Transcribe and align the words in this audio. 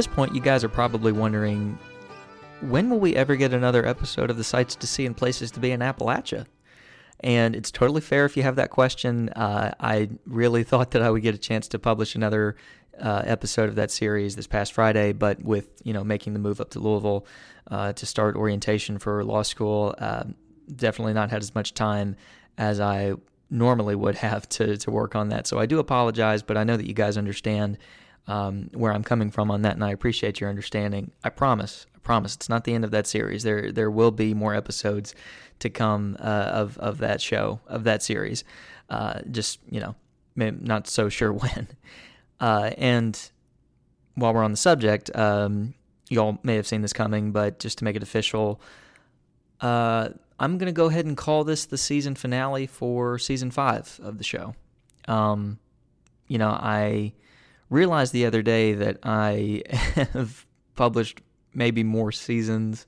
At 0.00 0.06
this 0.06 0.14
point, 0.14 0.34
you 0.34 0.40
guys 0.40 0.64
are 0.64 0.70
probably 0.70 1.12
wondering 1.12 1.78
when 2.62 2.88
will 2.88 3.00
we 3.00 3.14
ever 3.16 3.36
get 3.36 3.52
another 3.52 3.84
episode 3.84 4.30
of 4.30 4.38
the 4.38 4.44
Sights 4.44 4.74
to 4.76 4.86
See 4.86 5.04
and 5.04 5.14
Places 5.14 5.50
to 5.50 5.60
Be 5.60 5.72
in 5.72 5.80
Appalachia? 5.80 6.46
And 7.22 7.54
it's 7.54 7.70
totally 7.70 8.00
fair 8.00 8.24
if 8.24 8.34
you 8.34 8.42
have 8.42 8.56
that 8.56 8.70
question. 8.70 9.28
Uh, 9.28 9.74
I 9.78 10.08
really 10.24 10.62
thought 10.70 10.92
that 10.92 11.02
I 11.02 11.10
would 11.10 11.20
get 11.20 11.34
a 11.34 11.38
chance 11.38 11.68
to 11.68 11.78
publish 11.78 12.14
another 12.14 12.56
uh, 12.98 13.24
episode 13.26 13.68
of 13.68 13.74
that 13.74 13.90
series 13.90 14.36
this 14.36 14.46
past 14.46 14.72
Friday, 14.72 15.12
but 15.12 15.42
with 15.44 15.68
you 15.84 15.92
know 15.92 16.02
making 16.02 16.32
the 16.32 16.38
move 16.38 16.62
up 16.62 16.70
to 16.70 16.78
Louisville 16.78 17.26
uh, 17.70 17.92
to 17.92 18.06
start 18.06 18.36
orientation 18.36 18.98
for 18.98 19.22
law 19.22 19.42
school, 19.42 19.94
uh, 19.98 20.24
definitely 20.74 21.12
not 21.12 21.28
had 21.28 21.42
as 21.42 21.54
much 21.54 21.74
time 21.74 22.16
as 22.56 22.80
I 22.80 23.16
normally 23.50 23.96
would 23.96 24.14
have 24.14 24.48
to 24.48 24.78
to 24.78 24.90
work 24.90 25.14
on 25.14 25.28
that. 25.28 25.46
So 25.46 25.58
I 25.58 25.66
do 25.66 25.78
apologize, 25.78 26.42
but 26.42 26.56
I 26.56 26.64
know 26.64 26.78
that 26.78 26.86
you 26.86 26.94
guys 26.94 27.18
understand 27.18 27.76
um, 28.26 28.70
where 28.72 28.92
I'm 28.92 29.04
coming 29.04 29.30
from 29.30 29.50
on 29.50 29.62
that, 29.62 29.74
and 29.74 29.84
I 29.84 29.90
appreciate 29.90 30.40
your 30.40 30.50
understanding. 30.50 31.10
I 31.24 31.30
promise, 31.30 31.86
I 31.94 31.98
promise, 31.98 32.34
it's 32.34 32.48
not 32.48 32.64
the 32.64 32.74
end 32.74 32.84
of 32.84 32.90
that 32.92 33.06
series. 33.06 33.42
There, 33.42 33.72
there 33.72 33.90
will 33.90 34.10
be 34.10 34.34
more 34.34 34.54
episodes 34.54 35.14
to 35.60 35.70
come 35.70 36.16
uh, 36.18 36.50
of 36.52 36.78
of 36.78 36.98
that 36.98 37.20
show 37.20 37.60
of 37.66 37.84
that 37.84 38.02
series. 38.02 38.44
Uh, 38.88 39.20
just 39.30 39.60
you 39.70 39.80
know, 39.80 39.94
not 40.36 40.88
so 40.88 41.08
sure 41.08 41.32
when. 41.34 41.68
Uh, 42.40 42.70
and 42.78 43.30
while 44.14 44.34
we're 44.34 44.42
on 44.42 44.50
the 44.50 44.56
subject, 44.56 45.14
um, 45.14 45.74
y'all 46.08 46.38
may 46.42 46.56
have 46.56 46.66
seen 46.66 46.82
this 46.82 46.92
coming, 46.92 47.32
but 47.32 47.58
just 47.58 47.78
to 47.78 47.84
make 47.84 47.96
it 47.96 48.02
official, 48.02 48.60
uh, 49.60 50.08
I'm 50.38 50.58
gonna 50.58 50.72
go 50.72 50.86
ahead 50.86 51.06
and 51.06 51.16
call 51.16 51.44
this 51.44 51.66
the 51.66 51.78
season 51.78 52.14
finale 52.14 52.66
for 52.66 53.18
season 53.18 53.50
five 53.50 54.00
of 54.02 54.18
the 54.18 54.24
show. 54.24 54.54
Um, 55.06 55.58
you 56.26 56.38
know, 56.38 56.48
I 56.50 57.12
realized 57.70 58.12
the 58.12 58.26
other 58.26 58.42
day 58.42 58.74
that 58.74 58.98
I 59.02 59.62
have 60.12 60.44
published 60.74 61.20
maybe 61.54 61.82
more 61.82 62.12
seasons 62.12 62.86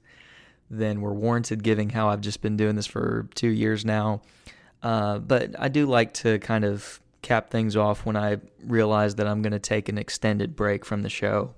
than 0.71 1.01
were 1.01 1.15
warranted, 1.15 1.63
given 1.63 1.91
how 1.91 2.09
I've 2.09 2.21
just 2.21 2.41
been 2.41 2.57
doing 2.57 2.77
this 2.77 2.87
for 2.87 3.29
two 3.35 3.51
years 3.51 3.85
now. 3.85 4.23
Uh, 4.83 5.19
but 5.19 5.55
I 5.59 5.69
do 5.69 5.87
like 5.87 6.13
to 6.15 6.39
kind 6.41 6.65
of 6.65 7.01
cap 7.21 7.51
things 7.51 7.77
off 7.77 8.05
when 8.05 8.17
I 8.17 8.39
realize 8.65 9.15
that 9.17 9.27
I'm 9.27 9.43
going 9.43 9.53
to 9.53 9.59
take 9.59 9.89
an 9.89 9.97
extended 9.97 10.57
break 10.57 10.85
from 10.85 11.03
the 11.03 11.09
show. 11.09 11.55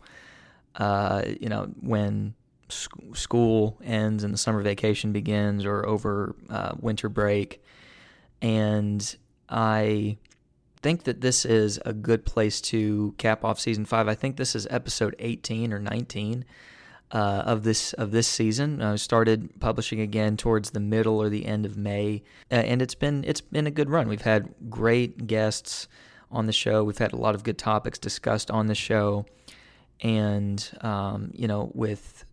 Uh, 0.77 1.23
you 1.41 1.49
know, 1.49 1.71
when 1.81 2.35
sc- 2.69 2.93
school 3.15 3.79
ends 3.83 4.25
and 4.25 4.35
the 4.35 4.39
summer 4.39 4.61
vacation 4.61 5.13
begins, 5.13 5.65
or 5.65 5.87
over 5.87 6.35
uh, 6.51 6.73
winter 6.79 7.09
break, 7.09 7.63
and 8.43 9.17
I 9.49 10.19
think 10.85 11.05
that 11.05 11.23
this 11.23 11.47
is 11.47 11.81
a 11.87 11.95
good 11.95 12.27
place 12.27 12.61
to 12.61 13.15
cap 13.17 13.43
off 13.43 13.59
season 13.59 13.87
five. 13.87 14.07
I 14.07 14.15
think 14.15 14.37
this 14.37 14.55
is 14.55 14.67
episode 14.69 15.17
18 15.19 15.73
or 15.73 15.79
19 15.79 16.45
uh, 17.11 17.17
of 17.17 17.63
this 17.63 17.95
of 17.95 18.11
this 18.11 18.29
season. 18.29 18.83
I 18.83 18.97
started 18.97 19.49
publishing 19.61 20.01
again 20.01 20.37
towards 20.37 20.73
the 20.73 20.81
middle 20.81 21.23
or 21.23 21.31
the 21.31 21.47
end 21.47 21.65
of 21.65 21.79
May, 21.79 22.23
uh, 22.53 22.57
and 22.57 22.83
it's 22.83 22.95
been 22.95 23.25
it's 23.25 23.41
been 23.41 23.67
a 23.67 23.71
good 23.71 23.89
run. 23.89 24.09
We've 24.09 24.21
had 24.21 24.53
great 24.69 25.27
guests 25.27 25.89
on 26.31 26.45
the 26.45 26.53
show. 26.53 26.85
We've 26.85 26.99
had 26.99 27.15
a 27.15 27.17
lot 27.17 27.35
of 27.35 27.45
good 27.45 27.57
topics 27.57 27.99
discussed 27.99 28.51
on 28.51 28.67
the 28.67 28.75
show, 28.75 29.25
and 30.03 30.71
um, 30.83 31.31
you 31.33 31.49
know 31.49 31.71
with 31.73 32.27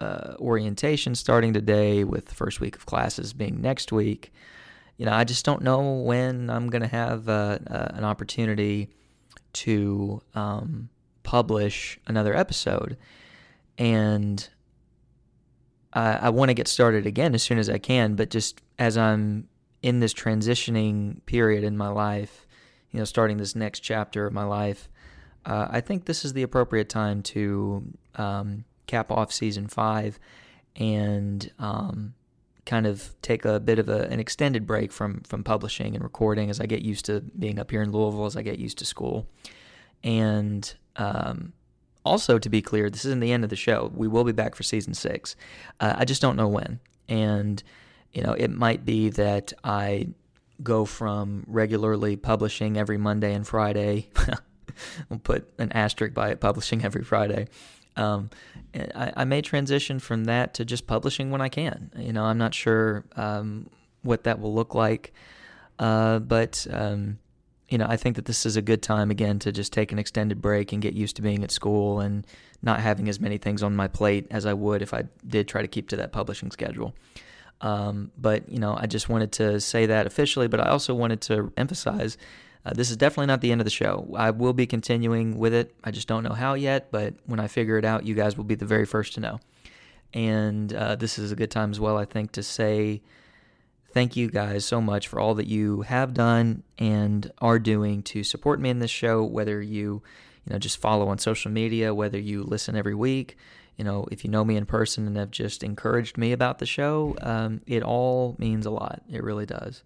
uh, 0.00 0.34
orientation 0.40 1.14
starting 1.14 1.52
today, 1.52 2.02
with 2.02 2.26
the 2.26 2.34
first 2.34 2.58
week 2.58 2.74
of 2.74 2.84
classes 2.84 3.32
being 3.32 3.60
next 3.60 3.92
week 3.92 4.32
you 4.96 5.06
know, 5.06 5.12
I 5.12 5.24
just 5.24 5.44
don't 5.44 5.62
know 5.62 6.00
when 6.00 6.48
I'm 6.48 6.68
going 6.68 6.82
to 6.82 6.88
have 6.88 7.28
uh, 7.28 7.58
uh, 7.66 7.88
an 7.90 8.04
opportunity 8.04 8.88
to 9.54 10.22
um, 10.34 10.88
publish 11.22 11.98
another 12.06 12.34
episode. 12.34 12.96
And 13.78 14.48
I, 15.92 16.12
I 16.12 16.28
want 16.30 16.48
to 16.50 16.54
get 16.54 16.68
started 16.68 17.06
again 17.06 17.34
as 17.34 17.42
soon 17.42 17.58
as 17.58 17.68
I 17.68 17.78
can, 17.78 18.14
but 18.14 18.30
just 18.30 18.62
as 18.78 18.96
I'm 18.96 19.48
in 19.82 20.00
this 20.00 20.14
transitioning 20.14 21.24
period 21.26 21.62
in 21.64 21.76
my 21.76 21.88
life, 21.88 22.46
you 22.90 22.98
know, 22.98 23.04
starting 23.04 23.36
this 23.36 23.54
next 23.54 23.80
chapter 23.80 24.26
of 24.26 24.32
my 24.32 24.44
life, 24.44 24.88
uh, 25.44 25.68
I 25.70 25.80
think 25.80 26.06
this 26.06 26.24
is 26.24 26.32
the 26.32 26.42
appropriate 26.42 26.88
time 26.88 27.22
to 27.22 27.92
um, 28.14 28.64
cap 28.86 29.10
off 29.10 29.32
season 29.32 29.68
five 29.68 30.18
and 30.74 31.50
um, 31.58 32.14
kind 32.66 32.86
of 32.86 33.14
take 33.22 33.44
a 33.44 33.58
bit 33.58 33.78
of 33.78 33.88
a, 33.88 34.02
an 34.08 34.20
extended 34.20 34.66
break 34.66 34.92
from 34.92 35.20
from 35.22 35.42
publishing 35.42 35.94
and 35.94 36.04
recording 36.04 36.50
as 36.50 36.60
I 36.60 36.66
get 36.66 36.82
used 36.82 37.06
to 37.06 37.20
being 37.38 37.58
up 37.58 37.70
here 37.70 37.80
in 37.80 37.92
Louisville, 37.92 38.26
as 38.26 38.36
I 38.36 38.42
get 38.42 38.58
used 38.58 38.78
to 38.78 38.84
school. 38.84 39.26
And 40.04 40.74
um, 40.96 41.52
also, 42.06 42.38
to 42.38 42.48
be 42.48 42.62
clear, 42.62 42.88
this 42.88 43.04
isn't 43.04 43.20
the 43.20 43.32
end 43.32 43.44
of 43.44 43.50
the 43.50 43.56
show. 43.56 43.90
We 43.94 44.08
will 44.08 44.24
be 44.24 44.32
back 44.32 44.54
for 44.54 44.62
season 44.62 44.94
six. 44.94 45.34
Uh, 45.80 45.94
I 45.96 46.04
just 46.04 46.22
don't 46.22 46.36
know 46.36 46.48
when. 46.48 46.80
And, 47.08 47.62
you 48.12 48.22
know, 48.22 48.32
it 48.32 48.50
might 48.50 48.84
be 48.84 49.10
that 49.10 49.52
I 49.64 50.08
go 50.62 50.84
from 50.84 51.44
regularly 51.46 52.16
publishing 52.16 52.76
every 52.76 52.96
Monday 52.96 53.34
and 53.34 53.46
Friday. 53.46 54.08
we'll 55.08 55.18
put 55.18 55.52
an 55.58 55.72
asterisk 55.72 56.14
by 56.14 56.30
it, 56.30 56.40
publishing 56.40 56.84
every 56.84 57.02
Friday, 57.02 57.48
um, 57.96 58.30
I, 58.74 59.12
I, 59.16 59.24
may 59.24 59.40
transition 59.40 59.98
from 59.98 60.24
that 60.24 60.54
to 60.54 60.64
just 60.64 60.86
publishing 60.86 61.30
when 61.30 61.40
I 61.40 61.48
can. 61.48 61.90
You 61.96 62.12
know, 62.12 62.24
I'm 62.24 62.38
not 62.38 62.54
sure 62.54 63.04
um, 63.16 63.68
what 64.02 64.24
that 64.24 64.38
will 64.38 64.54
look 64.54 64.74
like, 64.74 65.12
uh, 65.78 66.18
but 66.18 66.66
um, 66.70 67.18
you 67.68 67.78
know, 67.78 67.86
I 67.88 67.96
think 67.96 68.16
that 68.16 68.26
this 68.26 68.46
is 68.46 68.56
a 68.56 68.62
good 68.62 68.82
time 68.82 69.10
again 69.10 69.38
to 69.40 69.52
just 69.52 69.72
take 69.72 69.92
an 69.92 69.98
extended 69.98 70.40
break 70.40 70.72
and 70.72 70.80
get 70.80 70.94
used 70.94 71.16
to 71.16 71.22
being 71.22 71.42
at 71.42 71.50
school 71.50 72.00
and 72.00 72.26
not 72.62 72.80
having 72.80 73.08
as 73.08 73.18
many 73.18 73.38
things 73.38 73.62
on 73.62 73.74
my 73.74 73.88
plate 73.88 74.26
as 74.30 74.46
I 74.46 74.52
would 74.52 74.82
if 74.82 74.94
I 74.94 75.04
did 75.26 75.48
try 75.48 75.62
to 75.62 75.68
keep 75.68 75.88
to 75.88 75.96
that 75.96 76.12
publishing 76.12 76.50
schedule. 76.50 76.94
Um, 77.62 78.12
but 78.18 78.48
you 78.50 78.58
know, 78.58 78.76
I 78.78 78.86
just 78.86 79.08
wanted 79.08 79.32
to 79.32 79.60
say 79.60 79.86
that 79.86 80.06
officially, 80.06 80.48
but 80.48 80.60
I 80.60 80.68
also 80.68 80.94
wanted 80.94 81.20
to 81.22 81.52
emphasize 81.56 82.18
uh, 82.66 82.72
this 82.74 82.90
is 82.90 82.96
definitely 82.96 83.26
not 83.26 83.40
the 83.40 83.52
end 83.52 83.60
of 83.60 83.64
the 83.64 83.70
show. 83.70 84.12
I 84.16 84.32
will 84.32 84.52
be 84.52 84.66
continuing 84.66 85.38
with 85.38 85.54
it. 85.54 85.72
I 85.84 85.92
just 85.92 86.08
don't 86.08 86.24
know 86.24 86.32
how 86.32 86.54
yet, 86.54 86.90
but 86.90 87.14
when 87.24 87.38
I 87.38 87.46
figure 87.46 87.78
it 87.78 87.84
out, 87.84 88.04
you 88.04 88.16
guys 88.16 88.36
will 88.36 88.44
be 88.44 88.56
the 88.56 88.64
very 88.66 88.84
first 88.84 89.14
to 89.14 89.20
know. 89.20 89.38
And 90.12 90.72
uh, 90.72 90.96
this 90.96 91.16
is 91.16 91.30
a 91.30 91.36
good 91.36 91.50
time 91.52 91.70
as 91.70 91.78
well, 91.78 91.96
I 91.96 92.06
think, 92.06 92.32
to 92.32 92.42
say 92.42 93.02
thank 93.92 94.16
you 94.16 94.28
guys 94.28 94.64
so 94.64 94.80
much 94.80 95.06
for 95.06 95.20
all 95.20 95.34
that 95.34 95.46
you 95.46 95.82
have 95.82 96.12
done 96.12 96.64
and 96.76 97.30
are 97.38 97.60
doing 97.60 98.02
to 98.02 98.24
support 98.24 98.58
me 98.58 98.70
in 98.70 98.80
this 98.80 98.90
show, 98.90 99.22
whether 99.22 99.62
you, 99.62 100.02
you 100.44 100.52
know, 100.52 100.58
just 100.58 100.78
follow 100.78 101.06
on 101.06 101.18
social 101.18 101.52
media, 101.52 101.94
whether 101.94 102.18
you 102.18 102.42
listen 102.42 102.74
every 102.74 102.96
week, 102.96 103.36
you 103.76 103.84
know, 103.84 104.08
if 104.10 104.24
you 104.24 104.30
know 104.30 104.44
me 104.44 104.56
in 104.56 104.66
person 104.66 105.06
and 105.06 105.16
have 105.16 105.30
just 105.30 105.62
encouraged 105.62 106.18
me 106.18 106.32
about 106.32 106.58
the 106.58 106.66
show, 106.66 107.14
um, 107.20 107.60
it 107.68 107.84
all 107.84 108.34
means 108.40 108.66
a 108.66 108.70
lot. 108.70 109.02
It 109.08 109.22
really 109.22 109.46
does 109.46 109.84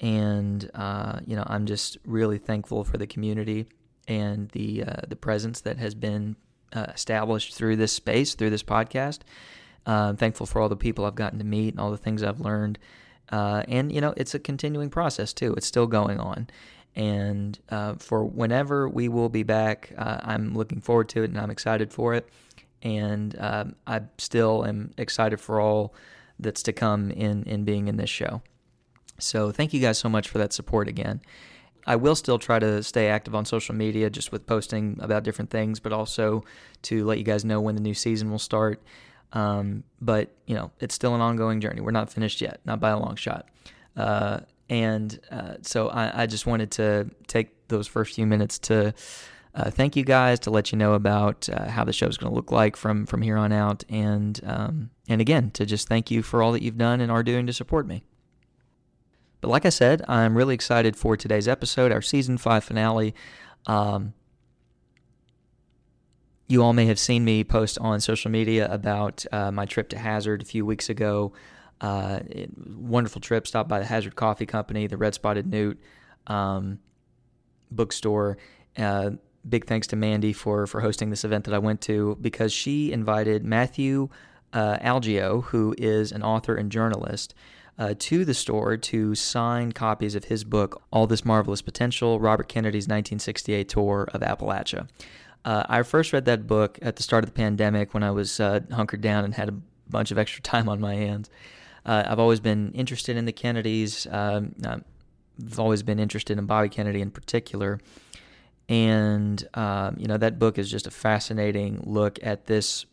and 0.00 0.70
uh, 0.74 1.20
you 1.26 1.36
know 1.36 1.44
I'm 1.46 1.66
just 1.66 1.98
really 2.04 2.38
thankful 2.38 2.84
for 2.84 2.98
the 2.98 3.06
community 3.06 3.66
and 4.08 4.48
the 4.50 4.84
uh, 4.84 5.00
the 5.08 5.16
presence 5.16 5.60
that 5.62 5.78
has 5.78 5.94
been 5.94 6.36
uh, 6.72 6.86
established 6.94 7.54
through 7.54 7.76
this 7.76 7.92
space, 7.92 8.34
through 8.34 8.50
this 8.50 8.62
podcast. 8.62 9.20
Uh, 9.86 10.08
I'm 10.08 10.16
thankful 10.16 10.46
for 10.46 10.60
all 10.60 10.68
the 10.68 10.76
people 10.76 11.04
I've 11.04 11.14
gotten 11.14 11.38
to 11.38 11.44
meet 11.44 11.74
and 11.74 11.80
all 11.80 11.90
the 11.90 11.96
things 11.96 12.22
I've 12.22 12.40
learned. 12.40 12.78
Uh, 13.30 13.62
and 13.68 13.92
you 13.92 14.00
know, 14.00 14.14
it's 14.16 14.34
a 14.34 14.38
continuing 14.38 14.90
process 14.90 15.32
too. 15.32 15.54
It's 15.54 15.66
still 15.66 15.86
going 15.86 16.18
on. 16.18 16.48
And 16.96 17.58
uh, 17.70 17.94
for 17.94 18.24
whenever 18.24 18.88
we 18.88 19.08
will 19.08 19.28
be 19.28 19.42
back, 19.42 19.92
I'm 19.98 20.54
looking 20.54 20.80
forward 20.80 21.08
to 21.10 21.22
it 21.22 21.30
and 21.30 21.38
I'm 21.38 21.50
excited 21.50 21.92
for 21.92 22.14
it. 22.14 22.28
And 22.82 23.34
um, 23.40 23.74
I 23.86 24.02
still 24.18 24.64
am 24.64 24.92
excited 24.96 25.40
for 25.40 25.60
all 25.60 25.94
that's 26.38 26.62
to 26.64 26.72
come 26.72 27.10
in 27.10 27.42
in 27.44 27.64
being 27.64 27.88
in 27.88 27.96
this 27.96 28.10
show. 28.10 28.42
So 29.24 29.50
thank 29.50 29.72
you 29.72 29.80
guys 29.80 29.98
so 29.98 30.08
much 30.08 30.28
for 30.28 30.38
that 30.38 30.52
support 30.52 30.86
again. 30.86 31.20
I 31.86 31.96
will 31.96 32.14
still 32.14 32.38
try 32.38 32.58
to 32.58 32.82
stay 32.82 33.08
active 33.08 33.34
on 33.34 33.44
social 33.44 33.74
media 33.74 34.08
just 34.08 34.32
with 34.32 34.46
posting 34.46 34.98
about 35.00 35.22
different 35.22 35.50
things, 35.50 35.80
but 35.80 35.92
also 35.92 36.44
to 36.82 37.04
let 37.04 37.18
you 37.18 37.24
guys 37.24 37.44
know 37.44 37.60
when 37.60 37.74
the 37.74 37.80
new 37.80 37.94
season 37.94 38.30
will 38.30 38.38
start. 38.38 38.82
Um, 39.32 39.84
but, 40.00 40.30
you 40.46 40.54
know, 40.54 40.70
it's 40.80 40.94
still 40.94 41.14
an 41.14 41.20
ongoing 41.20 41.60
journey. 41.60 41.80
We're 41.80 41.90
not 41.90 42.10
finished 42.12 42.40
yet, 42.40 42.60
not 42.64 42.80
by 42.80 42.90
a 42.90 42.98
long 42.98 43.16
shot. 43.16 43.48
Uh, 43.96 44.40
and 44.70 45.18
uh, 45.30 45.54
so 45.62 45.88
I, 45.88 46.22
I, 46.22 46.26
just 46.26 46.46
wanted 46.46 46.70
to 46.72 47.10
take 47.26 47.68
those 47.68 47.86
first 47.86 48.14
few 48.14 48.26
minutes 48.26 48.58
to 48.60 48.94
uh, 49.54 49.70
thank 49.70 49.94
you 49.94 50.04
guys, 50.04 50.40
to 50.40 50.50
let 50.50 50.72
you 50.72 50.78
know 50.78 50.94
about 50.94 51.48
uh, 51.48 51.68
how 51.68 51.84
the 51.84 51.92
show 51.92 52.06
is 52.06 52.16
going 52.16 52.30
to 52.30 52.34
look 52.34 52.50
like 52.50 52.76
from, 52.76 53.06
from 53.06 53.22
here 53.22 53.36
on 53.36 53.52
out. 53.52 53.84
And, 53.88 54.40
um, 54.44 54.90
and 55.08 55.20
again, 55.20 55.50
to 55.52 55.66
just 55.66 55.88
thank 55.88 56.10
you 56.10 56.22
for 56.22 56.42
all 56.42 56.52
that 56.52 56.62
you've 56.62 56.78
done 56.78 57.00
and 57.00 57.10
are 57.10 57.22
doing 57.22 57.46
to 57.46 57.52
support 57.52 57.86
me. 57.86 58.04
But 59.44 59.50
like 59.50 59.66
I 59.66 59.68
said, 59.68 60.00
I'm 60.08 60.34
really 60.34 60.54
excited 60.54 60.96
for 60.96 61.18
today's 61.18 61.46
episode, 61.46 61.92
our 61.92 62.00
season 62.00 62.38
five 62.38 62.64
finale. 62.64 63.14
Um, 63.66 64.14
you 66.48 66.62
all 66.62 66.72
may 66.72 66.86
have 66.86 66.98
seen 66.98 67.26
me 67.26 67.44
post 67.44 67.78
on 67.78 68.00
social 68.00 68.30
media 68.30 68.72
about 68.72 69.26
uh, 69.30 69.50
my 69.50 69.66
trip 69.66 69.90
to 69.90 69.98
Hazard 69.98 70.40
a 70.40 70.46
few 70.46 70.64
weeks 70.64 70.88
ago. 70.88 71.34
Uh, 71.78 72.20
it, 72.26 72.52
wonderful 72.56 73.20
trip. 73.20 73.46
Stopped 73.46 73.68
by 73.68 73.80
the 73.80 73.84
Hazard 73.84 74.16
Coffee 74.16 74.46
Company, 74.46 74.86
the 74.86 74.96
Red 74.96 75.12
Spotted 75.12 75.46
Newt 75.46 75.78
um, 76.26 76.78
bookstore. 77.70 78.38
Uh, 78.78 79.10
big 79.46 79.66
thanks 79.66 79.86
to 79.88 79.96
Mandy 79.96 80.32
for 80.32 80.66
for 80.66 80.80
hosting 80.80 81.10
this 81.10 81.22
event 81.22 81.44
that 81.44 81.52
I 81.52 81.58
went 81.58 81.82
to 81.82 82.16
because 82.18 82.50
she 82.50 82.92
invited 82.92 83.44
Matthew 83.44 84.08
uh, 84.54 84.78
Algeo, 84.78 85.44
who 85.44 85.74
is 85.76 86.12
an 86.12 86.22
author 86.22 86.56
and 86.56 86.72
journalist, 86.72 87.34
uh, 87.78 87.94
to 87.98 88.24
the 88.24 88.34
store 88.34 88.76
to 88.76 89.14
sign 89.14 89.72
copies 89.72 90.14
of 90.14 90.24
his 90.24 90.44
book, 90.44 90.82
All 90.92 91.06
This 91.06 91.24
Marvelous 91.24 91.62
Potential 91.62 92.20
Robert 92.20 92.48
Kennedy's 92.48 92.84
1968 92.84 93.68
Tour 93.68 94.08
of 94.12 94.20
Appalachia. 94.20 94.88
Uh, 95.44 95.64
I 95.68 95.82
first 95.82 96.12
read 96.12 96.24
that 96.24 96.46
book 96.46 96.78
at 96.80 96.96
the 96.96 97.02
start 97.02 97.24
of 97.24 97.30
the 97.30 97.34
pandemic 97.34 97.92
when 97.92 98.02
I 98.02 98.10
was 98.10 98.40
uh, 98.40 98.60
hunkered 98.72 99.00
down 99.00 99.24
and 99.24 99.34
had 99.34 99.48
a 99.48 99.54
bunch 99.88 100.10
of 100.10 100.18
extra 100.18 100.42
time 100.42 100.68
on 100.68 100.80
my 100.80 100.94
hands. 100.94 101.30
Uh, 101.84 102.04
I've 102.06 102.18
always 102.18 102.40
been 102.40 102.72
interested 102.72 103.16
in 103.16 103.26
the 103.26 103.32
Kennedys. 103.32 104.06
Um, 104.10 104.54
I've 104.64 105.58
always 105.58 105.82
been 105.82 105.98
interested 105.98 106.38
in 106.38 106.46
Bobby 106.46 106.68
Kennedy 106.68 107.02
in 107.02 107.10
particular. 107.10 107.80
And, 108.68 109.46
um, 109.52 109.96
you 109.98 110.06
know, 110.06 110.16
that 110.16 110.38
book 110.38 110.58
is 110.58 110.70
just 110.70 110.86
a 110.86 110.90
fascinating 110.90 111.82
look 111.84 112.18
at 112.22 112.46
this 112.46 112.86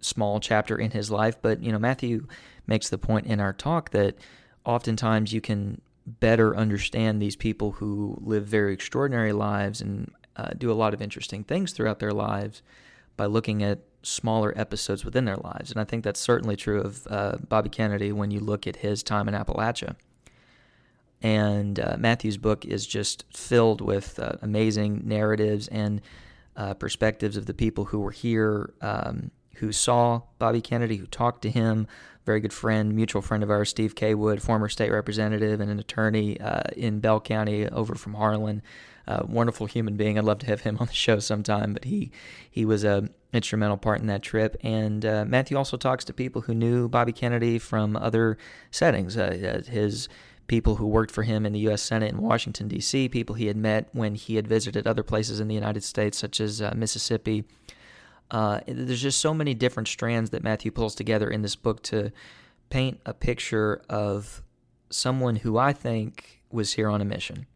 small 0.00 0.40
chapter 0.40 0.78
in 0.78 0.92
his 0.92 1.10
life. 1.10 1.36
But, 1.42 1.62
you 1.62 1.72
know, 1.72 1.78
Matthew 1.78 2.26
makes 2.66 2.88
the 2.88 2.98
point 2.98 3.26
in 3.26 3.40
our 3.40 3.52
talk 3.52 3.90
that 3.90 4.16
oftentimes 4.64 5.32
you 5.32 5.40
can 5.40 5.80
better 6.06 6.56
understand 6.56 7.20
these 7.20 7.36
people 7.36 7.72
who 7.72 8.16
live 8.20 8.46
very 8.46 8.72
extraordinary 8.72 9.32
lives 9.32 9.80
and 9.80 10.10
uh, 10.36 10.50
do 10.56 10.70
a 10.70 10.74
lot 10.74 10.94
of 10.94 11.02
interesting 11.02 11.42
things 11.42 11.72
throughout 11.72 11.98
their 11.98 12.12
lives 12.12 12.62
by 13.16 13.26
looking 13.26 13.62
at 13.62 13.80
smaller 14.02 14.52
episodes 14.56 15.04
within 15.04 15.24
their 15.24 15.36
lives. 15.36 15.70
And 15.70 15.80
I 15.80 15.84
think 15.84 16.04
that's 16.04 16.20
certainly 16.20 16.54
true 16.54 16.80
of 16.80 17.06
uh, 17.10 17.36
Bobby 17.48 17.70
Kennedy 17.70 18.12
when 18.12 18.30
you 18.30 18.40
look 18.40 18.66
at 18.66 18.76
his 18.76 19.02
time 19.02 19.28
in 19.28 19.34
Appalachia. 19.34 19.96
And 21.22 21.80
uh, 21.80 21.96
Matthew's 21.98 22.36
book 22.36 22.64
is 22.64 22.86
just 22.86 23.24
filled 23.32 23.80
with 23.80 24.18
uh, 24.18 24.34
amazing 24.42 25.02
narratives 25.04 25.66
and 25.68 26.00
uh, 26.56 26.74
perspectives 26.74 27.36
of 27.36 27.46
the 27.46 27.54
people 27.54 27.86
who 27.86 27.98
were 27.98 28.10
here, 28.10 28.74
um, 28.80 29.30
who 29.58 29.72
saw 29.72 30.22
Bobby 30.38 30.60
Kennedy, 30.60 30.96
who 30.96 31.06
talked 31.06 31.42
to 31.42 31.50
him. 31.50 31.86
Very 32.24 32.40
good 32.40 32.52
friend, 32.52 32.94
mutual 32.94 33.22
friend 33.22 33.42
of 33.42 33.50
ours, 33.50 33.68
Steve 33.68 33.94
Cawood, 33.94 34.42
former 34.42 34.68
state 34.68 34.90
representative 34.90 35.60
and 35.60 35.70
an 35.70 35.78
attorney 35.78 36.40
uh, 36.40 36.62
in 36.76 36.98
Bell 36.98 37.20
County 37.20 37.68
over 37.68 37.94
from 37.94 38.14
Harlan. 38.14 38.62
Uh, 39.06 39.22
wonderful 39.28 39.66
human 39.66 39.96
being. 39.96 40.18
I'd 40.18 40.24
love 40.24 40.40
to 40.40 40.46
have 40.46 40.62
him 40.62 40.76
on 40.80 40.88
the 40.88 40.92
show 40.92 41.20
sometime, 41.20 41.72
but 41.72 41.84
he 41.84 42.10
he 42.50 42.64
was 42.64 42.82
a 42.82 43.08
instrumental 43.32 43.76
part 43.76 44.00
in 44.00 44.06
that 44.08 44.22
trip. 44.22 44.56
And 44.62 45.04
uh, 45.04 45.24
Matthew 45.24 45.56
also 45.56 45.76
talks 45.76 46.04
to 46.06 46.12
people 46.12 46.42
who 46.42 46.54
knew 46.54 46.88
Bobby 46.88 47.12
Kennedy 47.12 47.58
from 47.58 47.96
other 47.96 48.38
settings. 48.70 49.16
Uh, 49.16 49.62
his 49.68 50.08
people 50.46 50.76
who 50.76 50.86
worked 50.86 51.10
for 51.10 51.22
him 51.22 51.44
in 51.44 51.52
the 51.52 51.60
U.S. 51.60 51.82
Senate 51.82 52.12
in 52.12 52.22
Washington, 52.22 52.68
D.C., 52.68 53.08
people 53.08 53.34
he 53.34 53.46
had 53.46 53.56
met 53.56 53.88
when 53.92 54.14
he 54.14 54.36
had 54.36 54.46
visited 54.46 54.86
other 54.86 55.02
places 55.02 55.40
in 55.40 55.48
the 55.48 55.54
United 55.54 55.82
States, 55.82 56.18
such 56.18 56.40
as 56.40 56.62
uh, 56.62 56.72
Mississippi. 56.76 57.44
Uh, 58.30 58.60
there's 58.66 59.02
just 59.02 59.20
so 59.20 59.32
many 59.32 59.54
different 59.54 59.88
strands 59.88 60.30
that 60.30 60.42
Matthew 60.42 60.70
pulls 60.70 60.94
together 60.94 61.30
in 61.30 61.42
this 61.42 61.56
book 61.56 61.82
to 61.84 62.12
paint 62.70 63.00
a 63.06 63.14
picture 63.14 63.82
of 63.88 64.42
someone 64.90 65.36
who 65.36 65.56
I 65.58 65.72
think 65.72 66.42
was 66.50 66.72
here 66.72 66.88
on 66.88 67.00
a 67.00 67.04
mission. 67.04 67.46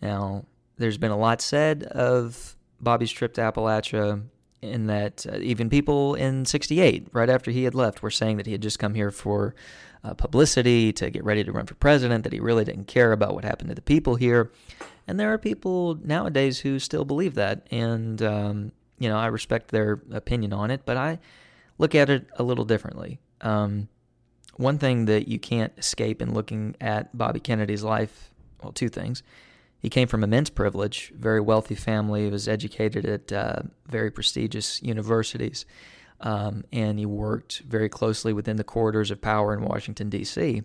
Now, 0.00 0.46
there's 0.78 0.98
been 0.98 1.10
a 1.10 1.18
lot 1.18 1.40
said 1.40 1.84
of 1.84 2.56
Bobby's 2.80 3.12
trip 3.12 3.34
to 3.34 3.40
Appalachia 3.40 4.22
in 4.60 4.86
that 4.86 5.26
uh, 5.30 5.38
even 5.38 5.68
people 5.68 6.14
in 6.14 6.44
68, 6.44 7.08
right 7.12 7.28
after 7.28 7.50
he 7.50 7.64
had 7.64 7.74
left, 7.74 8.02
were 8.02 8.10
saying 8.10 8.36
that 8.36 8.46
he 8.46 8.52
had 8.52 8.62
just 8.62 8.78
come 8.78 8.94
here 8.94 9.10
for 9.10 9.54
uh, 10.04 10.14
publicity, 10.14 10.92
to 10.92 11.10
get 11.10 11.24
ready 11.24 11.44
to 11.44 11.52
run 11.52 11.66
for 11.66 11.74
president, 11.74 12.24
that 12.24 12.32
he 12.32 12.40
really 12.40 12.64
didn't 12.64 12.86
care 12.86 13.12
about 13.12 13.34
what 13.34 13.44
happened 13.44 13.68
to 13.68 13.74
the 13.74 13.82
people 13.82 14.16
here. 14.16 14.50
And 15.06 15.18
there 15.18 15.32
are 15.32 15.38
people 15.38 15.98
nowadays 16.02 16.60
who 16.60 16.78
still 16.78 17.04
believe 17.04 17.34
that. 17.34 17.66
And, 17.70 18.22
um, 18.22 18.72
you 19.02 19.08
know, 19.08 19.18
I 19.18 19.26
respect 19.26 19.70
their 19.70 20.00
opinion 20.12 20.52
on 20.52 20.70
it, 20.70 20.82
but 20.84 20.96
I 20.96 21.18
look 21.78 21.94
at 21.94 22.10
it 22.10 22.26
a 22.36 22.42
little 22.42 22.64
differently. 22.64 23.18
Um, 23.40 23.88
one 24.56 24.78
thing 24.78 25.06
that 25.06 25.28
you 25.28 25.38
can't 25.38 25.72
escape 25.76 26.22
in 26.22 26.34
looking 26.34 26.76
at 26.80 27.16
Bobby 27.16 27.40
Kennedy's 27.40 27.82
life, 27.82 28.30
well, 28.62 28.72
two 28.72 28.88
things. 28.88 29.22
He 29.78 29.88
came 29.88 30.06
from 30.06 30.22
immense 30.22 30.50
privilege, 30.50 31.12
very 31.16 31.40
wealthy 31.40 31.74
family, 31.74 32.30
was 32.30 32.46
educated 32.46 33.04
at 33.04 33.32
uh, 33.32 33.62
very 33.88 34.10
prestigious 34.10 34.80
universities 34.82 35.66
um, 36.22 36.64
and 36.72 36.98
he 36.98 37.06
worked 37.06 37.60
very 37.60 37.88
closely 37.88 38.32
within 38.32 38.56
the 38.56 38.64
corridors 38.64 39.10
of 39.10 39.20
power 39.20 39.52
in 39.52 39.64
Washington, 39.64 40.08
D.C. 40.08 40.62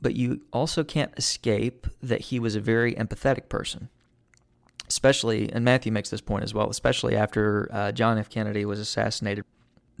But 0.00 0.14
you 0.14 0.42
also 0.52 0.84
can't 0.84 1.12
escape 1.16 1.86
that 2.02 2.22
he 2.22 2.38
was 2.38 2.54
a 2.54 2.60
very 2.60 2.94
empathetic 2.94 3.48
person, 3.48 3.88
especially, 4.90 5.48
and 5.52 5.64
Matthew 5.64 5.92
makes 5.92 6.10
this 6.10 6.20
point 6.20 6.42
as 6.42 6.52
well, 6.52 6.68
especially 6.68 7.14
after 7.14 7.68
uh, 7.72 7.92
John 7.92 8.18
F. 8.18 8.28
Kennedy 8.28 8.64
was 8.64 8.80
assassinated. 8.80 9.44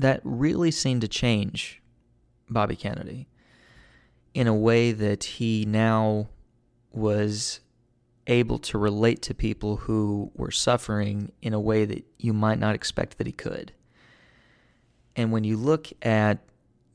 That 0.00 0.20
really 0.24 0.72
seemed 0.72 1.02
to 1.02 1.08
change 1.08 1.80
Bobby 2.48 2.74
Kennedy 2.74 3.28
in 4.34 4.48
a 4.48 4.54
way 4.54 4.90
that 4.90 5.22
he 5.22 5.64
now 5.64 6.28
was 6.90 7.60
able 8.26 8.58
to 8.58 8.78
relate 8.78 9.22
to 9.22 9.32
people 9.32 9.76
who 9.76 10.32
were 10.34 10.50
suffering 10.50 11.30
in 11.40 11.54
a 11.54 11.60
way 11.60 11.84
that 11.84 12.04
you 12.18 12.32
might 12.32 12.58
not 12.58 12.74
expect 12.74 13.16
that 13.18 13.28
he 13.28 13.32
could. 13.32 13.72
And 15.14 15.30
when 15.30 15.44
you 15.44 15.56
look 15.56 15.92
at 16.02 16.40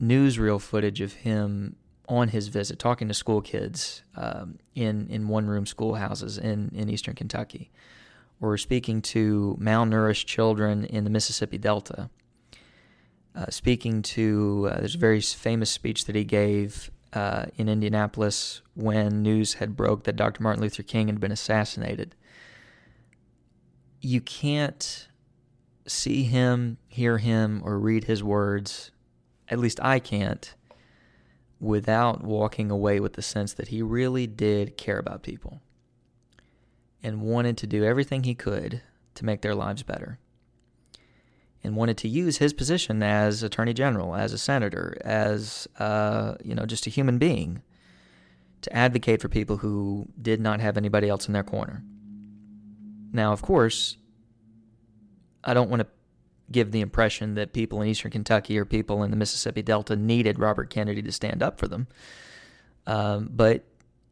newsreel 0.02 0.60
footage 0.60 1.00
of 1.00 1.14
him 1.14 1.76
on 2.08 2.28
his 2.28 2.48
visit, 2.48 2.78
talking 2.78 3.08
to 3.08 3.14
school 3.14 3.40
kids 3.40 4.02
um, 4.16 4.58
in 4.74 5.06
in 5.08 5.28
one 5.28 5.46
room 5.46 5.66
schoolhouses 5.66 6.38
in 6.38 6.70
in 6.74 6.88
eastern 6.88 7.14
Kentucky, 7.14 7.70
or 8.40 8.56
speaking 8.56 9.02
to 9.02 9.56
malnourished 9.60 10.26
children 10.26 10.84
in 10.84 11.04
the 11.04 11.10
Mississippi 11.10 11.58
Delta, 11.58 12.10
uh, 13.34 13.46
speaking 13.50 14.02
to 14.02 14.68
uh, 14.70 14.78
there's 14.78 14.94
a 14.94 14.98
very 14.98 15.20
famous 15.20 15.70
speech 15.70 16.04
that 16.06 16.14
he 16.14 16.24
gave 16.24 16.90
uh, 17.12 17.46
in 17.56 17.68
Indianapolis 17.68 18.60
when 18.74 19.22
news 19.22 19.54
had 19.54 19.76
broke 19.76 20.04
that 20.04 20.16
Dr. 20.16 20.42
Martin 20.42 20.62
Luther 20.62 20.82
King 20.82 21.06
had 21.06 21.20
been 21.20 21.32
assassinated. 21.32 22.14
You 24.00 24.20
can't 24.20 25.08
see 25.86 26.24
him, 26.24 26.78
hear 26.88 27.18
him, 27.18 27.62
or 27.64 27.78
read 27.78 28.04
his 28.04 28.22
words, 28.22 28.90
at 29.48 29.58
least 29.58 29.80
I 29.82 29.98
can't, 29.98 30.54
without 31.60 32.22
walking 32.22 32.70
away 32.70 33.00
with 33.00 33.14
the 33.14 33.22
sense 33.22 33.54
that 33.54 33.68
he 33.68 33.82
really 33.82 34.26
did 34.26 34.76
care 34.76 34.98
about 34.98 35.22
people 35.22 35.60
and 37.02 37.22
wanted 37.22 37.56
to 37.56 37.66
do 37.66 37.84
everything 37.84 38.24
he 38.24 38.34
could 38.34 38.82
to 39.14 39.24
make 39.24 39.42
their 39.42 39.54
lives 39.54 39.82
better 39.82 40.18
and 41.66 41.74
wanted 41.74 41.96
to 41.96 42.08
use 42.08 42.36
his 42.36 42.52
position 42.52 43.02
as 43.02 43.42
attorney 43.42 43.74
general, 43.74 44.14
as 44.14 44.32
a 44.32 44.38
senator, 44.38 44.96
as 45.00 45.66
uh, 45.78 46.34
you 46.44 46.54
know, 46.54 46.64
just 46.64 46.86
a 46.86 46.90
human 46.90 47.18
being, 47.18 47.62
to 48.62 48.72
advocate 48.72 49.20
for 49.20 49.28
people 49.28 49.56
who 49.56 50.06
did 50.20 50.40
not 50.40 50.60
have 50.60 50.76
anybody 50.76 51.08
else 51.08 51.26
in 51.26 51.32
their 51.32 51.42
corner. 51.42 51.82
Now, 53.12 53.32
of 53.32 53.42
course, 53.42 53.96
I 55.42 55.54
don't 55.54 55.70
want 55.70 55.80
to 55.80 55.88
give 56.50 56.70
the 56.70 56.80
impression 56.80 57.34
that 57.34 57.52
people 57.52 57.80
in 57.82 57.88
eastern 57.88 58.10
Kentucky 58.10 58.58
or 58.58 58.64
people 58.64 59.02
in 59.02 59.10
the 59.10 59.16
Mississippi 59.16 59.62
Delta 59.62 59.96
needed 59.96 60.38
Robert 60.38 60.70
Kennedy 60.70 61.02
to 61.02 61.12
stand 61.12 61.42
up 61.42 61.58
for 61.58 61.68
them. 61.68 61.86
Um, 62.86 63.28
but 63.32 63.64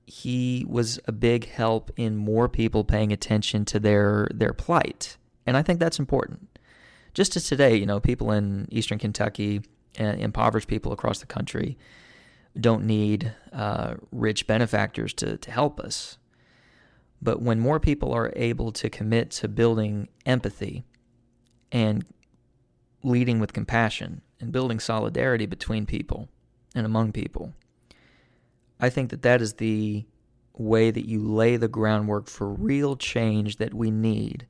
he 0.06 0.66
was 0.68 0.98
a 1.06 1.12
big 1.12 1.48
help 1.48 1.90
in 1.96 2.16
more 2.16 2.48
people 2.48 2.84
paying 2.84 3.12
attention 3.12 3.64
to 3.66 3.78
their 3.78 4.28
their 4.34 4.52
plight, 4.52 5.16
and 5.46 5.56
I 5.56 5.62
think 5.62 5.80
that's 5.80 5.98
important. 5.98 6.58
Just 7.14 7.36
as 7.36 7.48
today, 7.48 7.76
you 7.76 7.86
know, 7.86 8.00
people 8.00 8.32
in 8.32 8.66
eastern 8.70 8.98
Kentucky 8.98 9.62
and 9.96 10.20
impoverished 10.20 10.68
people 10.68 10.92
across 10.92 11.20
the 11.20 11.26
country 11.26 11.78
don't 12.58 12.84
need 12.84 13.32
uh, 13.52 13.94
rich 14.12 14.46
benefactors 14.46 15.14
to 15.14 15.38
to 15.38 15.50
help 15.50 15.80
us. 15.80 16.18
But 17.22 17.40
when 17.40 17.58
more 17.58 17.80
people 17.80 18.12
are 18.12 18.32
able 18.36 18.70
to 18.72 18.90
commit 18.90 19.30
to 19.30 19.48
building 19.48 20.08
empathy 20.26 20.84
and 21.72 22.04
leading 23.04 23.38
with 23.38 23.52
compassion 23.52 24.22
and 24.40 24.50
building 24.50 24.80
solidarity 24.80 25.46
between 25.46 25.86
people 25.86 26.28
and 26.74 26.86
among 26.86 27.12
people. 27.12 27.52
I 28.80 28.90
think 28.90 29.10
that 29.10 29.22
that 29.22 29.40
is 29.40 29.54
the 29.54 30.06
way 30.56 30.90
that 30.90 31.06
you 31.06 31.22
lay 31.22 31.56
the 31.56 31.68
groundwork 31.68 32.28
for 32.28 32.48
real 32.48 32.96
change 32.96 33.56
that 33.58 33.74
we 33.74 33.90
need 33.90 34.46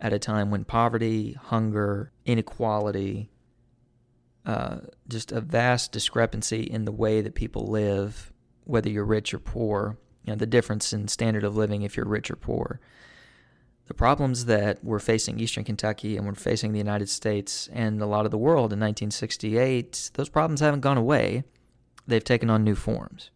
at 0.00 0.12
a 0.12 0.18
time 0.18 0.50
when 0.50 0.64
poverty, 0.64 1.32
hunger, 1.32 2.12
inequality, 2.24 3.30
uh, 4.44 4.78
just 5.08 5.32
a 5.32 5.40
vast 5.40 5.92
discrepancy 5.92 6.62
in 6.62 6.84
the 6.84 6.92
way 6.92 7.20
that 7.20 7.34
people 7.34 7.66
live, 7.66 8.32
whether 8.64 8.90
you're 8.90 9.04
rich 9.04 9.32
or 9.32 9.38
poor, 9.38 9.96
you 10.24 10.32
know, 10.32 10.36
the 10.36 10.46
difference 10.46 10.92
in 10.92 11.08
standard 11.08 11.44
of 11.44 11.56
living 11.56 11.82
if 11.82 11.96
you're 11.96 12.06
rich 12.06 12.30
or 12.30 12.36
poor 12.36 12.80
the 13.86 13.94
problems 13.94 14.46
that 14.46 14.82
we're 14.84 14.98
facing 14.98 15.38
Eastern 15.38 15.64
Kentucky 15.64 16.16
and 16.16 16.26
we're 16.26 16.34
facing 16.34 16.72
the 16.72 16.78
United 16.78 17.08
States 17.08 17.68
and 17.72 18.00
a 18.02 18.06
lot 18.06 18.24
of 18.24 18.30
the 18.30 18.38
world 18.38 18.72
in 18.72 18.80
1968, 18.80 20.10
those 20.14 20.28
problems 20.28 20.60
haven't 20.60 20.80
gone 20.80 20.98
away. 20.98 21.44
They've 22.06 22.24
taken 22.24 22.50
on 22.50 22.64
new 22.64 22.74
forms. 22.74 23.30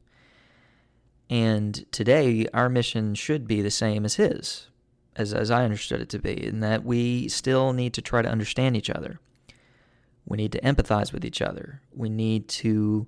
And 1.29 1.91
today, 1.93 2.47
our 2.53 2.69
mission 2.69 3.15
should 3.15 3.47
be 3.47 3.63
the 3.63 3.71
same 3.71 4.05
as 4.05 4.17
his. 4.17 4.67
as, 5.15 5.33
as 5.33 5.51
I 5.51 5.65
understood 5.65 6.01
it 6.01 6.09
to 6.11 6.19
be, 6.19 6.45
in 6.45 6.61
that 6.61 6.85
we 6.85 7.29
still 7.29 7.73
need 7.73 7.95
to 7.95 8.03
try 8.03 8.23
to 8.23 8.29
understand 8.29 8.77
each 8.77 8.91
other. 8.91 9.21
We 10.25 10.37
need 10.37 10.53
to 10.53 10.61
empathize 10.61 11.13
with 11.13 11.25
each 11.25 11.43
other. 11.43 11.83
We 11.95 12.09
need 12.09 12.49
to 12.49 13.07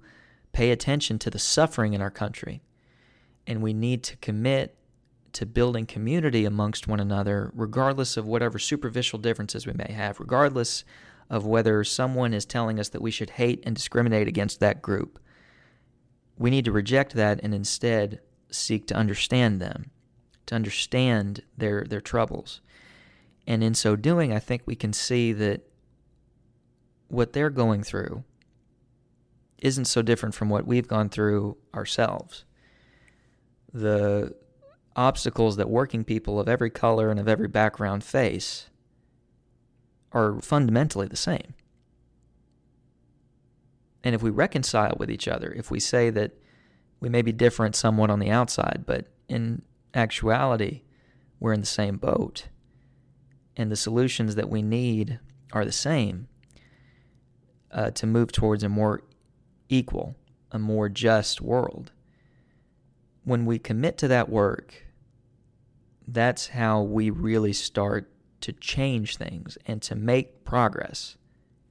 pay 0.52 0.70
attention 0.70 1.18
to 1.20 1.30
the 1.30 1.38
suffering 1.38 1.94
in 1.94 2.02
our 2.02 2.10
country. 2.10 2.62
And 3.46 3.62
we 3.62 3.72
need 3.72 4.04
to 4.04 4.16
commit 4.18 4.76
to 5.32 5.46
building 5.46 5.86
community 5.86 6.44
amongst 6.44 6.86
one 6.86 7.00
another, 7.00 7.50
regardless 7.54 8.16
of 8.16 8.26
whatever 8.26 8.58
superficial 8.58 9.18
differences 9.18 9.66
we 9.66 9.72
may 9.72 9.92
have, 9.92 10.20
regardless 10.20 10.84
of 11.30 11.46
whether 11.46 11.82
someone 11.84 12.34
is 12.34 12.44
telling 12.44 12.78
us 12.78 12.90
that 12.90 13.00
we 13.00 13.10
should 13.10 13.30
hate 13.30 13.62
and 13.64 13.74
discriminate 13.74 14.28
against 14.28 14.60
that 14.60 14.82
group. 14.82 15.18
We 16.36 16.50
need 16.50 16.66
to 16.66 16.72
reject 16.72 17.14
that 17.14 17.40
and 17.42 17.54
instead 17.54 18.20
seek 18.50 18.86
to 18.88 18.94
understand 18.94 19.60
them, 19.60 19.90
to 20.46 20.54
understand 20.54 21.42
their, 21.56 21.84
their 21.84 22.00
troubles. 22.00 22.60
And 23.46 23.64
in 23.64 23.74
so 23.74 23.96
doing, 23.96 24.32
I 24.32 24.38
think 24.38 24.62
we 24.66 24.74
can 24.74 24.92
see 24.92 25.32
that 25.32 25.62
what 27.08 27.32
they're 27.32 27.50
going 27.50 27.82
through 27.82 28.24
isn't 29.58 29.84
so 29.86 30.02
different 30.02 30.34
from 30.34 30.50
what 30.50 30.66
we've 30.66 30.88
gone 30.88 31.08
through 31.08 31.56
ourselves. 31.74 32.44
The 33.72 34.34
obstacles 34.96 35.56
that 35.56 35.70
working 35.70 36.04
people 36.04 36.38
of 36.38 36.48
every 36.48 36.70
color 36.70 37.10
and 37.10 37.18
of 37.18 37.28
every 37.28 37.48
background 37.48 38.04
face 38.04 38.68
are 40.12 40.40
fundamentally 40.40 41.06
the 41.06 41.16
same. 41.16 41.54
And 44.04 44.14
if 44.14 44.22
we 44.22 44.30
reconcile 44.30 44.96
with 44.98 45.10
each 45.10 45.28
other, 45.28 45.52
if 45.52 45.70
we 45.70 45.80
say 45.80 46.10
that 46.10 46.32
we 47.00 47.08
may 47.08 47.22
be 47.22 47.32
different 47.32 47.76
somewhat 47.76 48.10
on 48.10 48.18
the 48.18 48.30
outside, 48.30 48.84
but 48.86 49.06
in 49.28 49.62
actuality, 49.94 50.82
we're 51.40 51.52
in 51.52 51.60
the 51.60 51.66
same 51.66 51.96
boat, 51.96 52.48
and 53.56 53.70
the 53.70 53.76
solutions 53.76 54.34
that 54.34 54.48
we 54.48 54.62
need 54.62 55.18
are 55.52 55.64
the 55.64 55.72
same 55.72 56.28
uh, 57.70 57.90
to 57.90 58.06
move 58.06 58.32
towards 58.32 58.62
a 58.62 58.68
more 58.68 59.02
equal, 59.68 60.14
a 60.50 60.58
more 60.58 60.88
just 60.88 61.40
world. 61.40 61.90
When 63.24 63.46
we 63.46 63.58
commit 63.58 63.98
to 63.98 64.08
that 64.08 64.28
work, 64.28 64.86
that's 66.06 66.48
how 66.48 66.82
we 66.82 67.10
really 67.10 67.52
start 67.52 68.10
to 68.40 68.52
change 68.52 69.16
things 69.16 69.56
and 69.66 69.80
to 69.82 69.94
make 69.94 70.44
progress 70.44 71.16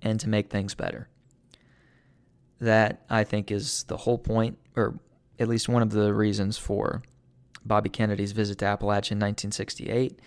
and 0.02 0.20
to 0.20 0.30
make 0.30 0.50
things 0.50 0.74
better. 0.74 1.10
That, 2.60 3.04
I 3.10 3.24
think, 3.24 3.52
is 3.52 3.84
the 3.84 3.98
whole 3.98 4.18
point, 4.18 4.58
or 4.76 5.00
at 5.40 5.48
least 5.48 5.68
one 5.68 5.82
of 5.82 5.92
the 5.92 6.14
reasons 6.14 6.58
for 6.58 7.02
Bobby 7.66 7.90
Kennedy's 7.90 8.32
visit 8.32 8.60
to 8.60 8.66
Appalachia 8.66 9.12
in 9.12 9.20
1968. 9.20 10.20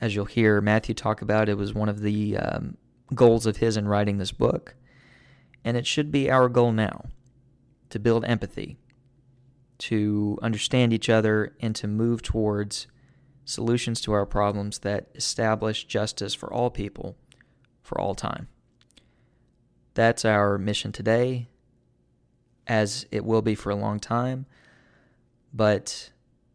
As 0.00 0.14
you'll 0.14 0.24
hear 0.24 0.60
Matthew 0.60 0.94
talk 0.94 1.22
about, 1.22 1.48
it 1.48 1.56
was 1.56 1.74
one 1.74 1.88
of 1.88 2.00
the 2.00 2.36
um, 2.36 2.76
goals 3.14 3.46
of 3.46 3.58
his 3.58 3.76
in 3.76 3.88
writing 3.88 4.18
this 4.18 4.32
book. 4.32 4.74
And 5.64 5.76
it 5.76 5.86
should 5.86 6.10
be 6.10 6.30
our 6.30 6.48
goal 6.48 6.72
now 6.72 7.06
to 7.90 7.98
build 7.98 8.24
empathy, 8.24 8.78
to 9.80 10.38
understand 10.42 10.92
each 10.92 11.08
other, 11.08 11.54
and 11.60 11.74
to 11.76 11.88
move 11.88 12.22
towards 12.22 12.86
solutions 13.44 14.00
to 14.02 14.12
our 14.12 14.26
problems 14.26 14.80
that 14.80 15.08
establish 15.14 15.84
justice 15.84 16.34
for 16.34 16.52
all 16.52 16.70
people 16.70 17.16
for 17.82 18.00
all 18.00 18.14
time. 18.14 18.48
That's 19.94 20.24
our 20.24 20.58
mission 20.58 20.92
today, 20.92 21.48
as 22.66 23.06
it 23.10 23.24
will 23.24 23.42
be 23.42 23.54
for 23.54 23.70
a 23.70 23.76
long 23.76 23.98
time. 23.98 24.46
But 25.52 26.10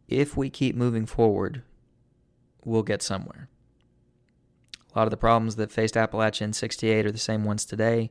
if 0.08 0.36
we 0.36 0.48
keep 0.48 0.74
moving 0.74 1.04
forward, 1.04 1.62
we'll 2.64 2.82
get 2.82 3.02
somewhere. 3.02 3.48
A 4.94 4.98
lot 4.98 5.06
of 5.06 5.10
the 5.10 5.18
problems 5.18 5.56
that 5.56 5.70
faced 5.70 5.94
Appalachia 5.94 6.42
in 6.42 6.52
68 6.54 7.04
are 7.04 7.12
the 7.12 7.18
same 7.18 7.44
ones 7.44 7.66
today, 7.66 8.10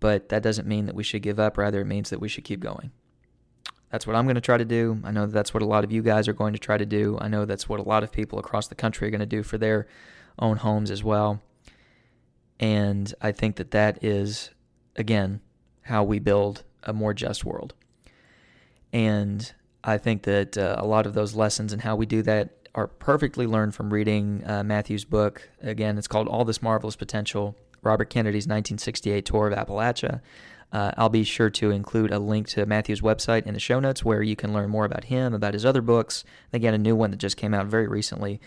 but 0.00 0.28
that 0.28 0.42
doesn't 0.42 0.68
mean 0.68 0.84
that 0.84 0.94
we 0.94 1.02
should 1.02 1.22
give 1.22 1.40
up. 1.40 1.56
Rather, 1.56 1.80
it 1.80 1.86
means 1.86 2.10
that 2.10 2.20
we 2.20 2.28
should 2.28 2.44
keep 2.44 2.60
going. 2.60 2.90
That's 3.92 4.06
what 4.06 4.16
I'm 4.16 4.24
going 4.24 4.36
to 4.36 4.40
try 4.40 4.56
to 4.56 4.64
do. 4.64 4.98
I 5.04 5.10
know 5.10 5.26
that's 5.26 5.52
what 5.52 5.62
a 5.62 5.66
lot 5.66 5.84
of 5.84 5.92
you 5.92 6.00
guys 6.00 6.26
are 6.26 6.32
going 6.32 6.54
to 6.54 6.58
try 6.58 6.78
to 6.78 6.86
do. 6.86 7.18
I 7.20 7.28
know 7.28 7.44
that's 7.44 7.68
what 7.68 7.78
a 7.78 7.82
lot 7.82 8.02
of 8.02 8.10
people 8.10 8.38
across 8.38 8.66
the 8.66 8.74
country 8.74 9.06
are 9.06 9.10
going 9.10 9.20
to 9.20 9.26
do 9.26 9.42
for 9.42 9.58
their 9.58 9.86
own 10.38 10.56
homes 10.56 10.90
as 10.90 11.04
well. 11.04 11.42
And 12.58 13.12
I 13.20 13.32
think 13.32 13.56
that 13.56 13.70
that 13.72 14.02
is, 14.02 14.50
again, 14.96 15.42
how 15.82 16.04
we 16.04 16.18
build 16.18 16.64
a 16.82 16.94
more 16.94 17.12
just 17.12 17.44
world. 17.44 17.74
And 18.94 19.52
I 19.84 19.98
think 19.98 20.22
that 20.22 20.56
uh, 20.56 20.76
a 20.78 20.86
lot 20.86 21.04
of 21.04 21.12
those 21.12 21.34
lessons 21.34 21.70
and 21.70 21.82
how 21.82 21.94
we 21.94 22.06
do 22.06 22.22
that 22.22 22.68
are 22.74 22.86
perfectly 22.86 23.46
learned 23.46 23.74
from 23.74 23.92
reading 23.92 24.42
uh, 24.46 24.64
Matthew's 24.64 25.04
book. 25.04 25.50
Again, 25.60 25.98
it's 25.98 26.08
called 26.08 26.28
All 26.28 26.46
This 26.46 26.62
Marvelous 26.62 26.96
Potential 26.96 27.54
Robert 27.82 28.08
Kennedy's 28.08 28.44
1968 28.44 29.26
Tour 29.26 29.48
of 29.48 29.58
Appalachia. 29.58 30.22
Uh, 30.72 30.90
I'll 30.96 31.10
be 31.10 31.24
sure 31.24 31.50
to 31.50 31.70
include 31.70 32.12
a 32.12 32.18
link 32.18 32.48
to 32.48 32.64
Matthew's 32.64 33.02
website 33.02 33.46
in 33.46 33.54
the 33.54 33.60
show 33.60 33.78
notes 33.78 34.04
where 34.04 34.22
you 34.22 34.34
can 34.34 34.52
learn 34.52 34.70
more 34.70 34.86
about 34.86 35.04
him, 35.04 35.34
about 35.34 35.52
his 35.52 35.66
other 35.66 35.82
books. 35.82 36.24
Again, 36.52 36.72
a 36.72 36.78
new 36.78 36.96
one 36.96 37.10
that 37.10 37.18
just 37.18 37.36
came 37.36 37.52
out 37.52 37.66
very 37.66 37.86
recently, 37.86 38.40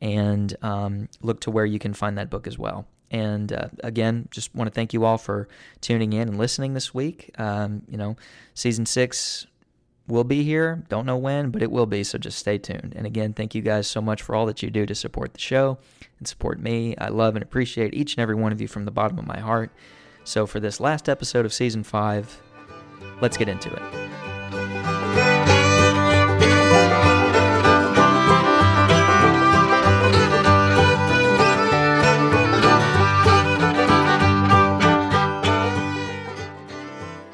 and 0.00 0.54
um, 0.62 1.08
look 1.22 1.40
to 1.42 1.50
where 1.50 1.64
you 1.64 1.78
can 1.78 1.94
find 1.94 2.18
that 2.18 2.28
book 2.28 2.46
as 2.46 2.58
well. 2.58 2.86
And 3.10 3.52
uh, 3.52 3.68
again, 3.82 4.28
just 4.30 4.54
want 4.54 4.68
to 4.68 4.74
thank 4.74 4.92
you 4.92 5.04
all 5.04 5.18
for 5.18 5.48
tuning 5.80 6.12
in 6.12 6.28
and 6.28 6.38
listening 6.38 6.74
this 6.74 6.94
week. 6.94 7.34
Um, 7.38 7.82
you 7.88 7.96
know, 7.96 8.16
season 8.54 8.86
six 8.86 9.46
will 10.06 10.24
be 10.24 10.44
here. 10.44 10.84
Don't 10.88 11.06
know 11.06 11.16
when, 11.16 11.50
but 11.50 11.62
it 11.62 11.70
will 11.70 11.86
be. 11.86 12.04
So 12.04 12.18
just 12.18 12.38
stay 12.38 12.58
tuned. 12.58 12.92
And 12.96 13.06
again, 13.06 13.32
thank 13.32 13.54
you 13.54 13.62
guys 13.62 13.88
so 13.88 14.00
much 14.00 14.22
for 14.22 14.34
all 14.34 14.46
that 14.46 14.62
you 14.62 14.70
do 14.70 14.86
to 14.86 14.94
support 14.94 15.34
the 15.34 15.40
show 15.40 15.78
and 16.18 16.28
support 16.28 16.60
me. 16.60 16.96
I 16.98 17.08
love 17.08 17.36
and 17.36 17.42
appreciate 17.42 17.94
each 17.94 18.14
and 18.14 18.22
every 18.22 18.34
one 18.34 18.52
of 18.52 18.60
you 18.60 18.68
from 18.68 18.84
the 18.84 18.90
bottom 18.90 19.18
of 19.18 19.26
my 19.26 19.40
heart. 19.40 19.72
So, 20.24 20.46
for 20.46 20.60
this 20.60 20.80
last 20.80 21.08
episode 21.08 21.44
of 21.44 21.52
season 21.52 21.82
five, 21.82 22.40
let's 23.20 23.36
get 23.36 23.48
into 23.48 23.72
it. 23.72 23.82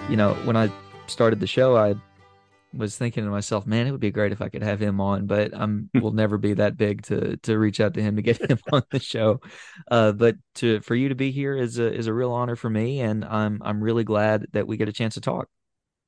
You 0.09 0.17
know, 0.17 0.35
when 0.45 0.57
I 0.57 0.73
started 1.09 1.41
the 1.41 1.47
show, 1.47 1.77
I 1.77 1.95
was 2.73 2.97
thinking 2.97 3.25
to 3.25 3.31
myself, 3.31 3.67
man, 3.67 3.87
it 3.87 3.91
would 3.91 4.01
be 4.01 4.11
great 4.11 4.33
if 4.33 4.43
I 4.43 4.49
could 4.49 4.63
have 4.63 4.81
him 4.81 5.01
on, 5.01 5.27
but 5.27 5.53
I'm 5.55 5.91
will 5.95 6.11
never 6.13 6.39
be 6.39 6.55
that 6.55 6.77
big 6.77 7.03
to 7.05 7.37
to 7.39 7.59
reach 7.59 7.81
out 7.81 7.95
to 7.95 8.03
him 8.03 8.17
to 8.17 8.23
get 8.23 8.51
him 8.51 8.59
on 8.73 8.83
the 8.91 9.01
show. 9.01 9.41
Uh, 9.91 10.13
but 10.13 10.37
to 10.57 10.81
for 10.81 10.95
you 10.95 11.09
to 11.09 11.15
be 11.15 11.31
here 11.31 11.57
is 11.57 11.79
a 11.79 11.93
is 11.93 12.07
a 12.07 12.13
real 12.13 12.33
honor 12.33 12.57
for 12.57 12.71
me, 12.71 13.01
and 13.01 13.25
I'm 13.25 13.61
I'm 13.65 13.83
really 13.83 14.05
glad 14.05 14.47
that 14.53 14.67
we 14.67 14.77
get 14.77 14.89
a 14.89 14.93
chance 14.93 15.15
to 15.15 15.21
talk. 15.21 15.49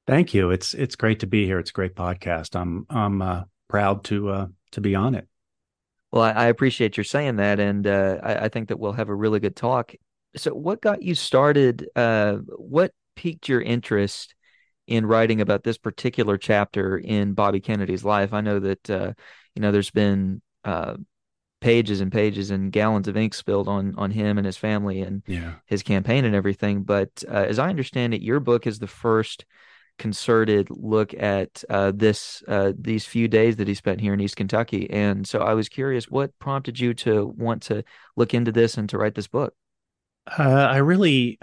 Thank 0.07 0.35
you. 0.35 0.51
It's 0.51 0.75
it's 0.75 0.97
great 0.97 1.21
to 1.21 1.27
be 1.27 1.45
here. 1.45 1.59
It's 1.59 1.71
a 1.71 1.75
great 1.75 1.95
podcast. 1.95 2.59
I'm 2.59 2.87
I'm 2.91 3.23
uh, 3.23 3.43
proud 3.69 4.05
to 4.05 4.31
uh, 4.31 4.47
to 4.73 4.81
be 4.81 4.95
on 4.95 5.15
it. 5.15 5.29
Well, 6.11 6.23
I, 6.23 6.31
I 6.31 6.47
appreciate 6.47 6.97
your 6.97 7.05
saying 7.05 7.37
that, 7.37 7.61
and 7.61 7.87
uh, 7.87 8.19
I, 8.23 8.35
I, 8.45 8.49
think 8.49 8.69
that 8.69 8.79
we'll 8.79 8.93
have 8.93 9.11
a 9.11 9.15
really 9.15 9.41
good 9.41 9.55
talk. 9.55 9.93
So, 10.37 10.53
what 10.55 10.81
got 10.81 11.03
you 11.03 11.15
started? 11.15 11.87
Uh, 11.95 12.37
what 12.57 12.93
piqued 13.15 13.49
your 13.49 13.61
interest 13.61 14.35
in 14.89 15.07
writing 15.07 15.41
about 15.41 15.63
this 15.63 15.79
particular 15.79 16.39
chapter 16.39 16.97
in 16.99 17.35
Bobby 17.35 17.61
Kennedy's 17.61 18.05
life. 18.05 18.33
I 18.33 18.41
know 18.41 18.59
that 18.59 18.91
uh, 18.91 19.13
you 19.55 19.63
know 19.63 19.71
there's 19.71 19.91
been 19.91 20.43
uh, 20.65 20.95
pages 21.61 22.01
and 22.01 22.11
pages 22.11 22.51
and 22.51 22.73
gallons 22.73 23.07
of 23.07 23.17
ink 23.17 23.35
spilled 23.35 23.69
on 23.69 23.95
on 23.97 24.11
him 24.11 24.39
and 24.39 24.47
his 24.47 24.57
family 24.57 25.03
and 25.03 25.23
yeah. 25.27 25.55
his 25.67 25.83
campaign 25.83 26.25
and 26.25 26.35
everything. 26.35 26.83
But 26.83 27.23
uh, 27.29 27.45
as 27.49 27.59
I 27.59 27.69
understand 27.69 28.15
it, 28.15 28.23
your 28.23 28.41
book 28.41 28.67
is 28.67 28.79
the 28.79 28.87
first 28.87 29.45
concerted 29.99 30.69
look 30.71 31.13
at 31.13 31.63
uh, 31.69 31.93
this 31.95 32.43
uh, 32.49 32.73
these 32.79 33.05
few 33.05 33.29
days 33.29 33.57
that 33.57 33.69
he 33.69 33.75
spent 33.75 34.01
here 34.01 34.15
in 34.15 34.21
East 34.21 34.37
Kentucky. 34.37 34.89
And 34.91 35.29
so 35.29 35.41
I 35.41 35.53
was 35.53 35.69
curious, 35.69 36.09
what 36.09 36.39
prompted 36.39 36.81
you 36.81 36.95
to 36.95 37.27
want 37.37 37.63
to 37.65 37.85
look 38.17 38.33
into 38.33 38.53
this 38.53 38.79
and 38.79 38.89
to 38.89 38.99
write 38.99 39.15
this 39.15 39.29
book? 39.29 39.55
Uh, 40.39 40.43
I 40.43 40.79
really, 40.79 41.39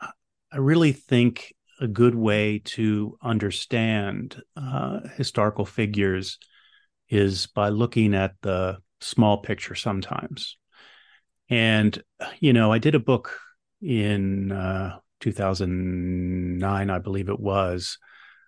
I 0.00 0.58
really 0.58 0.92
think 0.92 1.54
a 1.80 1.88
good 1.88 2.14
way 2.14 2.60
to 2.64 3.16
understand 3.22 4.40
uh, 4.56 5.00
historical 5.16 5.64
figures 5.64 6.38
is 7.08 7.46
by 7.46 7.70
looking 7.70 8.14
at 8.14 8.34
the 8.42 8.78
small 9.00 9.38
picture 9.38 9.74
sometimes. 9.74 10.58
And, 11.48 12.00
you 12.38 12.52
know, 12.52 12.70
I 12.70 12.78
did 12.78 12.94
a 12.94 13.00
book 13.00 13.36
in 13.80 14.52
uh, 14.52 14.98
2009, 15.20 16.90
I 16.90 16.98
believe 16.98 17.28
it 17.28 17.40
was, 17.40 17.98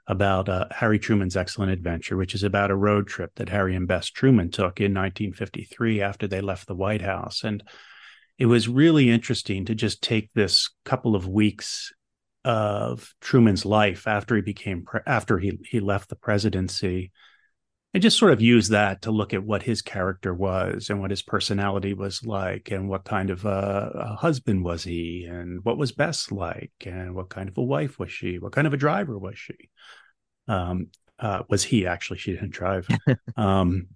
about 0.07 0.49
uh, 0.49 0.67
Harry 0.71 0.99
Truman's 0.99 1.37
Excellent 1.37 1.73
Adventure, 1.73 2.17
which 2.17 2.35
is 2.35 2.43
about 2.43 2.71
a 2.71 2.77
road 2.77 3.07
trip 3.07 3.33
that 3.37 3.49
Harry 3.49 3.75
and 3.75 3.89
Bess 3.89 4.09
Truman 4.09 4.51
took 4.51 4.81
in 4.81 4.93
1953 4.93 6.03
after 6.03 6.29
they 6.29 6.41
left 6.41 6.69
the 6.69 6.75
White 6.75 7.03
House. 7.03 7.43
And 7.45 7.63
it 8.39 8.47
was 8.47 8.69
really 8.69 9.11
interesting 9.11 9.65
to 9.67 9.75
just 9.75 10.03
take 10.03 10.33
this 10.33 10.71
couple 10.85 11.17
of 11.17 11.29
weeks 11.29 11.93
of 12.45 13.15
Truman's 13.21 13.65
life 13.65 14.07
after 14.07 14.37
he 14.37 14.43
became 14.43 14.85
pre- 14.85 15.01
after 15.07 15.39
he 15.39 15.59
he 15.69 15.81
left 15.81 16.09
the 16.09 16.17
presidency. 16.17 17.13
And 17.95 18.03
just 18.03 18.19
sort 18.19 18.33
of 18.33 18.41
use 18.41 18.69
that 18.69 19.03
to 19.03 19.11
look 19.11 19.35
at 19.35 19.45
what 19.45 19.63
his 19.63 19.83
character 19.83 20.33
was 20.33 20.89
and 20.89 21.03
what 21.03 21.11
his 21.11 21.21
personality 21.21 21.93
was 21.93 22.25
like 22.25 22.71
and 22.71 22.89
what 22.89 23.05
kind 23.05 23.29
of 23.29 23.45
a, 23.45 23.93
a, 23.95 24.17
husband 24.17 24.65
was 24.65 24.83
he 24.83 25.27
and 25.31 25.63
what 25.63 25.77
was 25.77 25.93
Bess 25.93 26.33
like 26.33 26.73
and 26.87 27.15
what 27.15 27.29
kind 27.29 27.51
of 27.51 27.59
a 27.59 27.63
wife 27.63 27.99
was 27.99 28.11
she? 28.11 28.39
What 28.39 28.53
kind 28.53 28.67
of 28.67 28.73
a 28.73 28.79
driver 28.79 29.19
was 29.19 29.39
she? 29.39 29.69
Um, 30.49 30.87
uh, 31.19 31.43
was 31.51 31.65
he 31.65 31.87
actually 31.87 32.19
she 32.19 32.33
didn't 32.33 32.53
drive. 32.53 32.89
Um, 33.37 33.89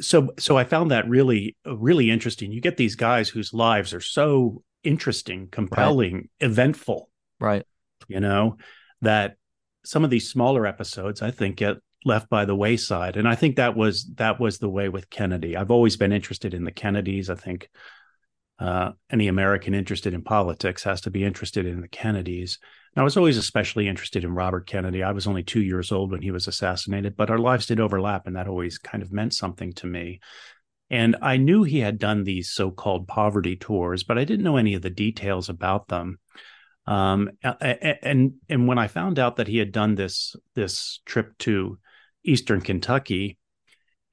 so 0.00 0.30
so 0.38 0.56
i 0.56 0.64
found 0.64 0.90
that 0.90 1.08
really 1.08 1.56
really 1.64 2.10
interesting. 2.10 2.52
You 2.52 2.60
get 2.60 2.76
these 2.76 2.96
guys 2.96 3.28
whose 3.28 3.52
lives 3.52 3.92
are 3.94 4.00
so 4.00 4.62
interesting 4.82 5.48
compelling 5.48 6.14
right. 6.14 6.28
eventful 6.40 7.08
right. 7.42 7.64
You 8.08 8.20
know 8.20 8.56
that 9.02 9.36
some 9.84 10.04
of 10.04 10.10
these 10.10 10.30
smaller 10.30 10.66
episodes 10.66 11.22
i 11.22 11.30
think 11.30 11.56
get 11.56 11.76
left 12.04 12.28
by 12.28 12.44
the 12.44 12.54
wayside. 12.54 13.16
And 13.16 13.28
i 13.28 13.34
think 13.34 13.56
that 13.56 13.76
was 13.76 14.04
that 14.16 14.40
was 14.40 14.58
the 14.58 14.68
way 14.68 14.88
with 14.88 15.10
kennedy. 15.10 15.56
I've 15.56 15.70
always 15.70 15.96
been 15.96 16.12
interested 16.12 16.54
in 16.54 16.64
the 16.64 16.72
kennedys. 16.72 17.30
I 17.30 17.34
think 17.34 17.68
uh, 18.58 18.92
any 19.10 19.28
american 19.28 19.74
interested 19.74 20.14
in 20.14 20.22
politics 20.22 20.84
has 20.84 21.00
to 21.02 21.10
be 21.10 21.24
interested 21.24 21.66
in 21.66 21.80
the 21.80 21.88
kennedys. 21.88 22.58
And 22.94 23.00
i 23.00 23.04
was 23.04 23.16
always 23.16 23.36
especially 23.36 23.88
interested 23.88 24.24
in 24.24 24.34
robert 24.34 24.66
kennedy. 24.66 25.02
I 25.02 25.12
was 25.12 25.26
only 25.26 25.42
two 25.42 25.62
years 25.62 25.92
old 25.92 26.10
when 26.10 26.22
he 26.22 26.30
was 26.30 26.48
assassinated 26.48 27.16
but 27.16 27.30
our 27.30 27.38
lives 27.38 27.66
did 27.66 27.80
overlap 27.80 28.26
and 28.26 28.36
that 28.36 28.48
always 28.48 28.78
kind 28.78 29.02
of 29.02 29.12
meant 29.12 29.34
something 29.34 29.72
to 29.74 29.86
me. 29.86 30.20
And 30.90 31.16
i 31.22 31.36
knew 31.36 31.62
he 31.62 31.80
had 31.80 31.98
done 31.98 32.24
these 32.24 32.50
so-called 32.50 33.08
poverty 33.08 33.56
tours 33.56 34.04
but 34.04 34.18
i 34.18 34.24
didn't 34.24 34.44
know 34.44 34.56
any 34.56 34.74
of 34.74 34.82
the 34.82 34.90
details 34.90 35.48
about 35.48 35.88
them 35.88 36.18
um, 36.86 37.30
and 37.42 38.34
and 38.48 38.68
when 38.68 38.78
I 38.78 38.88
found 38.88 39.18
out 39.18 39.36
that 39.36 39.48
he 39.48 39.58
had 39.58 39.72
done 39.72 39.94
this 39.94 40.34
this 40.54 41.00
trip 41.06 41.36
to 41.38 41.78
Eastern 42.24 42.60
Kentucky. 42.60 43.38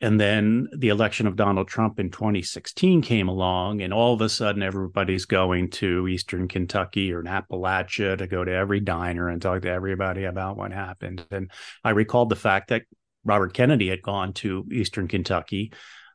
And 0.01 0.17
then 0.17 0.69
the 0.77 0.89
election 0.89 1.27
of 1.27 1.35
Donald 1.35 1.67
Trump 1.67 1.99
in 1.99 2.09
2016 2.09 3.01
came 3.01 3.27
along, 3.27 3.81
and 3.81 3.93
all 3.93 4.13
of 4.13 4.21
a 4.21 4.29
sudden, 4.29 4.63
everybody's 4.63 5.25
going 5.25 5.71
to 5.71 6.07
Eastern 6.07 6.47
Kentucky 6.47 7.11
or 7.11 7.21
Appalachia 7.23 8.17
to 8.17 8.25
go 8.25 8.45
to 8.45 8.51
every 8.51 8.79
diner 8.79 9.27
and 9.27 9.41
talk 9.41 9.63
to 9.63 9.69
everybody 9.69 10.23
about 10.23 10.55
what 10.55 10.71
happened. 10.71 11.25
And 11.31 11.51
I 11.83 11.89
recalled 11.89 12.29
the 12.29 12.37
fact 12.37 12.69
that 12.69 12.83
Robert 13.25 13.53
Kennedy 13.53 13.89
had 13.89 14.01
gone 14.01 14.31
to 14.35 14.65
Eastern 14.71 15.09
Kentucky 15.09 15.73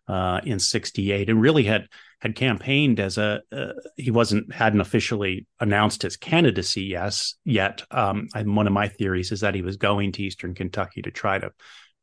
uh, 0.08 0.40
in 0.44 0.58
'68 0.58 1.28
and 1.28 1.42
really 1.42 1.64
had 1.64 1.88
had 2.24 2.34
campaigned 2.34 3.00
as 3.00 3.18
a 3.18 3.42
uh, 3.52 3.74
he 3.98 4.10
wasn't 4.10 4.50
hadn't 4.50 4.80
officially 4.80 5.46
announced 5.60 6.00
his 6.00 6.16
candidacy 6.16 6.84
yes 6.84 7.34
yet. 7.44 7.82
Um, 7.90 8.28
and 8.34 8.56
one 8.56 8.66
of 8.66 8.72
my 8.72 8.88
theories 8.88 9.30
is 9.30 9.40
that 9.40 9.54
he 9.54 9.60
was 9.60 9.76
going 9.76 10.12
to 10.12 10.22
Eastern 10.22 10.54
Kentucky 10.54 11.02
to 11.02 11.10
try 11.10 11.38
to 11.38 11.52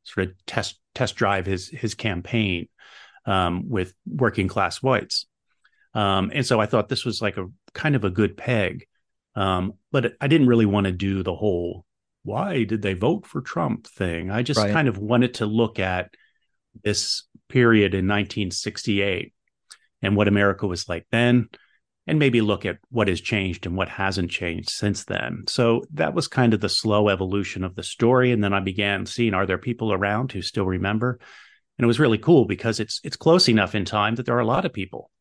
sort 0.03 0.27
of 0.27 0.33
test 0.45 0.79
test 0.93 1.15
drive 1.15 1.47
his 1.47 1.69
his 1.69 1.95
campaign 1.95 2.67
um, 3.25 3.67
with 3.67 3.95
working 4.05 4.47
class 4.47 4.81
whites. 4.83 5.25
Um, 5.95 6.31
and 6.31 6.45
so 6.45 6.61
I 6.61 6.67
thought 6.67 6.87
this 6.87 7.03
was 7.03 7.19
like 7.19 7.37
a 7.37 7.47
kind 7.73 7.95
of 7.95 8.03
a 8.03 8.11
good 8.11 8.37
peg. 8.37 8.85
Um, 9.35 9.73
but 9.91 10.13
I 10.21 10.27
didn't 10.27 10.47
really 10.47 10.67
want 10.67 10.85
to 10.85 10.91
do 10.91 11.23
the 11.23 11.35
whole 11.35 11.83
why 12.23 12.63
did 12.63 12.83
they 12.83 12.93
vote 12.93 13.25
for 13.25 13.41
Trump 13.41 13.87
thing. 13.87 14.29
I 14.29 14.43
just 14.43 14.59
right. 14.59 14.71
kind 14.71 14.87
of 14.87 14.99
wanted 14.99 15.33
to 15.35 15.47
look 15.47 15.79
at 15.79 16.13
this 16.83 17.23
period 17.49 17.95
in 17.95 18.07
1968 18.07 19.33
and 20.01 20.15
what 20.15 20.27
America 20.27 20.67
was 20.67 20.87
like 20.89 21.05
then 21.11 21.49
and 22.07 22.19
maybe 22.19 22.41
look 22.41 22.65
at 22.65 22.79
what 22.89 23.07
has 23.07 23.21
changed 23.21 23.65
and 23.65 23.75
what 23.75 23.89
hasn't 23.89 24.31
changed 24.31 24.69
since 24.69 25.05
then. 25.05 25.43
So 25.47 25.83
that 25.93 26.13
was 26.13 26.27
kind 26.27 26.53
of 26.53 26.59
the 26.59 26.69
slow 26.69 27.09
evolution 27.09 27.63
of 27.63 27.75
the 27.75 27.83
story. 27.83 28.31
And 28.31 28.43
then 28.43 28.53
I 28.53 28.59
began 28.59 29.05
seeing 29.05 29.33
are 29.33 29.45
there 29.45 29.57
people 29.57 29.93
around 29.93 30.31
who 30.31 30.41
still 30.41 30.65
remember? 30.65 31.19
And 31.77 31.83
it 31.83 31.87
was 31.87 31.99
really 31.99 32.17
cool 32.17 32.45
because 32.45 32.79
it's 32.79 32.99
it's 33.03 33.15
close 33.15 33.47
enough 33.47 33.75
in 33.75 33.85
time 33.85 34.15
that 34.15 34.25
there 34.25 34.35
are 34.35 34.41
a 34.41 34.45
lot 34.45 34.65
of 34.65 34.73
people 34.73 35.11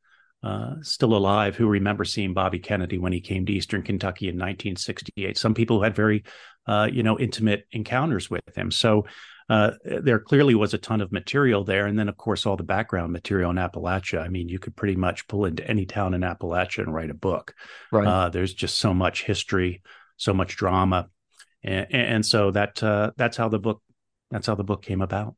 uh, 0.43 0.77
still 0.83 1.15
alive 1.15 1.55
who 1.55 1.69
remember 1.69 2.05
seeing 2.05 2.33
Bobby 2.33 2.59
Kennedy 2.59 2.99
when 2.99 3.13
he 3.13 3.21
came 3.21 3.45
to 3.45 3.53
Eastern 3.53 3.83
Kentucky 3.83 4.27
in 4.27 4.37
1968. 4.37 5.37
Some 5.37 5.55
people 5.55 5.79
who 5.79 5.85
had 5.85 5.95
very 5.95 6.25
uh, 6.67 6.89
you 6.91 7.03
know 7.03 7.19
intimate 7.19 7.67
encounters 7.73 8.31
with 8.31 8.57
him. 8.57 8.71
So 8.71 9.07
uh, 9.51 9.73
there 9.85 10.21
clearly 10.21 10.55
was 10.55 10.75
a 10.75 10.79
ton 10.79 11.01
of 11.01 11.11
material 11.11 11.65
there. 11.65 11.87
And 11.87 11.99
then, 11.99 12.09
of 12.09 12.17
course, 12.17 12.47
all 12.47 12.57
the 12.57 12.63
background 12.63 13.13
material 13.13 13.51
in 13.51 13.57
Appalachia. 13.57 14.23
I 14.23 14.29
mean, 14.29 14.49
you 14.49 14.61
could 14.61 14.77
pretty 14.77 14.95
much 14.95 15.27
pull 15.27 15.45
into 15.45 15.69
any 15.69 15.87
town 15.87 16.15
in 16.15 16.21
Appalachia 16.21 16.85
and 16.85 16.95
write 16.95 17.11
a 17.11 17.15
book. 17.15 17.53
Right. 17.91 18.07
Uh, 18.07 18.29
there's 18.29 18.55
just 18.55 18.79
so 18.79 18.95
much 18.95 19.25
history, 19.25 19.83
so 20.17 20.33
much 20.33 20.55
drama, 20.55 21.09
and, 21.65 21.87
and 21.93 22.25
so 22.25 22.53
that 22.53 22.81
uh, 22.81 23.11
that's 23.17 23.37
how 23.37 23.49
the 23.49 23.59
book 23.59 23.83
that's 24.31 24.47
how 24.47 24.55
the 24.55 24.63
book 24.63 24.85
came 24.85 25.03
about. 25.03 25.35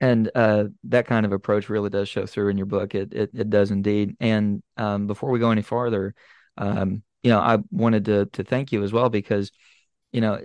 And 0.00 0.30
uh, 0.34 0.64
that 0.84 1.06
kind 1.06 1.26
of 1.26 1.32
approach 1.32 1.68
really 1.68 1.90
does 1.90 2.08
show 2.08 2.24
through 2.24 2.48
in 2.48 2.56
your 2.56 2.66
book. 2.66 2.94
It 2.94 3.12
it, 3.12 3.30
it 3.34 3.50
does 3.50 3.70
indeed. 3.70 4.16
And 4.20 4.62
um, 4.78 5.06
before 5.06 5.30
we 5.30 5.38
go 5.38 5.50
any 5.50 5.60
farther, 5.60 6.14
um, 6.56 7.02
you 7.22 7.30
know, 7.30 7.40
I 7.40 7.58
wanted 7.70 8.06
to 8.06 8.24
to 8.32 8.42
thank 8.42 8.72
you 8.72 8.82
as 8.84 8.92
well 8.92 9.10
because, 9.10 9.52
you 10.12 10.22
know, 10.22 10.40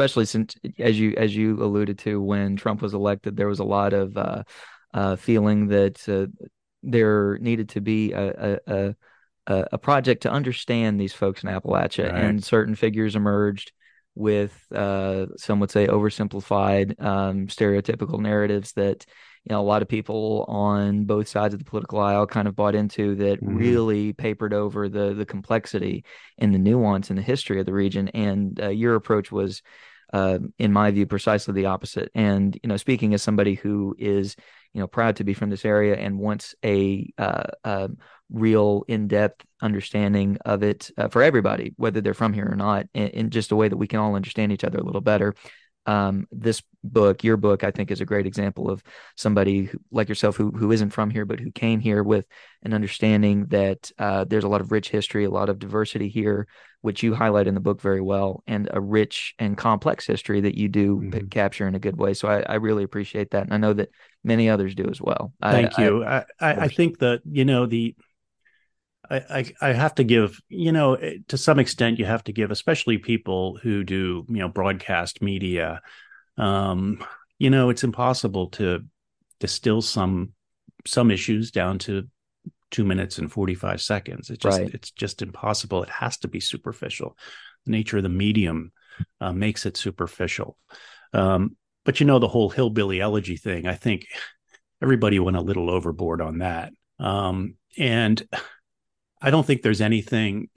especially 0.00 0.24
since 0.24 0.54
as 0.78 0.98
you 0.98 1.14
as 1.16 1.36
you 1.36 1.62
alluded 1.62 1.98
to 1.98 2.22
when 2.22 2.56
Trump 2.56 2.80
was 2.80 2.94
elected, 2.94 3.36
there 3.36 3.48
was 3.48 3.58
a 3.58 3.64
lot 3.64 3.92
of 3.92 4.16
uh, 4.16 4.42
uh, 4.94 5.16
feeling 5.16 5.68
that 5.68 6.08
uh, 6.08 6.26
there 6.82 7.36
needed 7.38 7.68
to 7.70 7.80
be 7.82 8.12
a, 8.12 8.58
a, 8.66 8.94
a, 9.46 9.66
a 9.72 9.78
project 9.78 10.22
to 10.22 10.30
understand 10.30 10.98
these 10.98 11.12
folks 11.12 11.42
in 11.42 11.50
Appalachia, 11.50 12.10
right. 12.10 12.24
and 12.24 12.42
certain 12.42 12.74
figures 12.74 13.14
emerged 13.14 13.72
with 14.14 14.66
uh, 14.74 15.26
some 15.36 15.60
would 15.60 15.70
say 15.70 15.86
oversimplified, 15.86 17.00
um, 17.02 17.46
stereotypical 17.46 18.18
narratives 18.18 18.72
that 18.72 19.04
you 19.44 19.54
know 19.54 19.60
a 19.60 19.62
lot 19.62 19.82
of 19.82 19.88
people 19.88 20.46
on 20.48 21.04
both 21.04 21.28
sides 21.28 21.52
of 21.52 21.60
the 21.60 21.64
political 21.64 22.00
aisle 22.00 22.26
kind 22.26 22.48
of 22.48 22.56
bought 22.56 22.74
into 22.74 23.14
that 23.16 23.42
mm-hmm. 23.42 23.56
really 23.56 24.12
papered 24.14 24.54
over 24.54 24.88
the 24.88 25.12
the 25.12 25.26
complexity 25.26 26.04
and 26.38 26.54
the 26.54 26.58
nuance 26.58 27.10
and 27.10 27.18
the 27.18 27.22
history 27.22 27.60
of 27.60 27.66
the 27.66 27.72
region 27.72 28.08
and 28.08 28.60
uh, 28.62 28.68
your 28.68 28.94
approach 28.94 29.30
was 29.30 29.62
uh, 30.12 30.38
in 30.58 30.72
my 30.72 30.90
view 30.90 31.06
precisely 31.06 31.54
the 31.54 31.66
opposite. 31.66 32.10
And 32.14 32.58
you 32.62 32.68
know 32.68 32.76
speaking 32.76 33.14
as 33.14 33.22
somebody 33.22 33.54
who 33.54 33.94
is 33.98 34.36
you 34.72 34.80
know 34.80 34.86
proud 34.86 35.16
to 35.16 35.24
be 35.24 35.34
from 35.34 35.50
this 35.50 35.64
area 35.64 35.96
and 35.96 36.18
wants 36.18 36.54
a, 36.64 37.12
uh, 37.18 37.44
a 37.64 37.90
real 38.30 38.84
in-depth 38.88 39.44
understanding 39.62 40.38
of 40.44 40.62
it 40.62 40.90
uh, 40.96 41.08
for 41.08 41.22
everybody 41.22 41.74
whether 41.76 42.00
they're 42.00 42.14
from 42.14 42.32
here 42.32 42.48
or 42.48 42.56
not 42.56 42.86
in, 42.94 43.08
in, 43.08 43.30
just 43.30 43.50
a 43.50 43.56
way 43.56 43.68
that 43.68 43.76
we 43.76 43.88
can 43.88 43.98
all 43.98 44.14
understand 44.14 44.52
each 44.52 44.62
other 44.62 44.78
a 44.78 44.84
little 44.84 45.00
better 45.00 45.34
um, 45.86 46.26
this 46.30 46.62
book, 46.84 47.24
your 47.24 47.36
book, 47.36 47.64
I 47.64 47.70
think 47.70 47.90
is 47.90 48.00
a 48.00 48.06
great 48.06 48.26
example 48.26 48.70
of 48.70 48.82
somebody 49.16 49.64
who, 49.64 49.78
like 49.90 50.08
yourself 50.08 50.36
who 50.36 50.50
who 50.50 50.72
isn't 50.72 50.90
from 50.90 51.10
here, 51.10 51.24
but 51.24 51.40
who 51.40 51.50
came 51.50 51.80
here 51.80 52.02
with 52.02 52.26
an 52.62 52.74
understanding 52.74 53.46
that 53.46 53.90
uh, 53.98 54.24
there's 54.24 54.44
a 54.44 54.48
lot 54.48 54.60
of 54.60 54.72
rich 54.72 54.90
history, 54.90 55.24
a 55.24 55.30
lot 55.30 55.48
of 55.48 55.58
diversity 55.58 56.08
here, 56.08 56.46
which 56.82 57.02
you 57.02 57.14
highlight 57.14 57.46
in 57.46 57.54
the 57.54 57.60
book 57.60 57.80
very 57.80 58.00
well, 58.00 58.42
and 58.46 58.68
a 58.72 58.80
rich 58.80 59.34
and 59.38 59.56
complex 59.56 60.06
history 60.06 60.40
that 60.42 60.56
you 60.56 60.68
do 60.68 60.96
mm-hmm. 60.96 61.10
p- 61.10 61.26
capture 61.26 61.66
in 61.66 61.74
a 61.74 61.80
good 61.80 61.96
way. 61.96 62.14
So 62.14 62.28
I, 62.28 62.40
I, 62.40 62.54
really 62.56 62.84
appreciate 62.84 63.30
that, 63.30 63.44
and 63.44 63.54
I 63.54 63.58
know 63.58 63.72
that 63.72 63.90
many 64.22 64.48
others 64.48 64.74
do 64.74 64.86
as 64.90 65.00
well. 65.00 65.32
Thank 65.42 65.78
I, 65.78 65.84
you. 65.84 66.04
I, 66.04 66.24
I, 66.40 66.52
I 66.52 66.68
think 66.68 66.98
that 66.98 67.22
you 67.24 67.44
know 67.44 67.66
the 67.66 67.94
I, 69.10 69.52
I 69.60 69.72
have 69.72 69.94
to 69.96 70.04
give, 70.04 70.40
you 70.48 70.72
know, 70.72 70.94
eh, 70.94 71.18
to 71.28 71.36
some 71.36 71.58
extent, 71.58 71.98
you 71.98 72.04
have 72.04 72.24
to 72.24 72.32
give, 72.32 72.50
especially 72.50 72.98
people 72.98 73.58
who 73.62 73.82
do, 73.82 74.24
you 74.28 74.38
know, 74.38 74.48
broadcast 74.48 75.20
media. 75.20 75.80
Um, 76.38 77.04
you 77.38 77.50
know, 77.50 77.70
it's 77.70 77.84
impossible 77.84 78.48
to 78.50 78.84
distill 79.40 79.82
some 79.82 80.32
some 80.86 81.10
issues 81.10 81.50
down 81.50 81.78
to 81.78 82.08
two 82.70 82.84
minutes 82.84 83.18
and 83.18 83.30
forty 83.32 83.54
five 83.54 83.80
seconds. 83.80 84.30
It's 84.30 84.42
just 84.42 84.60
right. 84.60 84.72
it's 84.72 84.90
just 84.92 85.22
impossible. 85.22 85.82
It 85.82 85.90
has 85.90 86.18
to 86.18 86.28
be 86.28 86.40
superficial. 86.40 87.16
The 87.66 87.72
nature 87.72 87.96
of 87.96 88.04
the 88.04 88.08
medium 88.08 88.72
uh, 89.20 89.32
makes 89.32 89.66
it 89.66 89.76
superficial. 89.76 90.56
Um, 91.12 91.56
but 91.84 91.98
you 91.98 92.06
know, 92.06 92.18
the 92.18 92.28
whole 92.28 92.50
hillbilly 92.50 93.00
elegy 93.00 93.36
thing. 93.36 93.66
I 93.66 93.74
think 93.74 94.06
everybody 94.82 95.18
went 95.18 95.36
a 95.36 95.42
little 95.42 95.70
overboard 95.70 96.20
on 96.20 96.38
that. 96.38 96.72
Um, 96.98 97.54
and 97.78 98.22
I 99.20 99.30
don't 99.30 99.46
think 99.46 99.62
there's 99.62 99.80
anything, 99.80 100.48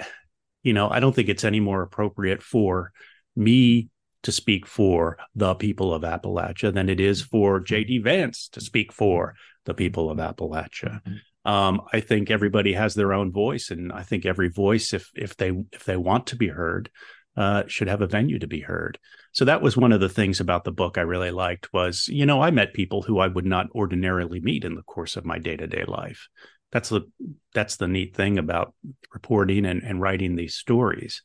you 0.64 0.74
know, 0.74 0.90
I 0.90 1.00
don't 1.00 1.16
think 1.16 1.30
it's 1.30 1.44
any 1.44 1.60
more 1.60 1.82
appropriate 1.82 2.42
for 2.42 2.92
me 3.36 3.90
to 4.24 4.32
speak 4.32 4.66
for 4.66 5.18
the 5.36 5.54
people 5.54 5.94
of 5.94 6.04
Appalachia 6.04 6.74
than 6.74 6.90
it 6.90 7.00
is 7.00 7.22
for 7.22 7.62
JD 7.62 8.04
Vance 8.04 8.48
to 8.50 8.62
speak 8.62 8.92
for 8.92 9.36
the 9.66 9.74
people 9.74 10.10
of 10.10 10.18
Appalachia. 10.18 11.02
Mm-hmm. 11.02 11.52
Um, 11.52 11.82
I 11.92 12.00
think 12.00 12.32
everybody 12.32 12.72
has 12.74 12.96
their 12.96 13.12
own 13.12 13.32
voice, 13.34 13.70
and 13.70 13.92
I 13.92 14.04
think 14.04 14.26
every 14.26 14.48
voice, 14.48 14.94
if 14.94 15.12
if 15.14 15.36
they 15.36 15.52
if 15.74 15.84
they 15.84 15.98
want 15.98 16.28
to 16.28 16.38
be 16.38 16.48
heard, 16.48 16.90
uh, 17.36 17.64
should 17.68 17.90
have 17.90 18.02
a 18.02 18.08
venue 18.08 18.40
to 18.40 18.48
be 18.48 18.62
heard. 18.62 18.98
So 19.34 19.44
that 19.44 19.62
was 19.62 19.76
one 19.76 19.92
of 19.92 20.00
the 20.00 20.08
things 20.08 20.40
about 20.40 20.64
the 20.64 20.72
book 20.72 20.98
I 20.98 21.02
really 21.02 21.32
liked 21.32 21.74
was, 21.74 22.08
you 22.08 22.26
know, 22.26 22.42
I 22.42 22.52
met 22.52 22.74
people 22.74 23.02
who 23.02 23.20
I 23.20 23.28
would 23.28 23.46
not 23.46 23.68
ordinarily 23.76 24.40
meet 24.40 24.64
in 24.64 24.76
the 24.76 24.84
course 24.84 25.18
of 25.18 25.26
my 25.26 25.38
day 25.38 25.58
to 25.58 25.68
day 25.68 25.84
life 25.86 26.30
that's 26.74 26.90
the 26.90 27.10
that's 27.54 27.78
the 27.78 27.88
neat 27.88 28.14
thing 28.14 28.38
about 28.38 28.74
reporting 29.14 29.66
and, 29.66 29.82
and 29.84 30.02
writing 30.02 30.36
these 30.36 30.56
stories 30.56 31.22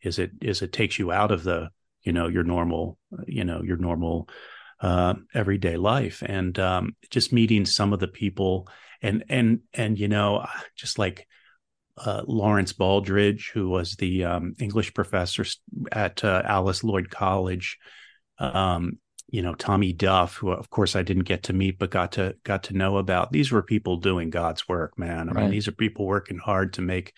is 0.00 0.18
it 0.18 0.30
is 0.40 0.62
it 0.62 0.72
takes 0.72 0.98
you 0.98 1.12
out 1.12 1.30
of 1.30 1.42
the 1.42 1.68
you 2.02 2.12
know 2.12 2.28
your 2.28 2.44
normal 2.44 2.96
you 3.26 3.44
know 3.44 3.62
your 3.62 3.76
normal 3.76 4.28
uh, 4.82 5.14
everyday 5.32 5.76
life, 5.76 6.22
and 6.26 6.58
um, 6.58 6.96
just 7.08 7.32
meeting 7.32 7.64
some 7.64 7.92
of 7.92 8.00
the 8.00 8.08
people, 8.08 8.68
and 9.00 9.24
and 9.28 9.60
and 9.72 9.98
you 9.98 10.08
know, 10.08 10.44
just 10.76 10.98
like 10.98 11.26
uh, 11.96 12.22
Lawrence 12.26 12.72
Baldridge, 12.72 13.50
who 13.52 13.68
was 13.68 13.94
the 13.94 14.24
um, 14.24 14.54
English 14.58 14.92
professor 14.92 15.46
at 15.92 16.24
uh, 16.24 16.42
Alice 16.44 16.82
Lloyd 16.82 17.10
College. 17.10 17.78
Um, 18.38 18.98
you 19.32 19.42
know, 19.42 19.54
Tommy 19.54 19.92
Duff, 19.92 20.36
who 20.36 20.50
of 20.52 20.70
course 20.70 20.94
I 20.94 21.02
didn't 21.02 21.24
get 21.24 21.42
to 21.44 21.52
meet, 21.52 21.78
but 21.78 21.90
got 21.90 22.12
to 22.12 22.36
got 22.44 22.64
to 22.64 22.76
know 22.76 22.98
about. 22.98 23.32
These 23.32 23.50
were 23.50 23.62
people 23.62 23.96
doing 23.96 24.30
God's 24.30 24.68
work, 24.68 24.96
man. 24.96 25.28
I 25.28 25.32
right. 25.32 25.42
mean, 25.42 25.50
these 25.50 25.66
are 25.66 25.72
people 25.72 26.06
working 26.06 26.38
hard 26.38 26.74
to 26.74 26.82
make 26.82 27.12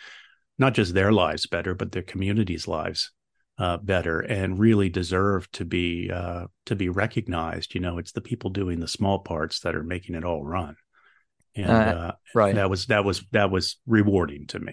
not 0.58 0.74
just 0.74 0.94
their 0.94 1.12
lives 1.12 1.46
better, 1.46 1.74
but 1.74 1.92
their 1.92 2.02
communities' 2.02 2.66
lives 2.66 3.10
uh, 3.58 3.76
better, 3.76 4.20
and 4.20 4.58
really 4.58 4.88
deserve 4.88 5.50
to 5.52 5.66
be 5.66 6.10
uh, 6.10 6.46
to 6.64 6.74
be 6.74 6.88
recognized. 6.88 7.74
You 7.74 7.82
know, 7.82 7.98
it's 7.98 8.12
the 8.12 8.22
people 8.22 8.48
doing 8.48 8.80
the 8.80 8.88
small 8.88 9.18
parts 9.18 9.60
that 9.60 9.74
are 9.74 9.84
making 9.84 10.14
it 10.14 10.24
all 10.24 10.42
run 10.42 10.76
and 11.56 11.70
uh, 11.70 11.72
uh, 11.72 12.12
right 12.34 12.54
that 12.54 12.68
was 12.68 12.86
that 12.86 13.04
was 13.04 13.24
that 13.32 13.50
was 13.50 13.76
rewarding 13.86 14.46
to 14.46 14.58
me 14.58 14.72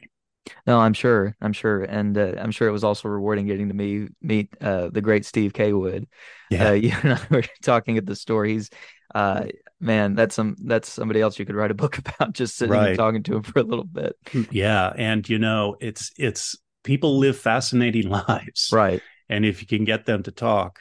no 0.66 0.80
i'm 0.80 0.94
sure 0.94 1.36
i'm 1.42 1.54
sure 1.54 1.84
and 1.84 2.18
uh, 2.18 2.34
i'm 2.38 2.52
sure 2.52 2.68
it 2.68 2.72
was 2.72 2.84
also 2.84 3.08
rewarding 3.08 3.46
getting 3.46 3.68
to 3.68 3.74
meet 3.74 4.10
meet 4.22 4.50
uh, 4.62 4.90
the 4.90 5.02
great 5.02 5.26
steve 5.26 5.54
Cawood. 5.54 6.08
yeah. 6.50 6.70
Uh, 6.70 6.72
you 6.74 6.94
and 7.04 7.14
i 7.14 7.22
were 7.30 7.44
talking 7.62 7.98
at 7.98 8.06
the 8.06 8.16
store 8.16 8.46
he's 8.46 8.70
uh, 9.14 9.46
man 9.80 10.16
that's 10.16 10.36
some 10.36 10.56
that's 10.64 10.90
somebody 10.90 11.20
else 11.20 11.38
you 11.38 11.46
could 11.46 11.56
write 11.56 11.72
a 11.72 11.76
book 11.76 11.98
about 12.20 12.34
just 12.34 12.56
sitting 12.56 12.72
right. 12.72 12.90
and 12.90 12.98
talking 12.98 13.24
to 13.24 13.36
him 13.36 13.44
for 13.44 13.60
a 13.60 13.64
little 13.64 13.84
bit. 13.84 14.16
Mm, 14.28 14.48
yeah 14.52 14.94
and 14.96 15.28
you 15.28 15.38
know 15.38 15.76
it's 15.82 16.12
it's 16.18 16.56
people 16.84 17.18
live 17.18 17.38
fascinating 17.38 18.10
lives 18.28 18.70
right. 18.72 19.02
and 19.28 19.46
if 19.46 19.62
you 19.62 19.68
can 19.68 19.84
get 19.84 20.06
them 20.06 20.24
to 20.24 20.32
talk 20.32 20.80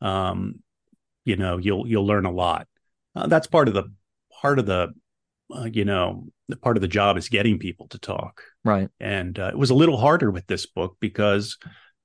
um 0.00 0.62
you 1.24 1.36
know 1.36 1.58
you'll 1.58 1.86
you'll 1.86 2.06
learn 2.06 2.24
a 2.24 2.30
lot. 2.30 2.66
Uh, 3.14 3.26
that's 3.26 3.46
part 3.46 3.68
of 3.68 3.74
the 3.74 3.84
part 4.40 4.58
of 4.58 4.66
the 4.66 4.88
uh, 5.54 5.64
you 5.64 5.84
know, 5.84 6.26
part 6.62 6.76
of 6.76 6.80
the 6.80 6.88
job 6.88 7.16
is 7.16 7.28
getting 7.28 7.58
people 7.58 7.88
to 7.88 7.98
talk. 7.98 8.42
Right. 8.64 8.88
And 9.00 9.38
uh, 9.38 9.48
it 9.48 9.58
was 9.58 9.70
a 9.70 9.74
little 9.74 9.96
harder 9.96 10.30
with 10.30 10.46
this 10.46 10.66
book 10.66 10.96
because 11.00 11.58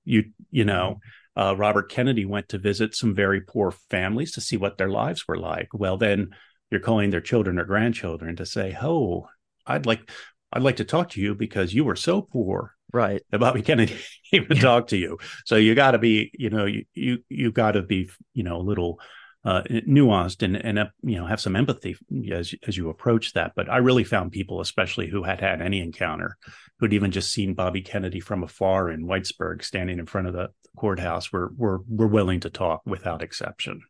you, 0.05 0.25
you 0.51 0.65
know, 0.65 0.99
uh, 1.35 1.55
Robert 1.55 1.91
Kennedy 1.91 2.25
went 2.25 2.49
to 2.49 2.57
visit 2.57 2.95
some 2.95 3.13
very 3.13 3.41
poor 3.41 3.71
families 3.89 4.31
to 4.33 4.41
see 4.41 4.57
what 4.57 4.77
their 4.77 4.89
lives 4.89 5.27
were 5.27 5.37
like. 5.37 5.69
Well, 5.73 5.97
then 5.97 6.29
you're 6.71 6.81
calling 6.81 7.11
their 7.11 7.21
children 7.21 7.59
or 7.59 7.65
grandchildren 7.65 8.35
to 8.37 8.45
say, 8.45 8.75
"Oh, 8.81 9.27
I'd 9.65 9.85
like, 9.85 10.09
I'd 10.51 10.63
like 10.63 10.77
to 10.77 10.83
talk 10.83 11.11
to 11.11 11.21
you 11.21 11.35
because 11.35 11.73
you 11.73 11.83
were 11.83 11.95
so 11.95 12.21
poor." 12.21 12.73
Right. 12.91 13.21
That 13.29 13.39
Bobby 13.39 13.61
Kennedy 13.61 13.95
came 14.31 14.47
to 14.47 14.55
talk 14.55 14.87
to 14.87 14.97
you. 14.97 15.19
So 15.45 15.57
you 15.57 15.75
got 15.75 15.91
to 15.91 15.99
be, 15.99 16.31
you 16.33 16.49
know, 16.49 16.65
you 16.65 16.85
you 16.95 17.19
you 17.29 17.51
got 17.51 17.73
to 17.73 17.83
be, 17.83 18.09
you 18.33 18.43
know, 18.43 18.57
a 18.57 18.63
little 18.63 18.99
uh, 19.47 19.63
nuanced 19.69 20.43
and 20.43 20.57
and 20.57 20.77
uh, 20.77 20.87
you 21.03 21.15
know 21.15 21.25
have 21.25 21.39
some 21.39 21.55
empathy 21.55 21.95
as 22.29 22.53
as 22.67 22.75
you 22.75 22.89
approach 22.89 23.31
that. 23.31 23.53
But 23.55 23.69
I 23.69 23.77
really 23.77 24.03
found 24.03 24.33
people, 24.33 24.59
especially 24.59 25.07
who 25.07 25.23
had 25.23 25.39
had 25.39 25.61
any 25.61 25.79
encounter, 25.79 26.37
who'd 26.79 26.91
even 26.91 27.11
just 27.11 27.31
seen 27.31 27.53
Bobby 27.53 27.81
Kennedy 27.81 28.19
from 28.19 28.43
afar 28.43 28.91
in 28.91 29.07
Whitesburg, 29.07 29.63
standing 29.63 29.99
in 29.99 30.05
front 30.05 30.27
of 30.27 30.33
the 30.33 30.49
courthouse, 30.75 31.31
were 31.31 31.53
were 31.55 31.79
were 31.87 32.07
willing 32.07 32.41
to 32.41 32.49
talk 32.49 32.81
without 32.85 33.21
exception. 33.21 33.83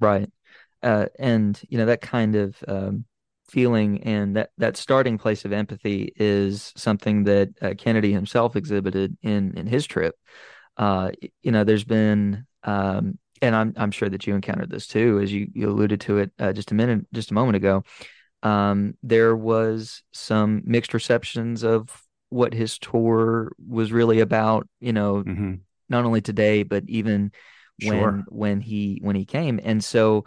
Right, 0.00 0.30
uh, 0.82 1.06
and 1.18 1.60
you 1.68 1.76
know 1.76 1.86
that 1.86 2.00
kind 2.00 2.34
of. 2.34 2.56
Um, 2.66 3.04
feeling 3.48 4.02
and 4.04 4.36
that 4.36 4.48
that 4.56 4.78
starting 4.78 5.18
place 5.18 5.44
of 5.44 5.52
empathy 5.52 6.10
is 6.16 6.72
something 6.74 7.24
that 7.24 7.50
uh, 7.60 7.74
Kennedy 7.76 8.10
himself 8.10 8.56
exhibited 8.56 9.14
in 9.20 9.58
in 9.58 9.66
his 9.66 9.86
trip. 9.86 10.14
Uh, 10.78 11.10
you 11.42 11.52
know, 11.52 11.62
there's 11.62 11.84
been 11.84 12.46
um, 12.62 13.18
and 13.42 13.54
I'm 13.54 13.74
I'm 13.76 13.90
sure 13.90 14.08
that 14.08 14.26
you 14.26 14.34
encountered 14.34 14.70
this 14.70 14.86
too, 14.86 15.20
as 15.20 15.32
you, 15.32 15.48
you 15.52 15.68
alluded 15.68 16.00
to 16.02 16.18
it 16.18 16.30
uh, 16.38 16.52
just 16.52 16.70
a 16.70 16.74
minute, 16.74 17.06
just 17.12 17.32
a 17.32 17.34
moment 17.34 17.56
ago. 17.56 17.84
Um, 18.42 18.94
there 19.02 19.36
was 19.36 20.02
some 20.12 20.62
mixed 20.64 20.94
receptions 20.94 21.62
of 21.64 21.90
what 22.30 22.54
his 22.54 22.78
tour 22.78 23.52
was 23.68 23.92
really 23.92 24.20
about. 24.20 24.68
You 24.80 24.92
know, 24.92 25.16
mm-hmm. 25.16 25.54
not 25.88 26.04
only 26.04 26.20
today, 26.22 26.62
but 26.62 26.84
even 26.86 27.32
when 27.84 27.98
sure. 27.98 28.24
when 28.28 28.60
he 28.60 29.00
when 29.02 29.16
he 29.16 29.26
came, 29.26 29.60
and 29.62 29.84
so. 29.84 30.24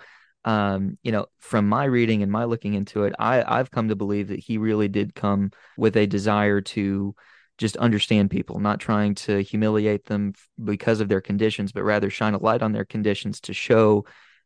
Um, 0.47 0.99
you 1.01 1.11
know, 1.11 1.25
from 1.39 1.67
my 1.67 1.85
reading 1.85 2.21
and 2.21 2.31
my 2.31 2.43
looking 2.43 2.75
into 2.75 3.05
it, 3.05 3.15
I, 3.17 3.43
I've 3.47 3.71
come 3.71 3.89
to 3.89 3.95
believe 3.95 4.27
that 4.27 4.37
he 4.37 4.59
really 4.59 4.87
did 4.87 5.15
come 5.15 5.49
with 5.75 5.97
a 5.97 6.05
desire 6.05 6.61
to 6.61 7.15
just 7.57 7.77
understand 7.77 8.29
people, 8.29 8.59
not 8.59 8.79
trying 8.79 9.15
to 9.15 9.41
humiliate 9.41 10.05
them 10.05 10.33
because 10.63 10.99
of 10.99 11.07
their 11.07 11.21
conditions, 11.21 11.71
but 11.71 11.83
rather 11.83 12.09
shine 12.09 12.33
a 12.33 12.37
light 12.37 12.61
on 12.61 12.73
their 12.73 12.85
conditions 12.85 13.39
to 13.41 13.53
show 13.53 14.05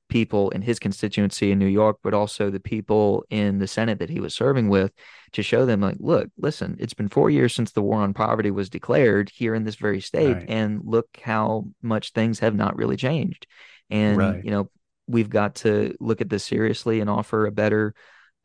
people 0.10 0.50
in 0.50 0.62
his 0.62 0.80
constituency 0.80 1.52
in 1.52 1.60
New 1.60 1.67
York, 1.67 1.98
but 2.04 2.15
also 2.15 2.50
the 2.50 2.60
people 2.60 3.24
in 3.30 3.60
the 3.60 3.67
Senate 3.67 4.00
that 4.00 4.10
he 4.10 4.19
was 4.19 4.34
serving 4.34 4.67
with 4.67 4.91
to 5.34 5.43
show 5.43 5.65
them, 5.65 5.82
like, 5.82 5.98
look, 6.00 6.30
listen, 6.38 6.76
it's 6.80 6.95
been 6.95 7.10
four 7.10 7.30
years 7.30 7.54
since 7.54 7.72
the 7.72 7.82
war 7.82 8.02
on 8.02 8.13
poverty 8.13 8.50
was 8.50 8.69
declared 8.69 9.30
here 9.30 9.54
in 9.54 9.63
this 9.63 9.76
very 9.76 10.02
state. 10.02 10.34
Right. 10.34 10.50
And 10.50 10.82
look 10.84 11.08
how 11.24 11.65
much 11.82 12.12
things 12.12 12.39
have 12.39 12.56
not 12.56 12.76
really 12.76 12.98
changed. 12.98 13.45
And, 13.91 14.17
right. 14.17 14.43
you 14.43 14.50
know, 14.52 14.72
we've 15.08 15.30
got 15.30 15.56
to 15.56 15.95
look 16.00 16.22
at 16.22 16.30
this 16.30 16.43
seriously 16.43 17.00
and 17.00 17.10
offer 17.10 17.45
a 17.45 17.52
better 17.52 17.93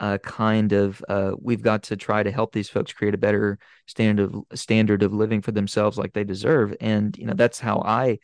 uh, 0.01 0.19
kind 0.19 0.73
of 0.73 1.03
uh, 1.09 1.33
we've 1.41 1.63
got 1.63 1.85
to 1.85 1.97
try 1.97 2.23
to 2.23 2.33
help 2.33 2.53
these 2.53 2.69
folks 2.69 2.93
create 2.93 3.15
a 3.15 3.19
better 3.19 3.59
standard 3.87 4.35
of 4.35 4.59
standard 4.59 5.03
of 5.03 5.13
living 5.13 5.41
for 5.41 5.53
themselves 5.53 5.99
like 5.99 6.13
they 6.13 6.25
deserve. 6.25 6.75
And 6.81 7.17
you 7.17 7.27
know 7.27 7.35
that's 7.35 7.61
how 7.61 7.81
i 7.85 8.19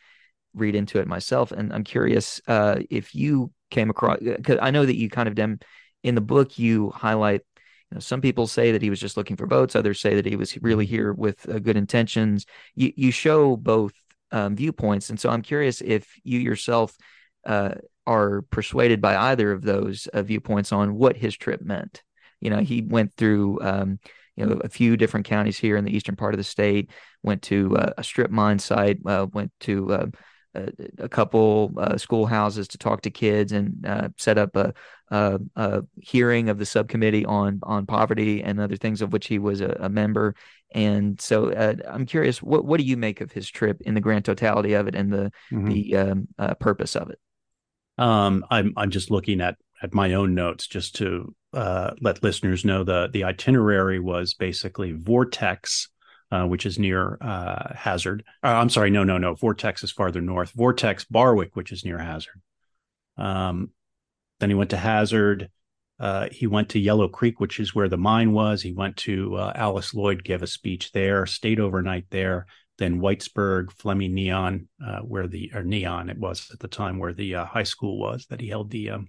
read 0.53 0.75
into 0.75 0.99
it 0.99 1.07
myself. 1.07 1.51
And 1.51 1.73
i'm 1.73 1.83
curious 1.83 2.41
uh, 2.47 2.79
if 2.89 3.15
you 3.15 3.51
came 3.69 3.89
across 3.89 4.19
because 4.19 4.59
i 4.61 4.69
know 4.69 4.85
that 4.85 4.97
you 4.97 5.09
kind 5.09 5.29
of 5.29 5.35
dem 5.35 5.59
in 6.03 6.15
the 6.15 6.21
book 6.21 6.59
you 6.59 6.89
highlight 6.89 7.41
you 7.89 7.95
know, 7.95 7.99
some 7.99 8.19
people 8.19 8.47
say 8.47 8.73
that 8.73 8.81
he 8.81 8.89
was 8.89 8.99
just 8.99 9.15
looking 9.15 9.37
for 9.37 9.47
votes 9.47 9.75
others 9.75 10.01
say 10.01 10.15
that 10.15 10.25
he 10.25 10.35
was 10.35 10.61
really 10.61 10.85
here 10.85 11.13
with 11.13 11.47
uh, 11.47 11.59
good 11.59 11.77
intentions. 11.77 12.45
You, 12.75 12.91
you 12.97 13.11
show 13.11 13.55
both 13.55 13.93
um, 14.31 14.55
viewpoints. 14.57 15.09
And 15.09 15.19
so 15.19 15.29
i'm 15.29 15.41
curious 15.41 15.79
if 15.79 16.05
you 16.23 16.39
yourself 16.39 16.97
uh, 17.45 17.75
are 18.07 18.41
persuaded 18.43 19.01
by 19.01 19.15
either 19.15 19.51
of 19.51 19.61
those 19.61 20.07
uh, 20.07 20.21
viewpoints 20.21 20.71
on 20.71 20.95
what 20.95 21.17
his 21.17 21.35
trip 21.35 21.61
meant. 21.61 22.03
You 22.39 22.49
know, 22.49 22.59
he 22.59 22.81
went 22.81 23.13
through, 23.13 23.59
um, 23.61 23.99
you 24.35 24.45
know, 24.45 24.59
a 24.63 24.69
few 24.69 24.97
different 24.97 25.27
counties 25.27 25.57
here 25.57 25.77
in 25.77 25.85
the 25.85 25.95
eastern 25.95 26.15
part 26.15 26.33
of 26.33 26.37
the 26.39 26.43
state. 26.43 26.89
Went 27.23 27.43
to 27.43 27.77
uh, 27.77 27.93
a 27.97 28.03
strip 28.03 28.31
mine 28.31 28.59
site. 28.59 28.99
Uh, 29.05 29.27
went 29.31 29.51
to 29.61 29.93
uh, 29.93 30.07
a, 30.55 30.69
a, 30.97 31.09
couple 31.09 31.71
uh, 31.77 31.97
schoolhouses 31.97 32.67
to 32.69 32.77
talk 32.77 33.01
to 33.01 33.11
kids 33.11 33.51
and 33.51 33.85
uh, 33.85 34.09
set 34.17 34.37
up 34.37 34.55
a, 34.55 34.73
a, 35.11 35.39
a, 35.55 35.83
hearing 36.01 36.49
of 36.49 36.57
the 36.57 36.65
subcommittee 36.65 37.25
on 37.25 37.59
on 37.63 37.85
poverty 37.85 38.43
and 38.43 38.59
other 38.59 38.75
things 38.75 39.01
of 39.01 39.13
which 39.13 39.27
he 39.27 39.37
was 39.37 39.61
a, 39.61 39.87
member. 39.87 40.35
And 40.73 41.21
so, 41.21 41.51
I'm 41.87 42.05
curious, 42.05 42.41
what 42.41 42.65
what 42.65 42.79
do 42.79 42.85
you 42.85 42.97
make 42.97 43.21
of 43.21 43.31
his 43.31 43.49
trip 43.49 43.81
in 43.81 43.93
the 43.93 44.01
grand 44.01 44.25
totality 44.25 44.73
of 44.73 44.87
it 44.87 44.95
and 44.95 45.13
the 45.13 45.31
mm-hmm. 45.51 45.67
the 45.67 45.95
um, 45.97 46.27
purpose 46.59 46.95
of 46.95 47.11
it? 47.11 47.19
Um, 48.01 48.43
I'm 48.49 48.73
I'm 48.77 48.89
just 48.89 49.11
looking 49.11 49.41
at 49.41 49.57
at 49.83 49.93
my 49.93 50.13
own 50.15 50.33
notes 50.33 50.65
just 50.65 50.95
to 50.95 51.35
uh, 51.53 51.91
let 52.01 52.23
listeners 52.23 52.65
know 52.65 52.83
the 52.83 53.09
the 53.13 53.25
itinerary 53.25 53.99
was 53.99 54.33
basically 54.33 54.91
Vortex, 54.93 55.87
uh, 56.31 56.45
which 56.45 56.65
is 56.65 56.79
near 56.79 57.19
uh, 57.21 57.75
Hazard. 57.75 58.23
Uh, 58.43 58.47
I'm 58.47 58.69
sorry, 58.69 58.89
no, 58.89 59.03
no, 59.03 59.19
no. 59.19 59.35
Vortex 59.35 59.83
is 59.83 59.91
farther 59.91 60.19
north. 60.19 60.51
Vortex 60.55 61.05
Barwick, 61.05 61.55
which 61.55 61.71
is 61.71 61.85
near 61.85 61.99
Hazard. 61.99 62.41
Um, 63.17 63.69
then 64.39 64.49
he 64.49 64.55
went 64.55 64.71
to 64.71 64.77
Hazard. 64.77 65.51
Uh, 65.99 66.27
he 66.31 66.47
went 66.47 66.69
to 66.69 66.79
Yellow 66.79 67.07
Creek, 67.07 67.39
which 67.39 67.59
is 67.59 67.75
where 67.75 67.87
the 67.87 67.97
mine 67.97 68.31
was. 68.31 68.63
He 68.63 68.73
went 68.73 68.97
to 68.97 69.35
uh, 69.35 69.53
Alice 69.53 69.93
Lloyd, 69.93 70.23
gave 70.23 70.41
a 70.41 70.47
speech 70.47 70.91
there, 70.91 71.27
stayed 71.27 71.59
overnight 71.59 72.05
there, 72.09 72.47
then 72.81 72.99
Whitesburg, 72.99 73.71
Fleming 73.71 74.13
Neon, 74.13 74.67
uh, 74.85 74.99
where 74.99 75.27
the 75.27 75.51
or 75.53 75.63
Neon 75.63 76.09
it 76.09 76.17
was 76.17 76.49
at 76.51 76.59
the 76.59 76.67
time 76.67 76.97
where 76.97 77.13
the 77.13 77.35
uh, 77.35 77.45
high 77.45 77.63
school 77.63 77.99
was 77.99 78.25
that 78.27 78.41
he 78.41 78.47
held 78.47 78.71
the 78.71 78.91
um, 78.91 79.07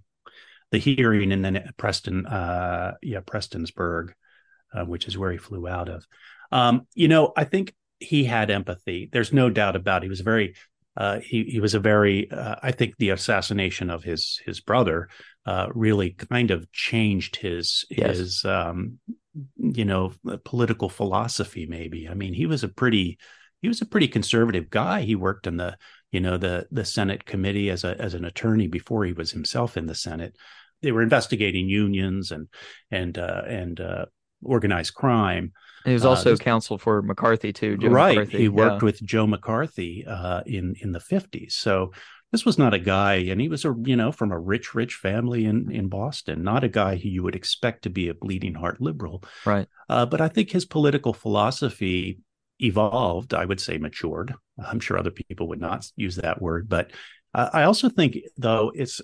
the 0.71 0.79
hearing, 0.79 1.33
and 1.33 1.45
then 1.45 1.73
Preston, 1.77 2.27
uh, 2.27 2.95
yeah, 3.03 3.21
Prestonsburg, 3.21 4.13
uh, 4.75 4.85
which 4.85 5.07
is 5.07 5.19
where 5.19 5.33
he 5.33 5.39
flew 5.39 5.67
out 5.67 5.89
of. 5.89 6.07
Um, 6.51 6.87
you 6.95 7.09
know, 7.09 7.33
I 7.37 7.45
think 7.45 7.75
he 7.99 8.25
had 8.25 8.51
empathy. 8.51 9.09
There's 9.13 9.33
no 9.33 9.49
doubt 9.51 9.77
about. 9.77 10.03
It. 10.03 10.07
He 10.07 10.11
was 10.11 10.21
very 10.21 10.55
uh, 10.97 11.21
he 11.21 11.45
he 11.45 11.61
was 11.61 11.75
a 11.75 11.81
very 11.81 12.31
uh, 12.31 12.57
I 12.63 12.73
think 12.73 12.97
the 12.97 13.11
assassination 13.11 13.91
of 13.91 14.03
his 14.05 14.41
his 14.45 14.61
brother 14.61 15.09
uh, 15.47 15.69
really 15.75 16.11
kind 16.11 16.51
of 16.51 16.71
changed 16.73 17.37
his 17.37 17.85
yes. 17.91 18.19
his 18.19 18.45
um, 18.45 18.99
you 19.57 19.87
know 19.87 20.13
political 20.45 20.91
philosophy 20.91 21.65
maybe 21.67 22.09
I 22.09 22.15
mean 22.15 22.35
he 22.35 22.45
was 22.45 22.63
a 22.63 22.69
pretty 22.69 23.19
he 23.63 23.69
was 23.69 23.81
a 23.81 23.87
pretty 23.87 24.09
conservative 24.09 24.69
guy. 24.69 25.03
He 25.03 25.15
worked 25.15 25.47
in 25.47 25.57
the 25.57 25.79
you 26.11 26.21
know 26.21 26.37
the 26.37 26.67
the 26.71 26.85
Senate 26.85 27.25
committee 27.25 27.71
as 27.71 27.85
a 27.85 27.99
as 27.99 28.13
an 28.13 28.25
attorney 28.25 28.67
before 28.67 29.05
he 29.05 29.13
was 29.13 29.31
himself 29.31 29.77
in 29.77 29.87
the 29.87 29.95
Senate. 29.95 30.37
They 30.83 30.93
were 30.93 31.03
investigating 31.03 31.69
unions 31.69 32.33
and 32.33 32.49
and 32.91 33.17
uh, 33.17 33.43
and 33.47 33.81
uh, 33.81 34.07
organized 34.45 34.95
crime. 34.95 35.53
he 35.85 35.93
was 35.93 36.05
also 36.05 36.35
uh, 36.35 36.37
counsel 36.37 36.77
for 36.77 37.01
McCarthy 37.03 37.53
too. 37.53 37.79
Joe 37.79 37.89
right, 37.89 38.19
McCarthy. 38.19 38.39
he 38.39 38.49
worked 38.49 38.83
yeah. 38.83 38.87
with 38.87 39.03
Joe 39.03 39.27
McCarthy 39.27 40.05
uh, 40.07 40.43
in 40.45 40.75
in 40.81 40.93
the 40.93 41.01
fifties. 41.01 41.55
So 41.55 41.93
this 42.33 42.45
was 42.45 42.59
not 42.59 42.75
a 42.75 42.79
guy, 42.79 43.15
and 43.15 43.41
he 43.41 43.49
was 43.49 43.65
a 43.65 43.75
you 43.85 43.95
know 43.95 44.11
from 44.11 44.33
a 44.33 44.39
rich, 44.39 44.75
rich 44.75 44.95
family 44.95 45.45
in 45.45 45.71
in 45.71 45.89
Boston, 45.89 46.43
not 46.43 46.65
a 46.65 46.69
guy 46.69 46.97
who 46.97 47.09
you 47.09 47.23
would 47.23 47.37
expect 47.37 47.83
to 47.83 47.91
be 47.91 48.09
a 48.09 48.15
bleeding 48.15 48.55
heart 48.55 48.81
liberal, 48.81 49.23
right? 49.47 49.69
Uh, 49.89 50.05
but 50.05 50.21
I 50.21 50.29
think 50.29 50.51
his 50.51 50.65
political 50.65 51.13
philosophy 51.13 52.19
evolved. 52.59 53.35
I 53.35 53.45
would 53.45 53.61
say 53.61 53.79
matured. 53.79 54.35
I'm 54.65 54.81
sure 54.81 54.99
other 54.99 55.11
people 55.11 55.49
would 55.49 55.61
not 55.61 55.91
use 55.97 56.17
that 56.17 56.41
word, 56.41 56.69
but 56.69 56.93
uh, 57.35 57.51
I 57.53 57.65
also 57.65 57.89
think 57.89 58.19
though 58.37 58.73
it's 58.75 59.01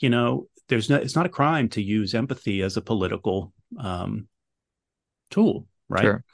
you 0.00 0.10
know 0.10 0.48
there's 0.68 0.90
no 0.90 0.96
it's 0.96 1.16
not 1.16 1.26
a 1.26 1.30
crime 1.30 1.68
to 1.70 1.82
use 1.82 2.14
empathy 2.14 2.62
as 2.62 2.76
a 2.76 2.82
political 2.82 3.52
um, 3.78 4.28
tool, 5.30 5.66
right? 5.88 6.02
Sure. 6.02 6.24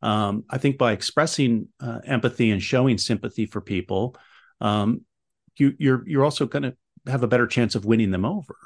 Um, 0.00 0.44
I 0.48 0.58
think 0.58 0.78
by 0.78 0.92
expressing 0.92 1.68
uh, 1.80 2.00
empathy 2.04 2.50
and 2.50 2.62
showing 2.62 2.98
sympathy 2.98 3.46
for 3.46 3.60
people, 3.60 4.16
um, 4.60 5.02
you, 5.56 5.74
you're 5.78 6.08
you're 6.08 6.24
also 6.24 6.46
going 6.46 6.62
to 6.64 6.76
have 7.06 7.22
a 7.22 7.28
better 7.28 7.46
chance 7.46 7.74
of 7.74 7.84
winning 7.84 8.10
them 8.10 8.24
over. 8.24 8.56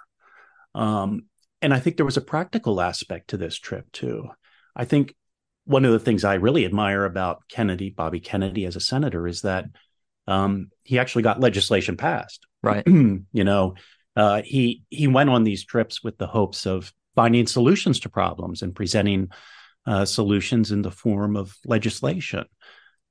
Um, 0.74 1.26
and 1.60 1.72
I 1.72 1.78
think 1.78 1.96
there 1.96 2.06
was 2.06 2.16
a 2.16 2.22
practical 2.22 2.80
aspect 2.80 3.30
to 3.30 3.36
this 3.36 3.56
trip 3.56 3.90
too. 3.92 4.28
I 4.74 4.84
think 4.84 5.14
one 5.64 5.84
of 5.84 5.92
the 5.92 5.98
things 5.98 6.24
I 6.24 6.34
really 6.34 6.64
admire 6.64 7.04
about 7.04 7.42
Kennedy, 7.48 7.90
Bobby 7.90 8.20
Kennedy, 8.20 8.64
as 8.64 8.76
a 8.76 8.80
senator, 8.80 9.26
is 9.26 9.42
that 9.42 9.66
um, 10.26 10.70
he 10.82 10.98
actually 10.98 11.22
got 11.22 11.40
legislation 11.40 11.96
passed. 11.96 12.46
Right. 12.64 12.86
you 12.86 13.24
know, 13.32 13.74
uh, 14.14 14.42
he 14.42 14.84
he 14.88 15.08
went 15.08 15.30
on 15.30 15.42
these 15.42 15.64
trips 15.64 16.04
with 16.04 16.16
the 16.16 16.28
hopes 16.28 16.64
of 16.64 16.92
finding 17.16 17.48
solutions 17.48 17.98
to 18.00 18.08
problems 18.08 18.62
and 18.62 18.72
presenting 18.72 19.30
uh, 19.84 20.04
solutions 20.04 20.70
in 20.70 20.82
the 20.82 20.92
form 20.92 21.36
of 21.36 21.56
legislation. 21.64 22.44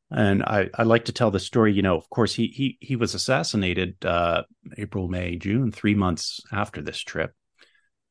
And 0.09 0.41
I, 0.43 0.69
I 0.73 0.83
like 0.83 1.05
to 1.05 1.11
tell 1.11 1.31
the 1.31 1.39
story. 1.39 1.73
You 1.73 1.81
know, 1.81 1.97
of 1.97 2.09
course, 2.09 2.33
he 2.33 2.47
he 2.47 2.77
he 2.79 2.95
was 2.95 3.13
assassinated 3.13 4.05
uh, 4.05 4.43
April, 4.77 5.09
May, 5.09 5.35
June, 5.35 5.69
three 5.69 5.95
months 5.95 6.39
after 6.51 6.81
this 6.81 6.99
trip. 6.99 7.33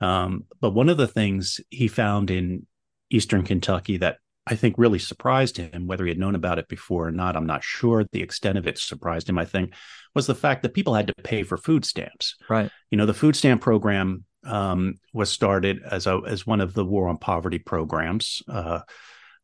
Um, 0.03 0.44
but 0.61 0.74
one 0.74 0.88
of 0.88 0.98
the 0.98 1.09
things 1.09 1.61
he 1.70 1.88
found 1.88 2.31
in 2.31 2.66
Eastern 3.11 3.44
Kentucky 3.44 3.98
that 3.98 4.18
I 4.50 4.56
think 4.56 4.74
really 4.76 4.98
surprised 4.98 5.56
him, 5.56 5.86
whether 5.86 6.04
he 6.04 6.10
had 6.10 6.18
known 6.18 6.34
about 6.34 6.58
it 6.58 6.66
before 6.66 7.06
or 7.06 7.12
not, 7.12 7.36
I'm 7.36 7.46
not 7.46 7.62
sure. 7.62 8.04
The 8.10 8.20
extent 8.20 8.58
of 8.58 8.66
it 8.66 8.78
surprised 8.78 9.28
him, 9.28 9.38
I 9.38 9.44
think, 9.44 9.74
was 10.12 10.26
the 10.26 10.34
fact 10.34 10.62
that 10.62 10.74
people 10.74 10.94
had 10.94 11.06
to 11.06 11.14
pay 11.22 11.44
for 11.44 11.56
food 11.56 11.84
stamps. 11.84 12.34
Right. 12.48 12.68
You 12.90 12.98
know, 12.98 13.06
the 13.06 13.14
food 13.14 13.36
stamp 13.36 13.62
program 13.62 14.24
um, 14.44 14.96
was 15.12 15.30
started 15.30 15.82
as 15.88 16.08
a 16.08 16.20
as 16.26 16.48
one 16.48 16.60
of 16.60 16.74
the 16.74 16.84
war 16.84 17.08
on 17.08 17.18
poverty 17.18 17.58
programs 17.58 18.42
uh, 18.48 18.80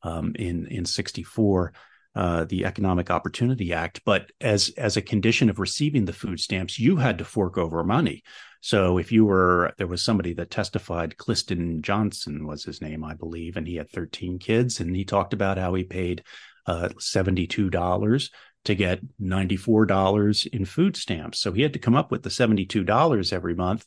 um, 0.02 0.32
in 0.34 0.66
in 0.66 0.84
'64. 0.84 1.72
Uh, 2.16 2.44
the 2.44 2.64
Economic 2.64 3.10
Opportunity 3.10 3.74
Act, 3.74 4.00
but 4.06 4.32
as 4.40 4.70
as 4.78 4.96
a 4.96 5.02
condition 5.02 5.50
of 5.50 5.58
receiving 5.58 6.06
the 6.06 6.14
food 6.14 6.40
stamps, 6.40 6.78
you 6.78 6.96
had 6.96 7.18
to 7.18 7.26
fork 7.26 7.58
over 7.58 7.84
money. 7.84 8.22
So 8.62 8.96
if 8.96 9.12
you 9.12 9.26
were, 9.26 9.74
there 9.76 9.86
was 9.86 10.02
somebody 10.02 10.32
that 10.32 10.50
testified, 10.50 11.18
Cliston 11.18 11.82
Johnson 11.82 12.46
was 12.46 12.64
his 12.64 12.80
name, 12.80 13.04
I 13.04 13.12
believe, 13.12 13.58
and 13.58 13.68
he 13.68 13.76
had 13.76 13.90
13 13.90 14.38
kids, 14.38 14.80
and 14.80 14.96
he 14.96 15.04
talked 15.04 15.34
about 15.34 15.58
how 15.58 15.74
he 15.74 15.84
paid 15.84 16.24
uh, 16.66 16.88
$72 16.98 18.30
to 18.64 18.74
get 18.74 19.00
$94 19.20 20.46
in 20.46 20.64
food 20.64 20.96
stamps. 20.96 21.38
So 21.38 21.52
he 21.52 21.60
had 21.60 21.74
to 21.74 21.78
come 21.78 21.94
up 21.94 22.10
with 22.10 22.22
the 22.22 22.30
$72 22.30 23.32
every 23.32 23.54
month 23.54 23.86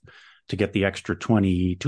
to 0.49 0.55
get 0.55 0.73
the 0.73 0.85
extra 0.85 1.15
$22 1.15 1.79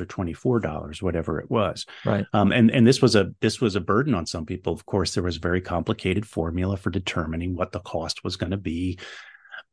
or 0.00 0.06
$24 0.06 1.02
whatever 1.02 1.40
it 1.40 1.50
was. 1.50 1.86
Right. 2.04 2.26
Um, 2.32 2.52
and 2.52 2.70
and 2.70 2.86
this 2.86 3.00
was 3.00 3.16
a 3.16 3.32
this 3.40 3.60
was 3.60 3.76
a 3.76 3.80
burden 3.80 4.14
on 4.14 4.26
some 4.26 4.46
people. 4.46 4.72
Of 4.72 4.84
course 4.86 5.14
there 5.14 5.22
was 5.22 5.36
a 5.36 5.40
very 5.40 5.60
complicated 5.60 6.26
formula 6.26 6.76
for 6.76 6.90
determining 6.90 7.54
what 7.54 7.72
the 7.72 7.80
cost 7.80 8.22
was 8.24 8.36
going 8.36 8.50
to 8.50 8.56
be 8.56 8.98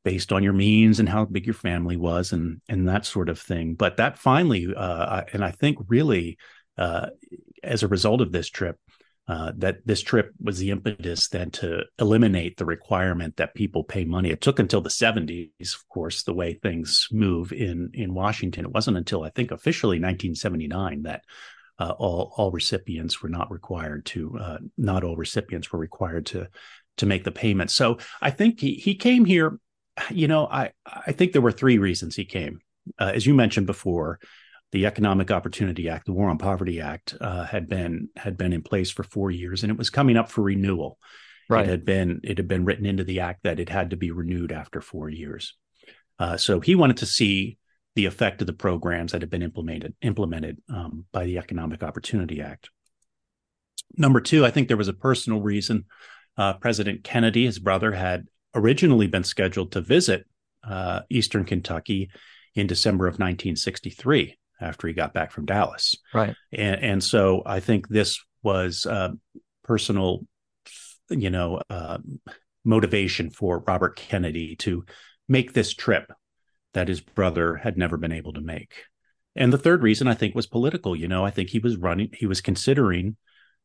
based 0.03 0.31
on 0.31 0.43
your 0.43 0.53
means 0.53 0.99
and 0.99 1.09
how 1.09 1.25
big 1.25 1.45
your 1.45 1.53
family 1.53 1.97
was 1.97 2.31
and 2.31 2.61
and 2.69 2.87
that 2.87 3.05
sort 3.05 3.29
of 3.29 3.39
thing. 3.39 3.73
But 3.73 3.97
that 3.97 4.17
finally 4.17 4.73
uh, 4.73 5.23
and 5.33 5.43
i 5.43 5.51
think 5.51 5.77
really 5.87 6.37
uh, 6.77 7.07
as 7.63 7.83
a 7.83 7.87
result 7.87 8.21
of 8.21 8.31
this 8.31 8.49
trip 8.49 8.77
uh, 9.27 9.51
that 9.57 9.85
this 9.85 10.01
trip 10.01 10.31
was 10.41 10.59
the 10.59 10.71
impetus 10.71 11.27
then 11.27 11.51
to 11.51 11.83
eliminate 11.99 12.57
the 12.57 12.65
requirement 12.65 13.35
that 13.37 13.55
people 13.55 13.83
pay 13.83 14.05
money. 14.05 14.29
It 14.29 14.41
took 14.41 14.59
until 14.59 14.81
the 14.81 14.89
70s, 14.89 15.75
of 15.75 15.87
course, 15.89 16.23
the 16.23 16.33
way 16.33 16.53
things 16.53 17.07
move 17.11 17.51
in 17.51 17.91
in 17.93 18.13
Washington. 18.13 18.65
It 18.65 18.71
wasn't 18.71 18.97
until 18.97 19.23
I 19.23 19.29
think 19.29 19.51
officially 19.51 19.97
1979 19.97 21.03
that 21.03 21.23
uh, 21.79 21.93
all 21.97 22.33
all 22.37 22.51
recipients 22.51 23.21
were 23.21 23.29
not 23.29 23.51
required 23.51 24.05
to 24.07 24.37
uh, 24.39 24.57
not 24.77 25.03
all 25.03 25.15
recipients 25.15 25.71
were 25.71 25.79
required 25.79 26.25
to 26.27 26.47
to 26.97 27.05
make 27.05 27.23
the 27.23 27.31
payment. 27.31 27.69
So 27.69 27.97
I 28.21 28.31
think 28.31 28.59
he 28.59 28.75
he 28.75 28.95
came 28.95 29.25
here 29.25 29.59
you 30.11 30.27
know, 30.27 30.47
I 30.47 30.71
I 30.85 31.11
think 31.11 31.31
there 31.31 31.41
were 31.41 31.51
three 31.51 31.77
reasons 31.77 32.15
he 32.15 32.25
came. 32.25 32.59
Uh, 32.99 33.11
as 33.13 33.25
you 33.25 33.33
mentioned 33.33 33.67
before, 33.67 34.19
the 34.77 34.85
Economic 34.85 35.31
Opportunity 35.31 35.89
Act, 35.89 36.05
the 36.05 36.13
War 36.13 36.29
on 36.29 36.37
Poverty 36.37 36.79
Act, 36.79 37.15
uh, 37.19 37.45
had 37.45 37.67
been 37.67 38.09
had 38.15 38.37
been 38.37 38.53
in 38.53 38.61
place 38.61 38.91
for 38.91 39.01
four 39.01 39.31
years, 39.31 39.63
and 39.63 39.71
it 39.71 39.77
was 39.77 39.89
coming 39.89 40.17
up 40.17 40.29
for 40.29 40.43
renewal. 40.43 40.99
Right. 41.49 41.65
It 41.65 41.69
had 41.69 41.83
been 41.83 42.21
it 42.23 42.37
had 42.37 42.47
been 42.47 42.63
written 42.63 42.85
into 42.85 43.03
the 43.03 43.21
act 43.21 43.41
that 43.41 43.59
it 43.59 43.69
had 43.69 43.89
to 43.89 43.97
be 43.97 44.11
renewed 44.11 44.51
after 44.51 44.79
four 44.79 45.09
years. 45.09 45.55
Uh, 46.19 46.37
so 46.37 46.59
he 46.59 46.75
wanted 46.75 46.97
to 46.97 47.07
see 47.07 47.57
the 47.95 48.05
effect 48.05 48.39
of 48.41 48.45
the 48.45 48.53
programs 48.53 49.13
that 49.13 49.23
had 49.23 49.31
been 49.31 49.41
implemented 49.41 49.95
implemented 50.03 50.61
um, 50.69 51.05
by 51.11 51.25
the 51.25 51.39
Economic 51.39 51.81
Opportunity 51.81 52.39
Act. 52.39 52.69
Number 53.97 54.21
two, 54.21 54.45
I 54.45 54.51
think 54.51 54.67
there 54.67 54.77
was 54.77 54.89
a 54.89 54.93
personal 54.93 55.41
reason. 55.41 55.85
Uh, 56.37 56.53
President 56.53 57.03
Kennedy, 57.03 57.45
his 57.45 57.57
brother, 57.57 57.93
had 57.93 58.27
originally 58.53 59.07
been 59.07 59.23
scheduled 59.23 59.71
to 59.71 59.81
visit 59.81 60.27
uh, 60.63 60.99
Eastern 61.09 61.45
Kentucky 61.45 62.11
in 62.53 62.67
December 62.67 63.07
of 63.07 63.13
1963 63.13 64.37
after 64.59 64.87
he 64.87 64.93
got 64.93 65.13
back 65.13 65.31
from 65.31 65.45
Dallas. 65.45 65.95
Right. 66.13 66.35
And, 66.51 66.83
and 66.83 67.03
so 67.03 67.43
I 67.45 67.59
think 67.59 67.87
this 67.87 68.23
was 68.43 68.85
uh, 68.85 69.09
personal, 69.63 70.25
you 71.09 71.29
know, 71.29 71.61
uh, 71.69 71.99
motivation 72.63 73.29
for 73.29 73.59
Robert 73.59 73.95
Kennedy 73.95 74.55
to 74.57 74.85
make 75.27 75.53
this 75.53 75.73
trip 75.73 76.11
that 76.73 76.87
his 76.87 77.01
brother 77.01 77.55
had 77.55 77.77
never 77.77 77.97
been 77.97 78.11
able 78.11 78.33
to 78.33 78.41
make. 78.41 78.73
And 79.35 79.53
the 79.53 79.57
third 79.57 79.83
reason 79.83 80.07
I 80.07 80.15
think 80.15 80.35
was 80.35 80.47
political. 80.47 80.95
You 80.95 81.07
know, 81.07 81.23
I 81.23 81.29
think 81.29 81.49
he 81.49 81.59
was 81.59 81.77
running, 81.77 82.09
he 82.13 82.25
was 82.25 82.41
considering 82.41 83.17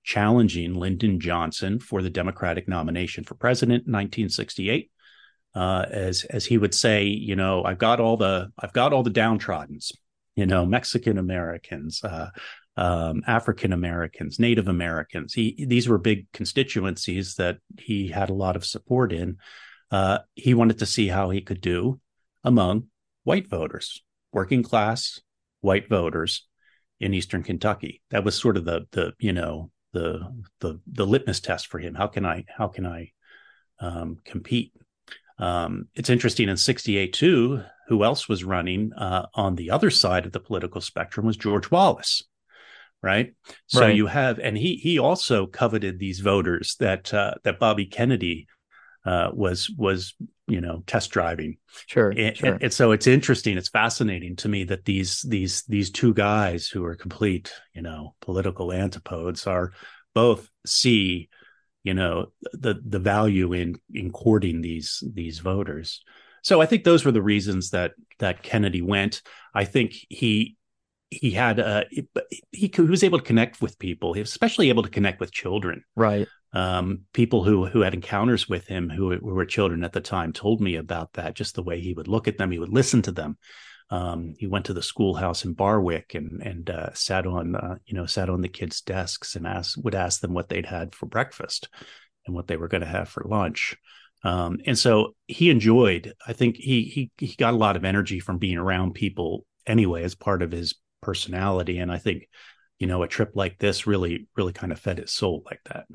challenging 0.05 0.75
Lyndon 0.75 1.21
Johnson 1.21 1.79
for 1.79 2.03
the 2.03 2.11
Democratic 2.11 2.69
nomination 2.69 3.25
for 3.25 3.35
president 3.35 3.87
in 3.87 3.93
1968. 3.93 4.91
Uh, 5.55 5.85
as 5.91 6.25
as 6.25 6.47
he 6.47 6.57
would 6.57 6.75
say, 6.75 7.05
you 7.05 7.37
know, 7.37 7.63
I've 7.63 7.79
got 7.79 8.01
all 8.01 8.17
the 8.17 8.51
I've 8.59 8.73
got 8.73 8.95
all 8.95 9.03
the 9.03 9.11
downtrodden's, 9.11 9.93
you 10.35 10.47
know, 10.47 10.65
Mexican 10.65 11.19
Americans, 11.19 12.03
uh, 12.05 12.31
um, 12.77 13.23
African 13.27 13.73
Americans, 13.73 14.39
Native 14.39 14.69
Americans. 14.69 15.35
He 15.35 15.67
these 15.67 15.89
were 15.89 15.99
big 15.99 16.31
constituencies 16.33 17.35
that 17.35 17.59
he 17.79 18.09
had 18.09 18.31
a 18.31 18.35
lot 18.35 18.57
of 18.57 18.65
support 18.65 19.13
in. 19.13 19.37
Uh, 19.91 20.19
he 20.35 20.55
wanted 20.55 20.79
to 20.79 20.87
see 20.87 21.09
how 21.09 21.31
he 21.31 21.43
could 21.43 21.61
do 21.61 22.01
among 22.45 22.85
white 23.25 23.49
voters, 23.49 24.03
working 24.33 24.63
class 24.63 25.21
white 25.61 25.89
voters 25.89 26.47
in 26.99 27.15
Eastern 27.15 27.43
Kentucky. 27.43 28.01
That 28.11 28.25
was 28.25 28.35
sort 28.35 28.57
of 28.57 28.65
the 28.65 28.87
the 28.93 29.13
you 29.19 29.33
know 29.33 29.71
the 29.93 30.21
the 30.61 30.81
the 30.87 31.07
litmus 31.07 31.41
test 31.41 31.67
for 31.67 31.79
him. 31.79 31.95
How 31.95 32.07
can 32.07 32.25
I 32.25 32.45
how 32.49 32.69
can 32.69 32.87
I 32.87 33.13
um, 33.81 34.19
compete? 34.25 34.73
Um, 35.43 35.89
it's 35.97 36.09
interesting 36.09 36.49
in 36.49 36.57
'68 36.57 37.13
too. 37.13 37.63
Who 37.89 38.05
else 38.05 38.29
was 38.29 38.45
running 38.45 38.93
uh, 38.93 39.27
on 39.35 39.57
the 39.57 39.71
other 39.73 39.91
side 39.91 40.25
of 40.25 40.33
the 40.33 40.41
political 40.41 40.81
spectrum 40.81 41.27
was 41.27 41.37
George 41.37 41.71
Wallace, 41.71 42.23
right? 43.03 43.35
So 43.67 43.81
right. 43.81 43.97
you 43.97 44.07
have, 44.07 44.39
and 44.39 44.57
he 44.57 44.77
he 44.77 45.01
also 45.01 45.47
coveted 45.47 45.99
these 45.99 46.21
voters 46.21 46.77
that 46.79 47.13
uh, 47.13 47.35
that 47.43 47.59
Bobby 47.59 47.87
Kennedy 47.87 48.47
uh, 49.05 49.31
was 49.33 49.69
was 49.77 50.15
you 50.47 50.61
know 50.61 50.85
test 50.87 51.11
driving. 51.11 51.57
Sure, 51.87 52.15
and, 52.17 52.37
sure. 52.37 52.53
And, 52.55 52.63
and, 52.63 52.73
so 52.73 52.93
it's 52.93 53.09
interesting. 53.09 53.59
It's 53.59 53.69
fascinating 53.69 54.37
to 54.37 54.49
me 54.49 54.63
that 54.65 54.85
these 54.85 55.23
these 55.23 55.65
these 55.65 55.91
two 55.91 56.15
guys 56.15 56.69
who 56.69 56.85
are 56.85 56.95
complete 56.95 57.53
you 57.75 57.83
know 57.83 58.15
political 58.21 58.73
antipodes 58.73 59.49
are 59.49 59.73
both 60.15 60.49
see 60.65 61.29
you 61.85 61.95
know 61.95 62.27
the 62.53 62.81
the 62.85 62.99
value 62.99 63.53
in 63.53 63.77
in 63.93 64.11
courting 64.11 64.61
these 64.61 65.03
these 65.15 65.39
voters. 65.39 66.03
So 66.43 66.61
I 66.61 66.67
think 66.67 66.85
those 66.85 67.05
were 67.05 67.13
the 67.13 67.23
reasons 67.23 67.71
that 67.71 67.93
that 68.19 68.43
Kennedy 68.43 68.83
went. 68.83 69.23
I 69.55 69.65
think 69.65 69.95
he 70.09 70.57
he 71.11 71.31
had 71.31 71.61
uh 71.61 71.85
he, 71.91 72.09
he 72.53 72.71
was 72.81 73.05
able 73.05 73.19
to 73.19 73.25
connect 73.25 73.61
with 73.61 73.79
people 73.79 74.15
he 74.15 74.21
was 74.21 74.31
especially 74.31 74.71
able 74.71 74.83
to 74.83 74.89
connect 74.89 75.21
with 75.21 75.31
children 75.31 75.85
right 75.95 76.27
um, 76.55 77.03
people 77.13 77.45
who 77.45 77.67
who 77.67 77.81
had 77.81 77.95
encounters 77.95 78.49
with 78.49 78.67
him 78.67 78.91
who, 78.91 79.17
who, 79.17 79.35
were 79.35 79.47
children 79.47 79.85
at 79.85 79.93
the 79.93 80.01
time 80.01 80.33
told 80.33 80.61
me 80.61 80.77
about 80.77 81.13
that 81.15 81.35
just 81.35 81.55
the 81.55 81.63
way 81.63 81.81
he 81.81 81.95
would 81.95 82.09
look 82.09 82.29
at 82.29 82.39
them 82.39 82.51
he 82.51 82.59
would 82.59 82.73
listen 82.73 83.03
to 83.03 83.13
them 83.13 83.37
um, 83.93 84.35
he 84.39 84.49
went 84.49 84.65
to 84.67 84.75
the 84.75 84.83
schoolhouse 84.83 85.45
in 85.45 85.55
barwick 85.55 86.15
and 86.15 86.43
and 86.43 86.71
uh, 86.71 86.93
sat 86.95 87.27
on 87.27 87.55
uh, 87.57 87.77
you 87.87 87.95
know 87.95 88.07
sat 88.07 88.29
on 88.31 88.41
the 88.43 88.49
kids 88.49 88.81
desks 88.83 89.37
and 89.37 89.47
asked 89.47 89.79
would 89.85 89.95
ask 89.95 90.21
them 90.21 90.35
what 90.35 90.49
they'd 90.49 90.67
had 90.67 90.95
for 90.95 91.07
breakfast 91.07 91.69
and 92.27 92.35
what 92.35 92.47
they 92.49 92.57
were 92.57 92.69
going 92.69 92.83
to 92.83 92.87
have 92.99 93.09
for 93.09 93.25
lunch 93.29 93.77
Um, 94.25 94.59
and 94.67 94.79
so 94.79 95.15
he 95.27 95.51
enjoyed. 95.51 96.15
I 96.27 96.33
think 96.33 96.57
he 96.57 96.83
he 96.85 97.11
he 97.19 97.35
got 97.37 97.55
a 97.55 97.57
lot 97.57 97.77
of 97.77 97.85
energy 97.85 98.21
from 98.21 98.39
being 98.39 98.59
around 98.59 98.95
people 98.95 99.45
anyway, 99.67 100.05
as 100.05 100.15
part 100.15 100.43
of 100.43 100.53
his 100.53 100.75
personality. 101.01 101.79
And 101.79 101.91
I 101.91 101.99
think, 101.99 102.29
you 102.79 102.87
know, 102.87 103.03
a 103.03 103.09
trip 103.09 103.33
like 103.35 103.59
this 103.59 103.87
really 103.87 104.29
really 104.37 104.53
kind 104.53 104.73
of 104.73 104.79
fed 104.81 104.99
his 104.99 105.13
soul 105.13 105.43
like 105.47 105.61
that. 105.67 105.87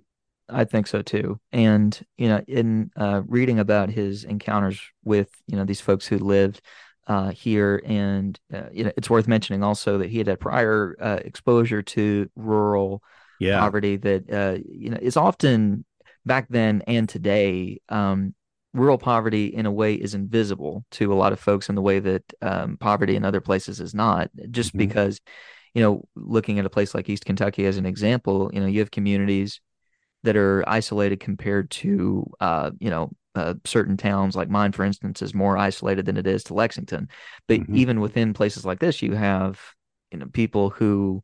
I 0.49 0.63
think 0.65 0.87
so 0.87 1.01
too. 1.01 1.39
And 1.51 1.97
you 2.17 2.29
know, 2.29 2.41
in 2.47 2.91
uh, 2.95 3.21
reading 3.27 3.59
about 3.59 3.89
his 3.89 4.23
encounters 4.23 4.81
with 5.03 5.29
you 5.47 5.57
know 5.57 5.65
these 5.65 5.81
folks 5.81 6.07
who 6.07 6.17
lived 6.19 6.61
uh, 7.07 7.31
here, 7.31 7.81
and 7.85 8.39
uh, 8.53 8.69
you 8.71 8.83
know, 8.83 8.91
it's 8.97 9.09
worth 9.09 9.27
mentioning 9.27 9.63
also 9.63 9.97
that 9.99 10.09
he 10.09 10.17
had 10.17 10.27
had 10.27 10.39
prior 10.39 10.95
uh, 11.01 11.19
exposure 11.23 11.81
to 11.81 12.29
rural 12.35 13.01
yeah. 13.39 13.59
poverty 13.59 13.95
that 13.97 14.31
uh, 14.31 14.57
you 14.69 14.89
know 14.89 14.99
is 15.01 15.17
often 15.17 15.85
back 16.25 16.47
then 16.49 16.83
and 16.87 17.07
today. 17.07 17.79
Um, 17.89 18.35
rural 18.73 18.97
poverty, 18.97 19.47
in 19.47 19.65
a 19.65 19.71
way, 19.71 19.95
is 19.95 20.13
invisible 20.13 20.85
to 20.91 21.11
a 21.11 21.15
lot 21.15 21.33
of 21.33 21.39
folks 21.39 21.69
in 21.69 21.75
the 21.75 21.81
way 21.81 21.99
that 21.99 22.23
um, 22.41 22.77
poverty 22.77 23.15
in 23.15 23.25
other 23.25 23.41
places 23.41 23.79
is 23.79 23.95
not. 23.95 24.29
Just 24.51 24.69
mm-hmm. 24.69 24.79
because, 24.79 25.19
you 25.73 25.81
know, 25.81 26.03
looking 26.15 26.59
at 26.59 26.65
a 26.65 26.69
place 26.69 26.93
like 26.93 27.09
East 27.09 27.25
Kentucky 27.25 27.65
as 27.65 27.77
an 27.77 27.87
example, 27.87 28.51
you 28.53 28.59
know, 28.59 28.67
you 28.67 28.79
have 28.79 28.91
communities 28.91 29.61
that 30.23 30.35
are 30.35 30.63
isolated 30.67 31.19
compared 31.19 31.69
to 31.71 32.25
uh, 32.39 32.71
you 32.79 32.89
know 32.89 33.11
uh, 33.37 33.53
certain 33.65 33.97
towns 33.97 34.35
like 34.35 34.49
mine 34.49 34.71
for 34.71 34.83
instance 34.83 35.21
is 35.21 35.33
more 35.33 35.57
isolated 35.57 36.05
than 36.05 36.17
it 36.17 36.27
is 36.27 36.43
to 36.43 36.53
lexington 36.53 37.07
but 37.47 37.59
mm-hmm. 37.59 37.75
even 37.75 37.99
within 37.99 38.33
places 38.33 38.65
like 38.65 38.79
this 38.79 39.01
you 39.01 39.13
have 39.13 39.59
you 40.11 40.17
know 40.17 40.27
people 40.33 40.69
who 40.69 41.23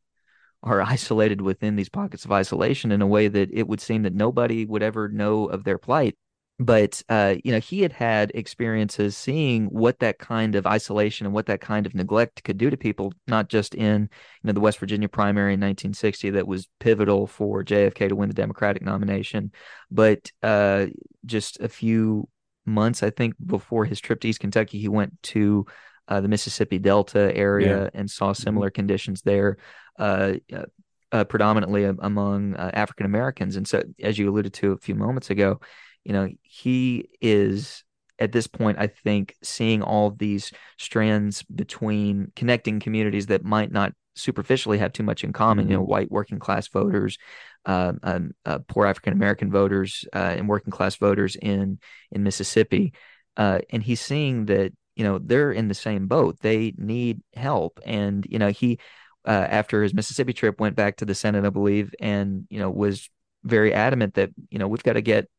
are 0.62 0.82
isolated 0.96 1.42
within 1.42 1.76
these 1.76 1.90
pockets 1.90 2.26
of 2.26 2.32
isolation 2.32 2.92
in 2.92 3.02
a 3.02 3.08
way 3.08 3.28
that 3.28 3.50
it 3.52 3.68
would 3.68 3.82
seem 3.82 4.04
that 4.04 4.14
nobody 4.14 4.66
would 4.66 4.84
ever 4.84 5.10
know 5.10 5.46
of 5.46 5.64
their 5.64 5.78
plight 5.78 6.16
but 6.60 7.02
uh, 7.10 7.36
you 7.44 7.52
know 7.52 7.60
he 7.60 7.82
had 7.82 7.92
had 7.92 8.32
experiences 8.36 9.18
seeing 9.18 9.66
what 9.66 10.00
that 10.00 10.20
kind 10.20 10.56
of 10.56 10.68
isolation 10.68 11.26
and 11.26 11.34
what 11.34 11.48
that 11.48 11.62
kind 11.62 11.86
of 11.86 11.96
neglect 11.96 12.44
could 12.44 12.58
do 12.58 12.70
to 12.70 12.78
people 12.78 13.12
not 13.28 13.50
just 13.50 13.74
in 13.74 14.04
you 14.04 14.08
know 14.44 14.54
the 14.54 14.60
west 14.60 14.78
virginia 14.78 15.10
primary 15.10 15.54
in 15.54 15.60
1960 15.60 16.30
that 16.32 16.48
was 16.48 16.68
pivotal 16.80 17.26
for 17.26 17.64
jfk 17.64 18.10
to 18.10 18.16
win 18.16 18.30
the 18.30 18.36
democratic 18.36 18.84
nomination 18.84 19.52
but 19.90 20.32
uh, 20.44 20.86
just 21.26 21.60
a 21.60 21.68
few 21.68 22.28
months 22.66 23.02
i 23.02 23.10
think 23.10 23.34
before 23.46 23.86
his 23.86 24.00
trip 24.00 24.22
to 24.22 24.28
east 24.28 24.40
kentucky 24.40 24.80
he 24.80 24.88
went 24.88 25.22
to 25.24 25.66
uh, 26.08 26.22
the 26.22 26.28
mississippi 26.28 26.78
delta 26.78 27.36
area 27.36 27.84
yeah. 27.84 27.90
and 27.94 28.10
saw 28.12 28.32
mm-hmm. 28.32 28.44
similar 28.44 28.68
mm-hmm. 28.68 28.76
conditions 28.76 29.22
there 29.24 29.58
uh, 29.98 30.34
uh, 30.54 30.66
uh, 31.12 31.24
predominantly 31.24 31.84
among 31.84 32.56
african 32.56 33.06
americans 33.06 33.56
and 33.56 33.68
so 33.68 33.84
as 34.02 34.18
you 34.18 34.30
alluded 34.30 34.54
to 34.54 34.72
a 34.72 34.78
few 34.78 34.96
moments 34.96 35.30
ago 35.30 35.60
you 36.04 36.14
know, 36.14 36.30
he 36.42 37.10
is 37.22 37.84
at 38.20 38.32
this 38.32 38.48
point, 38.48 38.78
I 38.80 38.88
think, 38.88 39.36
seeing 39.42 39.82
all 39.82 40.12
these 40.12 40.52
strands 40.78 41.44
between 41.44 42.32
connecting 42.36 42.80
communities 42.80 43.28
that 43.28 43.44
might 43.44 43.72
not 43.72 43.94
superficially 44.16 44.78
have 44.78 44.94
too 44.94 45.04
much 45.04 45.24
in 45.24 45.34
common. 45.34 45.68
You 45.68 45.76
know, 45.76 45.82
mm-hmm. 45.82 45.92
white 45.92 46.12
working 46.12 46.40
class 46.40 46.68
voters, 46.68 47.18
uh, 47.66 47.94
um, 48.04 48.32
uh, 48.46 48.60
poor 48.68 48.86
African 48.86 49.14
American 49.14 49.52
voters, 49.52 50.06
uh, 50.14 50.36
and 50.38 50.48
working 50.48 50.72
class 50.72 50.96
voters 50.96 51.36
in 51.36 51.80
in 52.12 52.24
Mississippi, 52.24 52.94
uh, 53.38 53.60
and 53.70 53.82
he's 53.82 54.02
seeing 54.02 54.46
that 54.46 54.74
you 54.96 55.04
know 55.04 55.20
they're 55.20 55.52
in 55.52 55.68
the 55.68 55.74
same 55.74 56.08
boat. 56.08 56.40
They 56.42 56.74
need 56.78 57.22
help, 57.36 57.80
and 57.86 58.26
you 58.30 58.40
know 58.40 58.50
he. 58.50 58.80
Uh, 59.26 59.48
after 59.50 59.82
his 59.82 59.94
Mississippi 59.94 60.34
trip, 60.34 60.60
went 60.60 60.76
back 60.76 60.98
to 60.98 61.06
the 61.06 61.16
Senate, 61.16 61.46
I 61.46 61.50
believe, 61.50 61.96
and 62.02 62.46
you 62.50 62.60
know 62.60 62.70
was 62.70 63.10
very 63.46 63.74
adamant 63.74 64.16
that 64.16 64.32
you 64.50 64.60
know 64.60 64.68
we've 64.68 64.84
got 64.84 64.94
to 64.94 65.02
get 65.02 65.30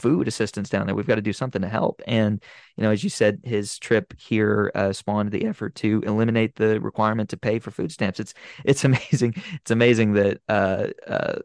food 0.00 0.26
assistance 0.28 0.68
down 0.68 0.86
there. 0.86 0.94
We've 0.94 1.06
got 1.06 1.16
to 1.16 1.22
do 1.22 1.32
something 1.32 1.62
to 1.62 1.68
help. 1.68 2.02
And, 2.06 2.42
you 2.76 2.84
know, 2.84 2.90
as 2.90 3.04
you 3.04 3.10
said, 3.10 3.40
his 3.44 3.78
trip 3.78 4.14
here 4.18 4.72
uh, 4.74 4.92
spawned 4.92 5.30
the 5.30 5.46
effort 5.46 5.74
to 5.76 6.02
eliminate 6.06 6.56
the 6.56 6.80
requirement 6.80 7.30
to 7.30 7.36
pay 7.36 7.58
for 7.58 7.70
food 7.70 7.92
stamps. 7.92 8.20
It's, 8.20 8.34
it's 8.64 8.84
amazing. 8.90 9.34
It's 9.54 9.70
amazing 9.70 10.14
that, 10.14 10.40
uh, 10.48 10.88
uh, 11.06 11.38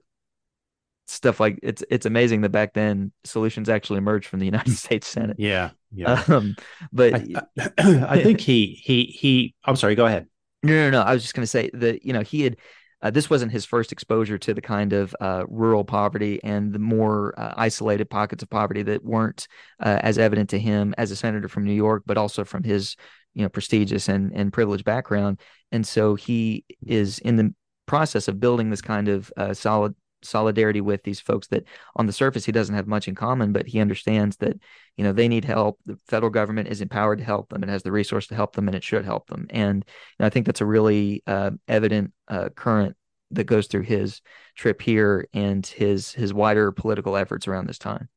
stuff 1.08 1.40
like 1.40 1.60
it's, 1.62 1.84
it's 1.92 2.08
amazing 2.08 2.42
that 2.42 2.50
back 2.50 2.74
then 2.74 3.12
solutions 3.24 3.70
actually 3.70 3.98
emerged 3.98 4.28
from 4.28 4.40
the 4.40 4.46
United 4.46 4.74
States 4.76 5.08
Senate. 5.08 5.38
Yeah. 5.40 5.72
Yeah. 5.92 6.24
Um, 6.28 6.56
but 6.92 7.14
I, 7.14 7.26
I, 7.60 7.68
I 8.10 8.24
think 8.24 8.40
he, 8.40 8.80
he, 8.84 9.06
he, 9.06 9.56
I'm 9.64 9.76
sorry, 9.76 9.96
go 9.96 10.06
ahead. 10.06 10.28
No, 10.64 10.74
no, 10.74 10.90
no. 10.90 11.02
I 11.02 11.14
was 11.14 11.22
just 11.22 11.36
going 11.36 11.44
to 11.44 11.48
say 11.48 11.70
that, 11.74 12.04
you 12.04 12.14
know, 12.14 12.22
he 12.22 12.42
had, 12.42 12.58
uh, 13.02 13.12
this 13.12 13.30
wasn't 13.30 13.52
his 13.52 13.66
first 13.66 13.92
exposure 13.92 14.38
to 14.38 14.54
the 14.54 14.62
kind 14.62 14.94
of 14.94 15.16
uh, 15.20 15.44
rural 15.48 15.84
poverty 15.84 16.40
and 16.44 16.74
the 16.74 16.80
more 16.80 17.34
uh, 17.38 17.54
isolated 17.58 18.10
pockets 18.10 18.44
of 18.44 18.50
poverty 18.50 18.84
that 18.84 19.04
weren't 19.04 19.48
uh, 19.80 20.00
as 20.02 20.18
evident 20.18 20.50
to 20.50 20.60
him 20.60 20.96
as 20.98 21.12
a 21.12 21.16
senator 21.16 21.48
from 21.48 21.66
New 21.66 21.74
York, 21.74 22.04
but 22.06 22.18
also 22.18 22.44
from 22.44 22.64
his 22.64 22.96
you 23.34 23.44
know 23.44 23.50
prestigious 23.50 24.08
and 24.10 24.32
and 24.34 24.52
privileged 24.54 24.86
background. 24.86 25.40
And 25.72 25.86
so 25.86 26.16
he 26.16 26.66
is 26.86 27.20
in 27.20 27.36
the 27.36 27.54
process 27.86 28.28
of 28.28 28.40
building 28.40 28.70
this 28.70 28.82
kind 28.82 29.08
of 29.08 29.32
uh, 29.38 29.54
solid 29.54 29.96
solidarity 30.26 30.82
with 30.82 31.04
these 31.04 31.20
folks 31.20 31.48
that 31.48 31.64
on 31.96 32.06
the 32.06 32.14
surface 32.14 32.46
he 32.46 32.52
doesn't 32.52 32.76
have 32.76 32.88
much 32.88 33.08
in 33.08 33.16
common 33.16 33.52
but 33.52 33.68
he 33.68 33.80
understands 33.80 34.38
that 34.38 34.58
you 34.98 35.04
know 35.04 35.12
they 35.12 35.28
need 35.28 35.46
help. 35.46 35.80
The 35.86 35.98
federal 36.08 36.30
government 36.30 36.68
is 36.70 36.82
empowered 36.82 37.20
to 37.20 37.24
help 37.24 37.50
them. 37.50 37.64
It 37.64 37.70
has 37.70 37.84
the 37.84 37.92
resource 37.92 38.28
to 38.28 38.36
help 38.36 38.56
them 38.56 38.68
and 38.68 38.76
it 38.76 38.84
should 38.84 39.06
help 39.06 39.28
them. 39.28 39.48
And 39.50 39.84
you 39.86 40.16
know, 40.20 40.26
i 40.26 40.30
think 40.30 40.46
that's 40.46 40.62
a 40.62 40.66
really 40.66 41.24
uh, 41.28 41.52
evident 41.68 42.14
uh, 42.28 42.50
current 42.56 42.96
that 43.32 43.46
goes 43.46 43.68
through 43.68 43.84
his 43.84 44.22
trip 44.56 44.82
here 44.82 45.28
and 45.34 45.66
his 45.66 46.12
his 46.12 46.34
wider 46.34 46.72
political 46.72 47.16
efforts 47.18 47.48
around 47.48 47.68
this 47.68 47.80
time. 47.80 48.10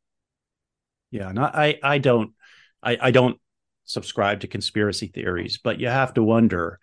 Yeah 1.11 1.29
and 1.31 1.39
i 1.39 1.79
i 1.83 1.99
don't 1.99 2.33
i 2.83 2.99
i 3.01 3.11
don't 3.11 3.39
subscribe 3.85 4.41
to 4.41 4.47
conspiracy 4.47 5.07
theories 5.07 5.59
but 5.63 5.81
you 5.81 5.89
have 5.89 6.13
to 6.13 6.23
wonder 6.23 6.79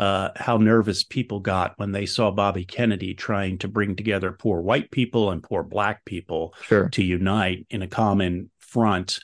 uh, 0.00 0.30
how 0.34 0.56
nervous 0.56 1.04
people 1.04 1.40
got 1.40 1.74
when 1.76 1.92
they 1.92 2.06
saw 2.06 2.30
Bobby 2.30 2.64
Kennedy 2.64 3.12
trying 3.12 3.58
to 3.58 3.68
bring 3.68 3.94
together 3.94 4.32
poor 4.32 4.62
white 4.62 4.90
people 4.90 5.30
and 5.30 5.42
poor 5.42 5.62
black 5.62 6.06
people 6.06 6.54
sure. 6.62 6.88
to 6.88 7.04
unite 7.04 7.66
in 7.68 7.82
a 7.82 7.86
common 7.86 8.50
front 8.60 9.18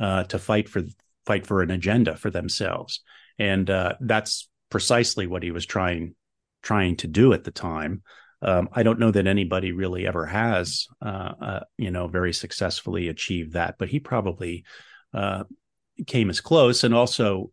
uh, 0.00 0.24
to 0.24 0.38
fight 0.38 0.70
for 0.70 0.84
fight 1.26 1.46
for 1.46 1.60
an 1.60 1.70
agenda 1.70 2.16
for 2.16 2.30
themselves, 2.30 3.02
and 3.38 3.68
uh, 3.68 3.92
that's 4.00 4.48
precisely 4.70 5.26
what 5.26 5.42
he 5.42 5.50
was 5.50 5.66
trying 5.66 6.14
trying 6.62 6.96
to 6.96 7.06
do 7.06 7.34
at 7.34 7.44
the 7.44 7.50
time. 7.50 8.02
Um, 8.40 8.70
I 8.72 8.84
don't 8.84 8.98
know 8.98 9.10
that 9.10 9.26
anybody 9.26 9.72
really 9.72 10.06
ever 10.06 10.24
has, 10.24 10.86
uh, 11.04 11.32
uh, 11.40 11.60
you 11.76 11.90
know, 11.90 12.08
very 12.08 12.32
successfully 12.32 13.08
achieved 13.08 13.52
that, 13.52 13.74
but 13.78 13.90
he 13.90 14.00
probably 14.00 14.64
uh, 15.12 15.44
came 16.06 16.30
as 16.30 16.40
close, 16.40 16.84
and 16.84 16.94
also 16.94 17.50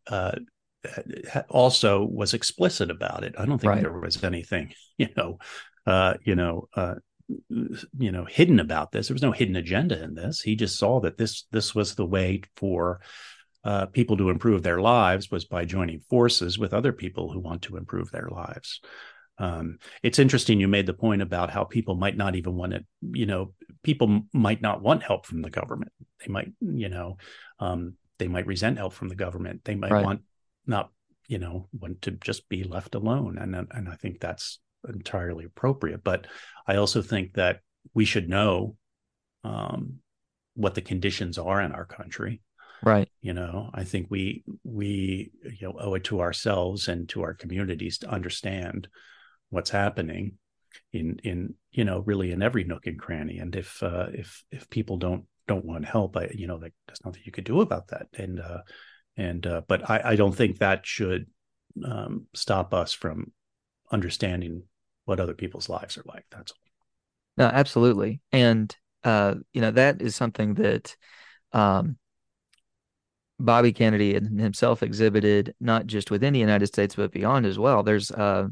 also 1.50 2.04
was 2.04 2.34
explicit 2.34 2.89
about 2.89 3.24
it. 3.24 3.36
I 3.38 3.46
don't 3.46 3.60
think 3.60 3.72
right. 3.72 3.82
there 3.82 4.00
was 4.00 4.24
anything, 4.24 4.74
you 4.98 5.10
know, 5.15 5.39
uh, 5.86 6.15
you 6.24 6.36
know, 6.36 6.68
uh, 6.76 6.96
you 7.28 8.12
know, 8.12 8.26
hidden 8.26 8.60
about 8.60 8.92
this. 8.92 9.08
There 9.08 9.15
was 9.15 9.22
no 9.22 9.32
hidden 9.32 9.56
agenda 9.56 10.02
in 10.04 10.15
this. 10.15 10.42
He 10.42 10.56
just 10.56 10.78
saw 10.78 11.00
that 11.02 11.18
this 11.18 11.44
this 11.52 11.76
was 11.76 11.96
the 11.96 12.06
way 12.06 12.42
for 12.56 13.02
uh, 13.63 13.88
people 13.88 14.17
to 14.17 14.30
improve 14.30 14.63
their 14.63 14.82
lives 14.82 15.30
was 15.30 15.46
by 15.46 15.65
joining 15.65 16.00
forces 16.00 16.58
with 16.58 16.73
other 16.73 16.94
people 16.94 17.32
who 17.32 17.40
want 17.40 17.63
to 17.63 17.77
improve 17.77 18.10
their 18.12 18.30
lives. 18.30 18.82
Um, 19.38 19.80
it's 20.04 20.19
interesting 20.19 20.60
you 20.60 20.67
made 20.67 20.86
the 20.86 20.94
point 20.94 21.21
about 21.21 21.50
how 21.50 21.63
people 21.63 21.96
might 21.96 22.17
not 22.17 22.36
even 22.36 22.56
want 22.56 22.73
to, 22.73 22.86
you 23.02 23.25
know, 23.25 23.54
people 23.84 24.21
might 24.34 24.62
not 24.62 24.82
want 24.82 25.04
help 25.04 25.25
from 25.25 25.42
the 25.42 25.50
government. 25.50 25.92
They 26.19 26.32
might, 26.32 26.52
you 26.60 26.90
know, 26.90 27.17
um, 27.60 27.94
they 28.17 28.27
might 28.27 28.48
resent 28.48 28.77
help 28.77 28.94
from 28.94 29.08
the 29.08 29.15
government. 29.15 29.62
They 29.63 29.75
might 29.75 29.92
right. 29.92 30.04
want 30.04 30.21
not 30.70 30.92
you 31.28 31.40
know 31.40 31.67
want 31.72 32.02
to 32.04 32.12
just 32.12 32.48
be 32.50 32.63
left 32.63 32.96
alone. 32.96 33.38
And 33.38 33.56
and 33.56 33.90
I 33.90 33.96
think 33.96 34.20
that's 34.20 34.60
entirely 34.88 35.46
appropriate. 35.46 36.04
But 36.04 36.28
I 36.67 36.78
also 36.78 37.02
think 37.02 37.34
that 37.34 37.60
we 37.94 38.06
should 38.06 38.30
know 38.30 38.76
um, 39.44 40.00
what 40.54 40.76
the 40.76 40.82
conditions 40.82 41.38
are 41.38 41.62
in 41.62 41.72
our 41.72 41.86
country. 41.86 42.42
Right. 42.82 43.10
You 43.22 43.34
know 43.34 43.70
i 43.74 43.84
think 43.84 44.08
we 44.10 44.46
we 44.63 45.32
you 45.44 45.67
know 45.67 45.76
owe 45.78 45.96
it 45.96 46.06
to 46.06 46.22
ourselves 46.22 46.88
and 46.88 47.10
to 47.10 47.24
our 47.24 47.34
communities 47.34 47.98
to 48.00 48.10
understand 48.10 48.88
what's 49.50 49.70
happening 49.70 50.38
in 50.94 51.20
in 51.24 51.56
you 51.72 51.84
know 51.84 52.00
really 52.00 52.32
in 52.32 52.42
every 52.42 52.63
nook 52.63 52.88
and 52.88 53.00
cranny. 53.00 53.40
And 53.40 53.56
if 53.56 53.84
uh 53.84 54.08
if 54.13 54.44
if 54.52 54.70
people 54.70 54.98
don't 54.98 55.26
don't 55.48 55.65
want 55.65 55.84
help 55.84 56.15
i 56.15 56.30
you 56.34 56.46
know 56.48 56.58
like 56.58 56.74
there's 56.88 57.04
nothing 57.04 57.24
you 57.26 57.32
could 57.32 57.44
do 57.44 57.62
about 57.62 57.88
that. 57.90 58.08
And 58.17 58.40
uh 58.40 58.60
and 59.18 59.46
uh, 59.46 59.62
but 59.68 59.90
I, 59.90 60.02
I, 60.06 60.16
don't 60.16 60.36
think 60.36 60.58
that 60.58 60.86
should 60.86 61.28
um, 61.84 62.28
stop 62.34 62.74
us 62.74 62.94
from 62.94 63.32
understanding 63.92 64.64
what 65.06 65.20
other 65.20 65.34
people's 65.34 65.70
lives 65.70 65.98
are 65.98 66.04
like. 66.06 66.26
That's 66.32 66.52
all. 66.52 66.58
No, 67.38 67.46
absolutely, 67.46 68.22
and 68.32 68.76
uh, 69.04 69.36
you 69.54 69.62
know 69.62 69.72
that 69.72 70.02
is 70.02 70.16
something 70.16 70.56
that 70.56 70.96
um, 71.54 71.98
Bobby 73.40 73.72
Kennedy 73.72 74.16
and 74.16 74.40
himself 74.40 74.84
exhibited 74.84 75.56
not 75.60 75.88
just 75.88 76.12
within 76.12 76.34
the 76.34 76.40
United 76.40 76.68
States 76.68 76.96
but 76.96 77.12
beyond 77.12 77.46
as 77.46 77.58
well. 77.58 77.84
There's, 77.84 78.12
uh, 78.12 78.48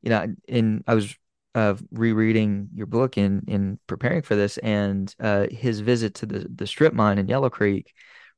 you 0.00 0.10
know, 0.10 0.34
in 0.48 0.82
I 0.86 0.94
was 0.94 1.14
of 1.54 1.82
rereading 1.92 2.70
your 2.74 2.86
book 2.86 3.18
in 3.18 3.42
in 3.46 3.78
preparing 3.86 4.22
for 4.22 4.34
this, 4.34 4.56
and 4.58 5.14
uh, 5.20 5.46
his 5.50 5.80
visit 5.80 6.14
to 6.16 6.26
the 6.26 6.48
the 6.54 6.66
strip 6.66 6.94
mine 6.94 7.18
in 7.18 7.28
Yellow 7.28 7.50
Creek 7.50 7.92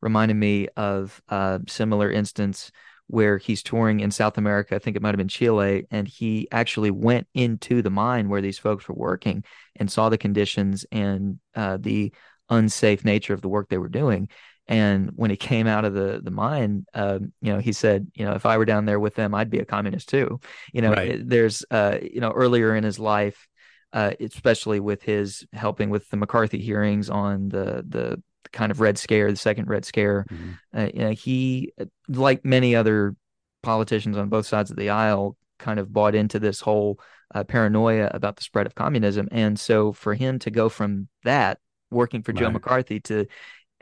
reminded 0.04 0.36
me 0.36 0.68
of 0.76 1.20
a 1.28 1.60
similar 1.66 2.10
instance 2.10 2.70
where 3.06 3.38
he's 3.38 3.62
touring 3.62 4.00
in 4.00 4.10
South 4.10 4.38
America. 4.38 4.76
I 4.76 4.78
think 4.78 4.96
it 4.96 5.02
might 5.02 5.10
have 5.10 5.18
been 5.18 5.28
Chile, 5.28 5.86
and 5.90 6.06
he 6.06 6.46
actually 6.52 6.90
went 6.90 7.26
into 7.34 7.82
the 7.82 7.90
mine 7.90 8.28
where 8.28 8.42
these 8.42 8.58
folks 8.58 8.86
were 8.86 8.94
working 8.94 9.44
and 9.76 9.90
saw 9.90 10.10
the 10.10 10.18
conditions 10.18 10.86
and 10.92 11.38
uh, 11.54 11.78
the 11.80 12.12
unsafe 12.50 13.04
nature 13.04 13.34
of 13.34 13.40
the 13.40 13.48
work 13.48 13.68
they 13.68 13.78
were 13.78 13.88
doing. 13.88 14.28
And 14.66 15.10
when 15.16 15.30
he 15.30 15.36
came 15.36 15.66
out 15.66 15.84
of 15.84 15.92
the 15.92 16.20
the 16.22 16.30
mine, 16.30 16.86
uh, 16.94 17.18
you 17.40 17.52
know, 17.52 17.58
he 17.58 17.72
said, 17.72 18.06
you 18.14 18.24
know, 18.24 18.32
if 18.32 18.46
I 18.46 18.56
were 18.56 18.64
down 18.64 18.84
there 18.84 19.00
with 19.00 19.14
them, 19.14 19.34
I'd 19.34 19.50
be 19.50 19.58
a 19.58 19.66
communist 19.66 20.08
too. 20.08 20.40
You 20.72 20.82
know, 20.82 20.92
right. 20.92 21.20
there's, 21.22 21.64
uh, 21.70 21.98
you 22.00 22.20
know, 22.20 22.30
earlier 22.30 22.74
in 22.74 22.84
his 22.84 22.98
life, 22.98 23.46
uh, 23.92 24.12
especially 24.20 24.80
with 24.80 25.02
his 25.02 25.46
helping 25.52 25.90
with 25.90 26.08
the 26.08 26.16
McCarthy 26.16 26.60
hearings 26.60 27.10
on 27.10 27.48
the 27.48 27.84
the 27.86 28.22
kind 28.52 28.70
of 28.70 28.80
Red 28.80 28.98
Scare, 28.98 29.30
the 29.30 29.36
second 29.36 29.68
Red 29.68 29.84
Scare, 29.84 30.26
mm-hmm. 30.30 30.50
Uh, 30.76 30.88
you 30.92 31.00
know, 31.00 31.10
he, 31.10 31.72
like 32.08 32.44
many 32.44 32.74
other 32.74 33.14
politicians 33.62 34.16
on 34.16 34.28
both 34.28 34.46
sides 34.46 34.70
of 34.70 34.76
the 34.76 34.90
aisle, 34.90 35.36
kind 35.58 35.78
of 35.78 35.92
bought 35.92 36.14
into 36.14 36.38
this 36.38 36.60
whole 36.60 36.98
uh, 37.34 37.44
paranoia 37.44 38.10
about 38.12 38.36
the 38.36 38.42
spread 38.42 38.66
of 38.66 38.74
communism. 38.74 39.28
And 39.30 39.58
so 39.58 39.92
for 39.92 40.14
him 40.14 40.38
to 40.40 40.50
go 40.50 40.68
from 40.68 41.08
that 41.22 41.58
working 41.90 42.22
for 42.22 42.32
right. 42.32 42.40
Joe 42.40 42.50
McCarthy 42.50 43.00
to 43.00 43.26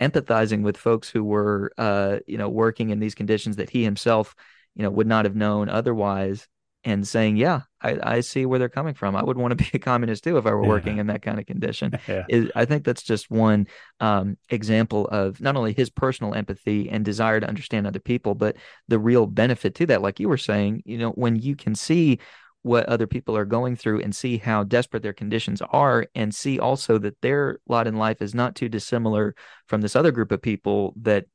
empathizing 0.00 0.62
with 0.62 0.76
folks 0.76 1.08
who 1.08 1.22
were 1.24 1.72
uh, 1.78 2.18
you 2.26 2.38
know 2.38 2.48
working 2.48 2.90
in 2.90 2.98
these 2.98 3.14
conditions 3.14 3.56
that 3.56 3.70
he 3.70 3.84
himself 3.84 4.34
you 4.74 4.82
know 4.82 4.90
would 4.90 5.06
not 5.06 5.24
have 5.24 5.36
known 5.36 5.68
otherwise 5.68 6.48
and 6.84 7.06
saying 7.06 7.36
yeah 7.36 7.62
i, 7.80 8.16
I 8.16 8.20
see 8.20 8.46
where 8.46 8.58
they're 8.58 8.68
coming 8.68 8.94
from 8.94 9.16
i 9.16 9.22
would 9.22 9.36
want 9.36 9.56
to 9.56 9.64
be 9.70 9.70
a 9.74 9.78
communist 9.78 10.24
too 10.24 10.36
if 10.36 10.46
i 10.46 10.50
were 10.50 10.62
yeah. 10.62 10.68
working 10.68 10.98
in 10.98 11.06
that 11.08 11.22
kind 11.22 11.38
of 11.38 11.46
condition 11.46 11.98
yeah. 12.08 12.24
is, 12.28 12.50
i 12.54 12.64
think 12.64 12.84
that's 12.84 13.02
just 13.02 13.30
one 13.30 13.66
um, 14.00 14.36
example 14.50 15.06
of 15.08 15.40
not 15.40 15.56
only 15.56 15.72
his 15.72 15.90
personal 15.90 16.34
empathy 16.34 16.88
and 16.88 17.04
desire 17.04 17.40
to 17.40 17.48
understand 17.48 17.86
other 17.86 18.00
people 18.00 18.34
but 18.34 18.56
the 18.88 18.98
real 18.98 19.26
benefit 19.26 19.74
to 19.74 19.86
that 19.86 20.02
like 20.02 20.20
you 20.20 20.28
were 20.28 20.38
saying 20.38 20.82
you 20.84 20.98
know 20.98 21.10
when 21.10 21.36
you 21.36 21.56
can 21.56 21.74
see 21.74 22.18
what 22.62 22.86
other 22.86 23.08
people 23.08 23.36
are 23.36 23.44
going 23.44 23.74
through 23.74 24.00
and 24.00 24.14
see 24.14 24.38
how 24.38 24.62
desperate 24.62 25.02
their 25.02 25.12
conditions 25.12 25.60
are 25.70 26.06
and 26.14 26.32
see 26.32 26.60
also 26.60 26.96
that 26.96 27.20
their 27.20 27.58
lot 27.68 27.88
in 27.88 27.96
life 27.96 28.22
is 28.22 28.34
not 28.34 28.54
too 28.54 28.68
dissimilar 28.68 29.34
from 29.66 29.80
this 29.80 29.96
other 29.96 30.12
group 30.12 30.30
of 30.30 30.40
people 30.40 30.94
that 30.96 31.26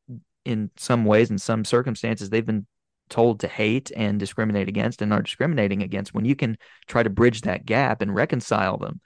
in 0.45 0.72
some 0.78 1.04
ways 1.04 1.30
in 1.30 1.38
some 1.38 1.66
circumstances 1.66 2.30
they've 2.30 2.45
been 2.45 2.66
told 3.10 3.39
to 3.39 3.47
hate 3.47 3.91
and 3.95 4.20
discriminate 4.20 4.68
against 4.68 5.01
and 5.01 5.14
are 5.14 5.22
discriminating 5.22 5.82
against 5.84 6.14
when 6.14 6.26
you 6.26 6.36
can 6.36 6.58
try 6.88 7.03
to 7.03 7.10
bridge 7.10 7.41
that 7.41 7.66
gap 7.66 8.01
and 8.01 8.16
reconcile 8.16 8.78
them 8.78 9.01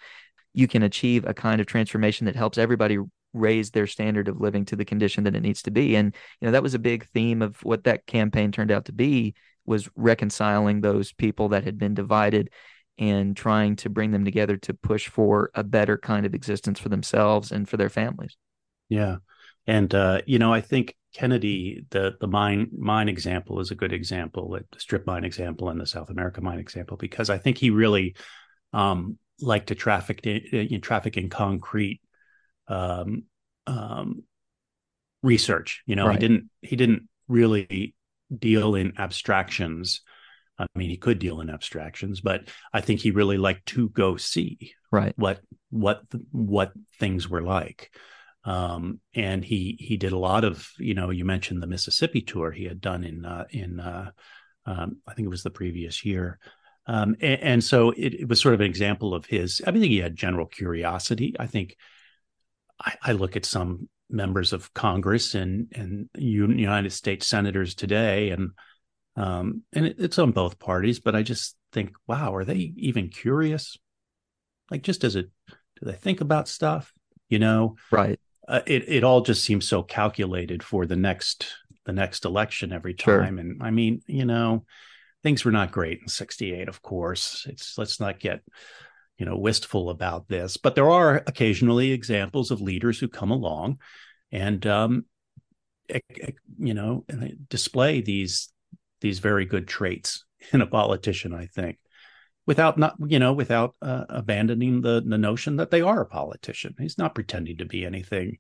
you 0.54 0.68
can 0.68 0.84
achieve 0.84 1.26
a 1.26 1.34
kind 1.34 1.62
of 1.62 1.68
transformation 1.68 2.26
that 2.26 2.36
helps 2.36 2.58
everybody 2.58 2.98
raise 3.34 3.72
their 3.72 3.88
standard 3.88 4.28
of 4.28 4.42
living 4.42 4.66
to 4.66 4.76
the 4.76 4.84
condition 4.84 5.24
that 5.24 5.36
it 5.36 5.42
needs 5.42 5.62
to 5.62 5.72
be 5.72 5.96
and 5.96 6.14
you 6.40 6.46
know 6.46 6.52
that 6.52 6.64
was 6.64 6.74
a 6.74 6.80
big 6.80 7.06
theme 7.08 7.42
of 7.42 7.64
what 7.64 7.86
that 7.86 8.06
campaign 8.06 8.52
turned 8.52 8.72
out 8.72 8.86
to 8.86 8.92
be 8.92 9.34
was 9.66 9.90
reconciling 9.96 10.82
those 10.82 11.14
people 11.14 11.50
that 11.50 11.64
had 11.64 11.78
been 11.78 11.94
divided 11.94 12.50
and 12.98 13.36
trying 13.36 13.76
to 13.78 13.90
bring 13.90 14.12
them 14.12 14.26
together 14.26 14.58
to 14.58 14.74
push 14.74 15.08
for 15.08 15.50
a 15.56 15.64
better 15.64 15.98
kind 15.98 16.26
of 16.26 16.34
existence 16.34 16.80
for 16.80 16.90
themselves 16.90 17.52
and 17.52 17.68
for 17.68 17.78
their 17.78 17.90
families. 17.90 18.38
Yeah. 18.90 19.18
And 19.66 19.94
uh, 19.94 20.22
you 20.26 20.40
know, 20.40 20.54
I 20.54 20.62
think 20.62 20.96
Kennedy, 21.14 21.86
the 21.90 22.16
the 22.20 22.28
mine 22.28 22.70
mine 22.78 23.10
example 23.10 23.60
is 23.60 23.72
a 23.72 23.76
good 23.76 23.94
example, 23.94 24.58
the 24.72 24.80
strip 24.80 25.06
mine 25.06 25.26
example 25.26 25.70
and 25.70 25.80
the 25.80 25.86
South 25.86 26.10
America 26.10 26.42
mine 26.42 26.60
example, 26.60 26.98
because 26.98 27.30
I 27.30 27.38
think 27.38 27.58
he 27.58 27.70
really 27.70 28.16
um, 28.74 29.18
liked 29.42 29.68
to 29.68 29.76
traffic 29.76 30.26
in, 30.26 30.82
traffic 30.82 31.18
in 31.18 31.30
concrete 31.30 32.02
um, 32.68 33.24
um, 33.68 34.24
research. 35.22 35.84
You 35.86 35.96
know, 35.96 36.08
right. 36.08 36.14
he 36.14 36.20
didn't 36.20 36.50
he 36.62 36.76
didn't 36.76 37.10
really 37.28 37.94
deal 38.38 38.76
in 38.76 38.94
abstractions. 38.98 40.02
I 40.58 40.68
mean, 40.76 40.90
he 40.90 40.98
could 40.98 41.20
deal 41.20 41.42
in 41.42 41.50
abstractions, 41.50 42.22
but 42.22 42.48
I 42.72 42.82
think 42.82 43.00
he 43.00 43.12
really 43.12 43.38
liked 43.38 43.66
to 43.68 43.90
go 43.90 44.16
see 44.16 44.74
right 44.92 45.14
what 45.18 45.42
what 45.70 46.04
what 46.32 46.72
things 47.00 47.28
were 47.28 47.42
like. 47.42 47.92
Um, 48.44 49.00
and 49.14 49.46
he 49.46 49.78
he 49.80 49.98
did 49.98 50.14
a 50.14 50.18
lot 50.18 50.44
of 50.44 50.68
you 50.80 50.96
know 50.96 51.12
you 51.12 51.26
mentioned 51.26 51.62
the 51.62 51.68
Mississippi 51.68 52.22
tour 52.22 52.52
he 52.52 52.66
had 52.66 52.82
done 52.82 53.04
in 53.04 53.24
uh, 53.24 53.46
in 53.52 53.80
uh, 53.80 54.12
um, 54.66 54.98
I 55.08 55.14
think 55.14 55.28
it 55.28 55.30
was 55.30 55.44
the 55.44 55.50
previous 55.50 56.06
year. 56.06 56.40
Um, 56.88 57.16
and, 57.22 57.42
and, 57.42 57.64
so 57.64 57.92
it, 57.92 58.16
it, 58.16 58.28
was 58.28 58.42
sort 58.42 58.56
of 58.56 58.60
an 58.60 58.66
example 58.66 59.14
of 59.14 59.26
his. 59.26 59.62
I 59.66 59.72
mean, 59.72 59.84
he 59.84 60.00
had 60.00 60.16
general 60.16 60.48
curiosity. 60.48 61.36
I 61.40 61.46
think 61.46 61.78
I, 62.80 62.96
I 63.04 63.12
look 63.12 63.36
at 63.36 63.46
some 63.46 63.88
members 64.10 64.52
of 64.52 64.74
Congress 64.74 65.36
and 65.36 65.72
and 65.74 66.10
United 66.16 66.92
States 66.92 67.28
senators 67.28 67.76
today, 67.76 68.32
and 68.32 68.52
um, 69.16 69.64
and 69.74 69.86
it, 69.86 69.98
it's 70.00 70.20
on 70.20 70.32
both 70.32 70.60
parties. 70.60 71.00
But 71.00 71.16
I 71.16 71.22
just 71.22 71.56
think, 71.72 71.92
wow, 72.08 72.34
are 72.36 72.46
they 72.46 72.74
even 72.78 73.10
curious? 73.10 73.78
Like, 74.72 74.82
just 74.82 75.04
as 75.04 75.16
a 75.16 75.24
do 75.24 75.30
they 75.84 75.94
think 75.94 76.22
about 76.22 76.48
stuff? 76.48 76.92
You 77.30 77.40
know, 77.40 77.76
right? 77.92 78.20
Uh, 78.52 78.62
it 78.68 78.84
it 78.90 79.04
all 79.04 79.22
just 79.22 79.44
seems 79.46 79.68
so 79.68 79.82
calculated 79.82 80.62
for 80.62 80.86
the 80.86 80.96
next 80.96 81.48
the 81.86 81.94
next 81.94 82.26
election 82.26 82.74
every 82.74 82.94
time. 82.94 83.38
Sure. 83.38 83.40
And 83.40 83.64
I 83.64 83.72
mean, 83.72 84.02
you 84.08 84.26
know, 84.26 84.66
things 85.24 85.46
were 85.46 85.52
not 85.52 85.72
great 85.72 86.02
in 86.02 86.10
'68. 86.10 86.68
Of 86.68 86.82
course, 86.82 87.48
it's 87.50 87.78
let's 87.78 88.00
not 88.00 88.20
get 88.20 88.42
you 89.18 89.26
know 89.26 89.38
wistful 89.38 89.92
about 89.92 90.28
this 90.28 90.58
but 90.58 90.74
there 90.74 90.90
are 90.90 91.18
occasionally 91.28 91.92
examples 91.92 92.50
of 92.50 92.60
leaders 92.60 92.98
who 92.98 93.08
come 93.08 93.30
along 93.30 93.78
and 94.32 94.66
um, 94.66 95.06
you 96.58 96.74
know 96.74 97.06
display 97.48 98.02
these 98.02 98.52
these 99.02 99.20
very 99.20 99.46
good 99.46 99.68
traits 99.68 100.26
in 100.54 100.62
a 100.62 100.66
politician 100.66 101.36
i 101.36 101.46
think 101.46 101.78
without 102.52 102.78
not 102.78 102.96
you 103.08 103.20
know 103.20 103.34
without 103.34 103.76
uh, 103.82 104.06
abandoning 104.10 104.82
the 104.82 105.02
the 105.06 105.18
notion 105.18 105.58
that 105.58 105.72
they 105.72 105.82
are 105.82 106.02
a 106.02 106.06
politician 106.06 106.76
he's 106.80 106.98
not 106.98 107.16
pretending 107.16 107.58
to 107.58 107.66
be 107.66 107.86
anything 107.86 108.38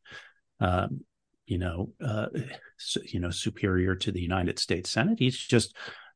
um, 0.59 1.01
you 1.45 1.57
know 1.57 1.89
uh, 2.03 2.27
you 3.05 3.19
know 3.19 3.31
superior 3.31 3.95
to 3.95 4.11
the 4.11 4.21
united 4.21 4.59
states 4.59 4.89
senate 4.89 5.19
he's 5.19 5.37
just 5.37 5.75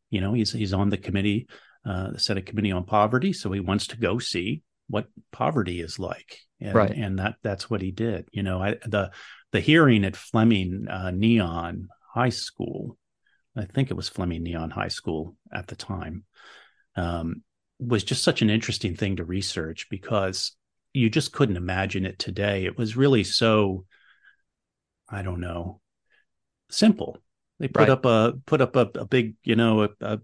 you 0.10 0.22
know 0.22 0.34
he's 0.34 0.52
he's 0.52 0.74
on 0.74 0.90
the 0.90 0.98
committee 0.98 1.48
uh, 1.86 2.12
the 2.12 2.20
Senate 2.20 2.48
Committee 2.48 2.72
on 2.72 2.84
Poverty. 2.84 3.32
So 3.32 3.52
he 3.52 3.60
wants 3.60 3.88
to 3.88 3.98
go 3.98 4.18
see 4.18 4.64
what 4.88 5.06
poverty 5.32 5.82
is 5.82 6.00
like, 6.00 6.40
and, 6.60 6.74
right. 6.74 6.92
and 6.92 7.20
that 7.20 7.36
that's 7.44 7.70
what 7.70 7.82
he 7.82 7.92
did. 7.92 8.28
You 8.32 8.42
know, 8.42 8.62
I, 8.62 8.78
the 8.86 9.12
the 9.52 9.60
hearing 9.60 10.04
at 10.04 10.16
Fleming 10.16 10.88
uh, 10.90 11.12
Neon 11.12 11.90
High 12.14 12.30
School, 12.30 12.98
I 13.56 13.66
think 13.66 13.92
it 13.92 13.96
was 13.96 14.10
Fleming 14.10 14.42
Neon 14.42 14.72
High 14.72 14.90
School 14.90 15.36
at 15.54 15.68
the 15.68 15.76
time, 15.76 16.24
um, 16.96 17.44
was 17.80 18.04
just 18.04 18.24
such 18.24 18.42
an 18.42 18.50
interesting 18.50 18.96
thing 18.96 19.18
to 19.18 19.24
research 19.24 19.88
because 19.90 20.56
you 20.94 21.10
just 21.10 21.34
couldn't 21.34 21.58
imagine 21.58 22.06
it 22.06 22.20
today. 22.20 22.66
It 22.66 22.78
was 22.78 22.96
really 22.96 23.24
so, 23.24 23.86
I 25.10 25.22
don't 25.22 25.42
know, 25.42 25.82
simple 26.70 27.20
they 27.60 27.68
put 27.68 27.88
right. 27.88 27.90
up 27.90 28.06
a 28.06 28.34
put 28.46 28.62
up 28.62 28.76
a, 28.76 28.90
a 28.96 29.06
big, 29.06 29.36
you 29.44 29.56
know, 29.56 29.84
a, 29.84 29.90
a, 30.02 30.20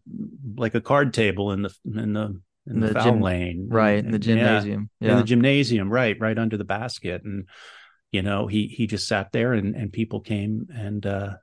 like 0.56 0.76
a 0.76 0.82
card 0.82 1.14
table 1.14 1.52
in 1.52 1.62
the 1.62 1.74
in 1.86 2.14
the 2.14 2.42
in, 2.68 2.76
in 2.76 2.80
the, 2.82 2.88
the, 2.94 3.02
gym, 3.02 3.22
lane, 3.22 3.68
right 3.70 4.04
in 4.04 4.12
the 4.12 4.20
gymnasium, 4.20 4.90
yeah, 5.00 5.08
yeah, 5.08 5.14
in 5.14 5.20
the 5.20 5.26
gymnasium, 5.26 5.90
right, 5.90 6.20
right 6.20 6.38
under 6.38 6.58
the 6.58 6.66
basket, 6.66 7.24
and 7.24 7.48
you 8.12 8.22
know, 8.22 8.48
he 8.48 8.68
he 8.68 8.86
just 8.86 9.08
sat 9.08 9.32
there, 9.32 9.54
and 9.54 9.76
and 9.76 9.94
people 9.94 10.20
came 10.20 10.68
and 10.76 11.06
uh 11.06 11.34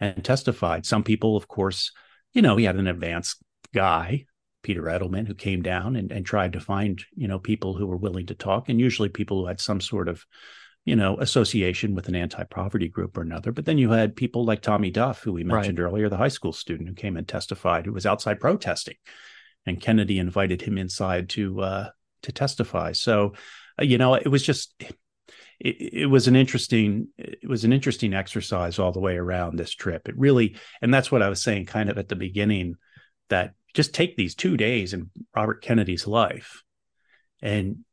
and 0.00 0.24
testified. 0.24 0.86
Some 0.86 1.04
people, 1.04 1.36
of 1.36 1.46
course, 1.46 1.92
you 2.32 2.40
know, 2.40 2.56
he 2.56 2.64
had 2.64 2.76
an 2.76 2.86
advanced 2.86 3.36
guy, 3.74 4.24
Peter 4.62 4.82
Edelman, 4.82 5.26
who 5.26 5.34
came 5.34 5.62
down 5.62 5.96
and 5.96 6.10
and 6.12 6.26
tried 6.26 6.52
to 6.54 6.60
find 6.60 7.02
you 7.14 7.28
know 7.28 7.38
people 7.38 7.74
who 7.74 7.86
were 7.86 7.96
willing 7.96 8.26
to 8.26 8.34
talk, 8.34 8.68
and 8.68 8.80
usually 8.80 9.08
people 9.08 9.40
who 9.40 9.46
had 9.46 9.60
some 9.60 9.80
sort 9.80 10.08
of 10.08 10.24
you 10.88 10.96
know, 10.96 11.18
association 11.18 11.94
with 11.94 12.08
an 12.08 12.14
anti-poverty 12.14 12.88
group 12.88 13.18
or 13.18 13.20
another. 13.20 13.52
But 13.52 13.66
then 13.66 13.76
you 13.76 13.90
had 13.90 14.16
people 14.16 14.46
like 14.46 14.62
Tommy 14.62 14.90
Duff, 14.90 15.20
who 15.20 15.34
we 15.34 15.44
mentioned 15.44 15.78
right. 15.78 15.84
earlier, 15.84 16.08
the 16.08 16.16
high 16.16 16.28
school 16.28 16.54
student 16.54 16.88
who 16.88 16.94
came 16.94 17.18
and 17.18 17.28
testified, 17.28 17.84
who 17.84 17.92
was 17.92 18.06
outside 18.06 18.40
protesting, 18.40 18.96
and 19.66 19.82
Kennedy 19.82 20.18
invited 20.18 20.62
him 20.62 20.78
inside 20.78 21.28
to 21.30 21.60
uh, 21.60 21.88
to 22.22 22.32
testify. 22.32 22.92
So, 22.92 23.34
uh, 23.78 23.84
you 23.84 23.98
know, 23.98 24.14
it 24.14 24.28
was 24.28 24.42
just 24.42 24.74
it, 24.80 24.96
it, 25.60 26.06
was 26.06 26.26
an 26.26 26.36
interesting 26.36 27.08
it 27.18 27.46
was 27.46 27.64
an 27.64 27.72
interesting 27.74 28.14
exercise 28.14 28.78
all 28.78 28.92
the 28.92 28.98
way 28.98 29.18
around 29.18 29.58
this 29.58 29.74
trip. 29.74 30.08
It 30.08 30.16
really, 30.16 30.56
and 30.80 30.92
that's 30.94 31.12
what 31.12 31.20
I 31.20 31.28
was 31.28 31.42
saying, 31.42 31.66
kind 31.66 31.90
of 31.90 31.98
at 31.98 32.08
the 32.08 32.16
beginning, 32.16 32.76
that 33.28 33.52
just 33.78 33.94
take 33.94 34.16
these 34.16 34.34
two 34.34 34.56
days 34.56 34.92
in 34.92 35.10
Robert 35.34 35.62
Kennedy's 35.62 36.06
life, 36.06 36.62
and 37.40 37.84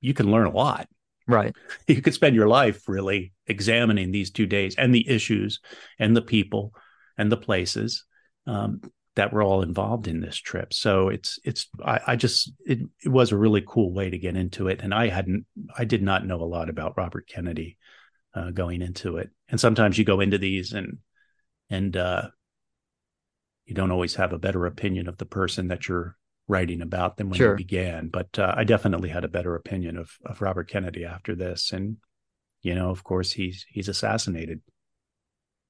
you 0.00 0.12
can 0.12 0.30
learn 0.30 0.46
a 0.46 0.50
lot 0.50 0.88
Right. 1.26 1.54
You 1.86 2.02
could 2.02 2.14
spend 2.14 2.36
your 2.36 2.48
life 2.48 2.88
really 2.88 3.32
examining 3.46 4.10
these 4.10 4.30
two 4.30 4.46
days 4.46 4.74
and 4.76 4.94
the 4.94 5.08
issues 5.08 5.60
and 5.98 6.16
the 6.16 6.22
people 6.22 6.72
and 7.18 7.30
the 7.30 7.36
places. 7.36 8.04
Um, 8.46 8.80
that 9.14 9.30
were 9.30 9.42
all 9.42 9.60
involved 9.60 10.08
in 10.08 10.22
this 10.22 10.38
trip. 10.38 10.72
So 10.72 11.10
it's 11.10 11.38
it's 11.44 11.68
I, 11.84 12.00
I 12.06 12.16
just 12.16 12.50
it, 12.64 12.78
it 13.04 13.10
was 13.10 13.30
a 13.30 13.36
really 13.36 13.62
cool 13.68 13.92
way 13.92 14.08
to 14.08 14.16
get 14.16 14.38
into 14.38 14.68
it, 14.68 14.80
and 14.80 14.94
I 14.94 15.08
hadn't 15.08 15.44
I 15.76 15.84
did 15.84 16.02
not 16.02 16.26
know 16.26 16.40
a 16.40 16.48
lot 16.48 16.70
about 16.70 16.96
Robert 16.96 17.28
Kennedy 17.28 17.76
uh, 18.34 18.52
going 18.52 18.80
into 18.80 19.18
it. 19.18 19.28
And 19.50 19.60
sometimes 19.60 19.98
you 19.98 20.06
go 20.06 20.20
into 20.20 20.38
these 20.38 20.72
and 20.72 20.96
and 21.68 21.94
uh, 21.94 22.28
you 23.66 23.74
don't 23.74 23.90
always 23.90 24.16
have 24.16 24.32
a 24.32 24.38
better 24.38 24.66
opinion 24.66 25.08
of 25.08 25.18
the 25.18 25.26
person 25.26 25.68
that 25.68 25.88
you're 25.88 26.16
writing 26.48 26.82
about 26.82 27.16
than 27.16 27.30
when 27.30 27.38
sure. 27.38 27.52
you 27.52 27.56
began. 27.56 28.08
But 28.08 28.38
uh, 28.38 28.54
I 28.56 28.64
definitely 28.64 29.08
had 29.08 29.24
a 29.24 29.28
better 29.28 29.54
opinion 29.54 29.96
of 29.96 30.10
of 30.26 30.42
Robert 30.42 30.68
Kennedy 30.68 31.04
after 31.04 31.34
this, 31.34 31.72
and 31.72 31.96
you 32.62 32.74
know, 32.74 32.90
of 32.90 33.04
course, 33.04 33.32
he's 33.32 33.66
he's 33.68 33.88
assassinated 33.88 34.60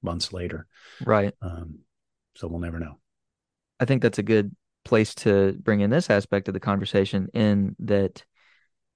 months 0.01 0.33
later, 0.33 0.67
right? 1.05 1.33
Um, 1.41 1.79
so 2.35 2.47
we'll 2.47 2.59
never 2.59 2.79
know. 2.79 2.99
I 3.79 3.85
think 3.85 4.01
that's 4.01 4.19
a 4.19 4.23
good 4.23 4.55
place 4.85 5.15
to 5.15 5.53
bring 5.61 5.79
in 5.79 5.89
this 5.89 6.09
aspect 6.09 6.47
of 6.47 6.53
the 6.53 6.59
conversation 6.59 7.29
in 7.33 7.75
that 7.79 8.23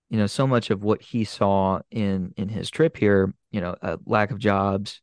you 0.10 0.18
know 0.18 0.28
so 0.28 0.46
much 0.46 0.70
of 0.70 0.84
what 0.84 1.02
he 1.02 1.24
saw 1.24 1.80
in 1.92 2.34
in 2.38 2.50
his 2.50 2.70
trip 2.70 2.98
here 2.98 3.34
you 3.52 3.62
know 3.62 3.76
a 3.82 3.98
lack 4.06 4.32
of 4.32 4.38
jobs 4.38 5.02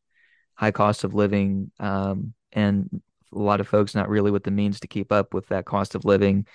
high 0.54 0.70
cost 0.70 1.04
of 1.04 1.14
living 1.14 1.70
um, 1.80 2.34
and 2.52 3.02
a 3.34 3.38
lot 3.38 3.60
of 3.60 3.68
folks 3.68 3.94
not 3.94 4.08
really 4.08 4.30
with 4.30 4.44
the 4.44 4.50
means 4.50 4.80
to 4.80 4.88
keep 4.88 5.12
up 5.12 5.34
with 5.34 5.48
that 5.48 5.64
cost 5.64 5.94
of 5.94 6.04
living 6.04 6.46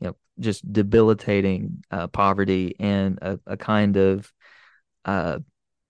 you 0.00 0.06
know 0.06 0.16
just 0.38 0.70
debilitating 0.72 1.82
uh, 1.90 2.06
poverty 2.06 2.74
and 2.78 3.18
a, 3.22 3.38
a 3.46 3.56
kind 3.56 3.96
of 3.96 4.32
uh, 5.04 5.38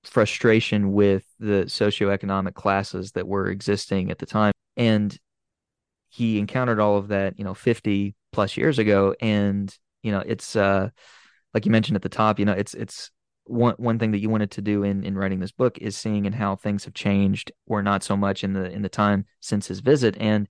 frustration 0.04 0.92
with 0.92 1.24
the 1.38 1.64
socioeconomic 1.66 2.54
classes 2.54 3.12
that 3.12 3.26
were 3.26 3.48
existing 3.48 4.10
at 4.10 4.18
the 4.18 4.26
time. 4.26 4.52
And 4.76 5.16
he 6.08 6.38
encountered 6.38 6.80
all 6.80 6.96
of 6.96 7.08
that 7.08 7.38
you 7.38 7.44
know 7.44 7.54
50 7.54 8.14
plus 8.32 8.56
years 8.56 8.78
ago. 8.78 9.14
And 9.20 9.74
you 10.02 10.12
know 10.12 10.22
it's 10.24 10.56
uh 10.56 10.90
like 11.52 11.66
you 11.66 11.72
mentioned 11.72 11.96
at 11.96 12.02
the 12.02 12.08
top 12.08 12.38
you 12.38 12.44
know 12.44 12.52
it's 12.52 12.74
it's 12.74 13.10
one 13.48 13.74
one 13.78 13.98
thing 13.98 14.12
that 14.12 14.18
you 14.18 14.30
wanted 14.30 14.50
to 14.52 14.62
do 14.62 14.82
in 14.82 15.04
in 15.04 15.16
writing 15.16 15.40
this 15.40 15.52
book 15.52 15.78
is 15.78 15.96
seeing 15.96 16.26
and 16.26 16.34
how 16.34 16.56
things 16.56 16.84
have 16.84 16.94
changed 16.94 17.52
or 17.66 17.82
not 17.82 18.02
so 18.02 18.16
much 18.16 18.44
in 18.44 18.52
the 18.52 18.70
in 18.70 18.82
the 18.82 18.88
time 18.88 19.26
since 19.40 19.66
his 19.66 19.80
visit. 19.80 20.16
And 20.18 20.48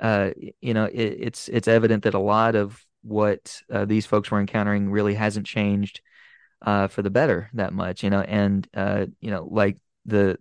uh 0.00 0.30
you 0.60 0.74
know 0.74 0.86
it, 0.86 1.16
it's 1.20 1.48
it's 1.48 1.68
evident 1.68 2.04
that 2.04 2.14
a 2.14 2.18
lot 2.18 2.54
of 2.54 2.84
what 3.02 3.60
uh, 3.72 3.84
these 3.84 4.06
folks 4.06 4.30
were 4.30 4.40
encountering 4.40 4.90
really 4.90 5.14
hasn't 5.14 5.46
changed 5.46 6.00
uh 6.62 6.88
for 6.88 7.02
the 7.02 7.10
better 7.10 7.50
that 7.54 7.72
much 7.72 8.02
you 8.02 8.10
know? 8.10 8.20
And 8.20 8.66
uh 8.74 9.06
you 9.20 9.30
know 9.30 9.46
like 9.50 9.78
the 10.06 10.38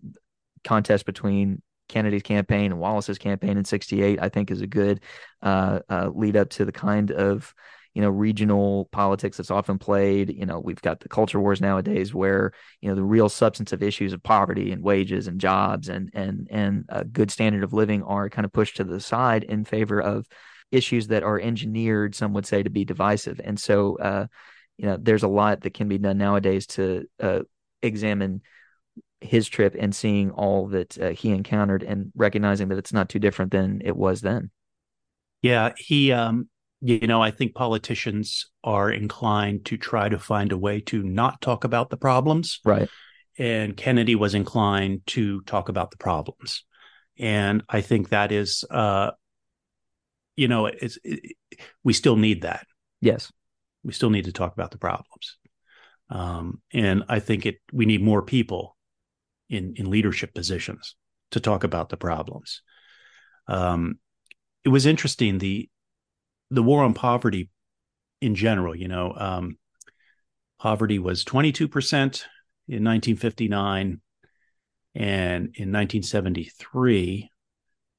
contest 0.63 1.05
between 1.05 1.61
Kennedy's 1.89 2.23
campaign 2.23 2.71
and 2.71 2.79
Wallace's 2.79 3.17
campaign 3.17 3.57
in 3.57 3.65
'68, 3.65 4.19
I 4.21 4.29
think, 4.29 4.51
is 4.51 4.61
a 4.61 4.67
good 4.67 5.01
uh, 5.41 5.79
uh, 5.89 6.11
lead 6.13 6.37
up 6.37 6.49
to 6.51 6.63
the 6.63 6.71
kind 6.71 7.11
of 7.11 7.53
you 7.93 8.01
know 8.01 8.09
regional 8.09 8.85
politics 8.91 9.37
that's 9.37 9.51
often 9.51 9.77
played 9.77 10.29
you 10.35 10.45
know 10.45 10.59
we've 10.59 10.81
got 10.81 10.99
the 10.99 11.09
culture 11.09 11.39
wars 11.39 11.61
nowadays 11.61 12.13
where 12.13 12.51
you 12.81 12.89
know 12.89 12.95
the 12.95 13.03
real 13.03 13.29
substantive 13.29 13.81
issues 13.83 14.13
of 14.13 14.21
poverty 14.23 14.71
and 14.71 14.83
wages 14.83 15.27
and 15.27 15.39
jobs 15.41 15.89
and 15.89 16.09
and 16.13 16.47
and 16.51 16.85
a 16.89 17.03
good 17.03 17.31
standard 17.31 17.63
of 17.63 17.73
living 17.73 18.03
are 18.03 18.29
kind 18.29 18.45
of 18.45 18.53
pushed 18.53 18.77
to 18.77 18.83
the 18.83 18.99
side 18.99 19.43
in 19.43 19.65
favor 19.65 19.99
of 19.99 20.27
issues 20.71 21.07
that 21.07 21.23
are 21.23 21.39
engineered 21.39 22.13
some 22.13 22.33
would 22.33 22.45
say 22.45 22.61
to 22.61 22.69
be 22.69 22.85
divisive 22.85 23.41
and 23.43 23.59
so 23.59 23.97
uh, 23.97 24.27
you 24.77 24.85
know 24.85 24.97
there's 24.97 25.23
a 25.23 25.27
lot 25.27 25.61
that 25.61 25.73
can 25.73 25.87
be 25.87 25.97
done 25.97 26.17
nowadays 26.17 26.67
to 26.67 27.05
uh, 27.19 27.39
examine 27.81 28.41
his 29.21 29.47
trip 29.47 29.75
and 29.77 29.93
seeing 29.95 30.31
all 30.31 30.67
that 30.67 30.97
uh, 30.97 31.09
he 31.09 31.31
encountered 31.31 31.83
and 31.83 32.11
recognizing 32.15 32.69
that 32.69 32.77
it's 32.77 32.93
not 32.93 33.09
too 33.09 33.19
different 33.19 33.51
than 33.51 33.81
it 33.83 33.95
was 33.95 34.21
then. 34.21 34.49
Yeah, 35.41 35.73
he 35.77 36.11
um 36.11 36.49
you 36.81 37.07
know, 37.07 37.21
I 37.21 37.31
think 37.31 37.55
politicians 37.55 38.47
are 38.63 38.89
inclined 38.89 39.65
to 39.65 39.77
try 39.77 40.07
to 40.07 40.17
find 40.17 40.51
a 40.51 40.57
way 40.57 40.79
to 40.81 41.03
not 41.03 41.41
talk 41.41 41.63
about 41.63 41.89
the 41.89 41.97
problems. 41.97 42.59
Right. 42.63 42.89
And 43.37 43.75
Kennedy 43.75 44.15
was 44.15 44.33
inclined 44.33 45.01
to 45.07 45.41
talk 45.41 45.69
about 45.69 45.91
the 45.91 45.97
problems. 45.97 46.63
And 47.17 47.63
I 47.67 47.81
think 47.81 48.09
that 48.09 48.31
is 48.31 48.63
uh 48.69 49.11
you 50.35 50.47
know, 50.47 50.67
it's 50.67 50.97
it, 51.03 51.35
we 51.83 51.91
still 51.91 52.15
need 52.15 52.43
that. 52.43 52.65
Yes. 53.01 53.29
We 53.83 53.91
still 53.91 54.09
need 54.09 54.25
to 54.25 54.31
talk 54.31 54.53
about 54.53 54.71
the 54.71 54.77
problems. 54.77 55.37
Um, 56.09 56.61
and 56.73 57.03
I 57.09 57.19
think 57.19 57.45
it 57.45 57.57
we 57.73 57.85
need 57.85 58.01
more 58.01 58.21
people 58.21 58.77
in 59.49 59.73
in 59.75 59.89
leadership 59.89 60.33
positions 60.33 60.95
to 61.31 61.41
talk 61.41 61.65
about 61.65 61.89
the 61.89 61.97
problems. 61.97 62.61
Um, 63.47 63.99
it 64.63 64.69
was 64.69 64.85
interesting 64.85 65.37
the 65.37 65.69
the 66.51 66.63
war 66.63 66.83
on 66.83 66.93
poverty 66.93 67.49
in 68.21 68.35
general. 68.35 68.75
You 68.75 68.87
know, 68.87 69.13
um, 69.15 69.57
poverty 70.59 70.99
was 70.99 71.23
twenty 71.23 71.51
two 71.51 71.67
percent 71.67 72.25
in 72.67 72.83
1959, 72.83 74.01
and 74.95 75.43
in 75.55 75.71
1973, 75.71 77.31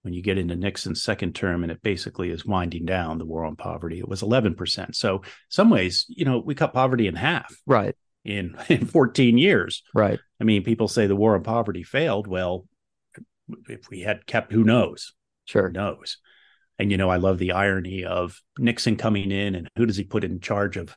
when 0.03 0.15
you 0.15 0.23
get 0.23 0.39
into 0.39 0.55
Nixon's 0.55 1.03
second 1.03 1.35
term 1.35 1.65
and 1.65 1.73
it 1.73 1.83
basically 1.83 2.31
is 2.31 2.47
winding 2.47 2.87
down 2.87 3.19
the 3.19 3.25
war 3.25 3.45
on 3.45 3.57
poverty, 3.57 3.99
it 3.99 4.09
was 4.09 4.23
11%. 4.23 4.95
So, 4.95 5.23
some 5.49 5.71
ways, 5.71 6.07
you 6.09 6.25
know, 6.25 6.39
we 6.39 6.55
cut 6.55 6.73
poverty 6.73 7.09
in 7.09 7.17
half. 7.17 7.53
Right 7.67 7.97
in 8.25 8.57
in 8.69 8.87
14 8.87 9.39
years. 9.39 9.83
Right. 9.95 10.19
I 10.41 10.45
mean, 10.45 10.63
people 10.63 10.89
say 10.89 11.07
the 11.07 11.17
war 11.17 11.35
on 11.35 11.43
poverty 11.43 11.83
failed. 11.83 12.27
Well, 12.27 12.67
if 13.69 13.89
we 13.91 14.01
had 14.01 14.27
kept, 14.27 14.53
who 14.53 14.65
knows? 14.65 15.13
Sure. 15.45 15.69
Who 15.69 15.73
knows? 15.73 16.19
And 16.81 16.91
you 16.91 16.97
know, 16.97 17.11
I 17.11 17.17
love 17.17 17.39
the 17.39 17.53
irony 17.53 18.05
of 18.05 18.41
Nixon 18.59 18.97
coming 18.97 19.31
in 19.31 19.55
and 19.55 19.69
who 19.77 19.85
does 19.85 19.99
he 19.99 20.05
put 20.05 20.25
in 20.25 20.41
charge 20.41 20.79
of 20.79 20.97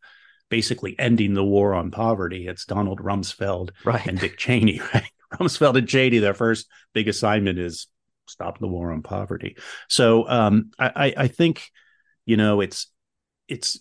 basically 0.50 0.98
ending 0.98 1.34
the 1.34 1.44
war 1.44 1.74
on 1.74 1.92
poverty? 1.92 2.48
It's 2.48 2.66
Donald 2.66 3.00
Rumsfeld 3.00 3.72
right. 3.84 4.06
and 4.08 4.18
Dick 4.18 4.38
Cheney, 4.38 4.80
right? 4.94 5.12
Rumsfeld 5.34 5.78
and 5.78 5.88
Cheney, 5.88 6.20
their 6.20 6.34
first 6.34 6.68
big 6.94 7.10
assignment 7.10 7.60
is 7.60 7.88
stop 8.28 8.60
the 8.60 8.68
war 8.68 8.94
on 8.94 9.02
poverty. 9.02 9.58
So 9.90 10.28
um, 10.30 10.72
I, 10.80 11.14
I 11.18 11.28
think, 11.28 11.70
you 12.26 12.38
know, 12.38 12.62
it's 12.62 12.88
it's 13.50 13.80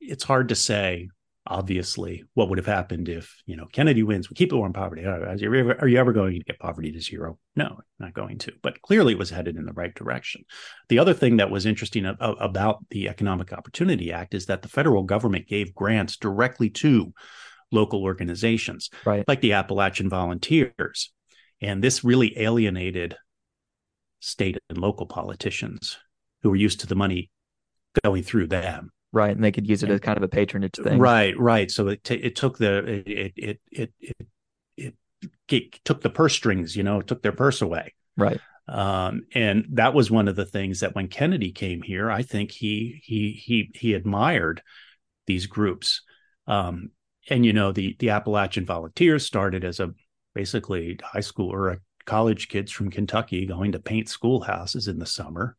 it's 0.00 0.24
hard 0.24 0.48
to 0.48 0.54
say 0.54 1.08
obviously 1.46 2.24
what 2.32 2.48
would 2.48 2.56
have 2.56 2.66
happened 2.66 3.08
if 3.08 3.42
you 3.44 3.54
know 3.56 3.66
Kennedy 3.66 4.02
wins 4.02 4.30
we 4.30 4.34
keep 4.34 4.48
the 4.48 4.56
war 4.56 4.66
on 4.66 4.72
poverty. 4.72 5.04
Are 5.04 5.36
you, 5.36 5.54
ever, 5.54 5.80
are 5.80 5.88
you 5.88 5.98
ever 5.98 6.12
going 6.12 6.38
to 6.38 6.44
get 6.44 6.58
poverty 6.58 6.90
to 6.92 7.00
zero? 7.00 7.38
No 7.54 7.78
not 7.98 8.14
going 8.14 8.38
to 8.38 8.52
but 8.62 8.80
clearly 8.82 9.12
it 9.12 9.18
was 9.18 9.30
headed 9.30 9.56
in 9.56 9.66
the 9.66 9.72
right 9.72 9.94
direction. 9.94 10.44
The 10.88 10.98
other 10.98 11.14
thing 11.14 11.36
that 11.36 11.50
was 11.50 11.66
interesting 11.66 12.06
about 12.18 12.84
the 12.90 13.08
economic 13.08 13.52
opportunity 13.52 14.12
act 14.12 14.34
is 14.34 14.46
that 14.46 14.62
the 14.62 14.68
federal 14.68 15.02
government 15.02 15.46
gave 15.46 15.74
grants 15.74 16.16
directly 16.16 16.70
to 16.70 17.12
local 17.70 18.02
organizations 18.02 18.88
right. 19.04 19.24
like 19.28 19.40
the 19.40 19.52
appalachian 19.52 20.08
volunteers. 20.08 21.12
And 21.60 21.82
this 21.82 22.04
really 22.04 22.38
alienated 22.38 23.16
state 24.20 24.56
and 24.70 24.78
local 24.78 25.06
politicians 25.06 25.98
who 26.42 26.50
were 26.50 26.56
used 26.56 26.80
to 26.80 26.86
the 26.86 26.94
money 26.94 27.30
going 28.02 28.22
through 28.22 28.46
them 28.46 28.90
right? 29.14 29.34
And 29.34 29.42
they 29.42 29.52
could 29.52 29.68
use 29.68 29.82
it 29.82 29.90
as 29.90 30.00
kind 30.00 30.16
of 30.16 30.22
a 30.22 30.28
patronage 30.28 30.74
thing. 30.74 30.98
Right 30.98 31.38
right. 31.38 31.70
So 31.70 31.88
it 31.88 32.04
t- 32.04 32.14
it 32.14 32.36
took 32.36 32.58
the 32.58 32.78
it 32.78 33.06
it 33.06 33.32
it 33.36 33.60
it 33.70 34.16
it, 34.76 34.94
it 35.48 35.84
took 35.84 36.02
the 36.02 36.10
purse 36.10 36.34
strings 36.34 36.76
you 36.76 36.82
know 36.82 37.00
it 37.00 37.06
took 37.06 37.22
their 37.22 37.32
purse 37.32 37.62
away. 37.62 37.94
Right. 38.16 38.40
Um, 38.66 39.26
and 39.34 39.66
that 39.72 39.94
was 39.94 40.10
one 40.10 40.26
of 40.26 40.36
the 40.36 40.46
things 40.46 40.80
that 40.80 40.94
when 40.94 41.08
Kennedy 41.08 41.52
came 41.52 41.82
here, 41.82 42.10
I 42.10 42.22
think 42.22 42.50
he 42.50 43.00
he 43.04 43.32
he 43.32 43.70
he 43.74 43.94
admired 43.94 44.62
these 45.26 45.46
groups. 45.46 46.02
Um, 46.46 46.90
and 47.30 47.44
you 47.46 47.52
know, 47.52 47.72
the 47.72 47.96
the 47.98 48.10
Appalachian 48.10 48.66
Volunteers 48.66 49.24
started 49.24 49.64
as 49.64 49.80
a 49.80 49.92
basically 50.34 50.98
high 51.02 51.20
school 51.20 51.50
or 51.50 51.80
college 52.04 52.48
kids 52.48 52.72
from 52.72 52.90
Kentucky 52.90 53.46
going 53.46 53.72
to 53.72 53.78
paint 53.78 54.08
schoolhouses 54.08 54.88
in 54.88 54.98
the 54.98 55.06
summer 55.06 55.56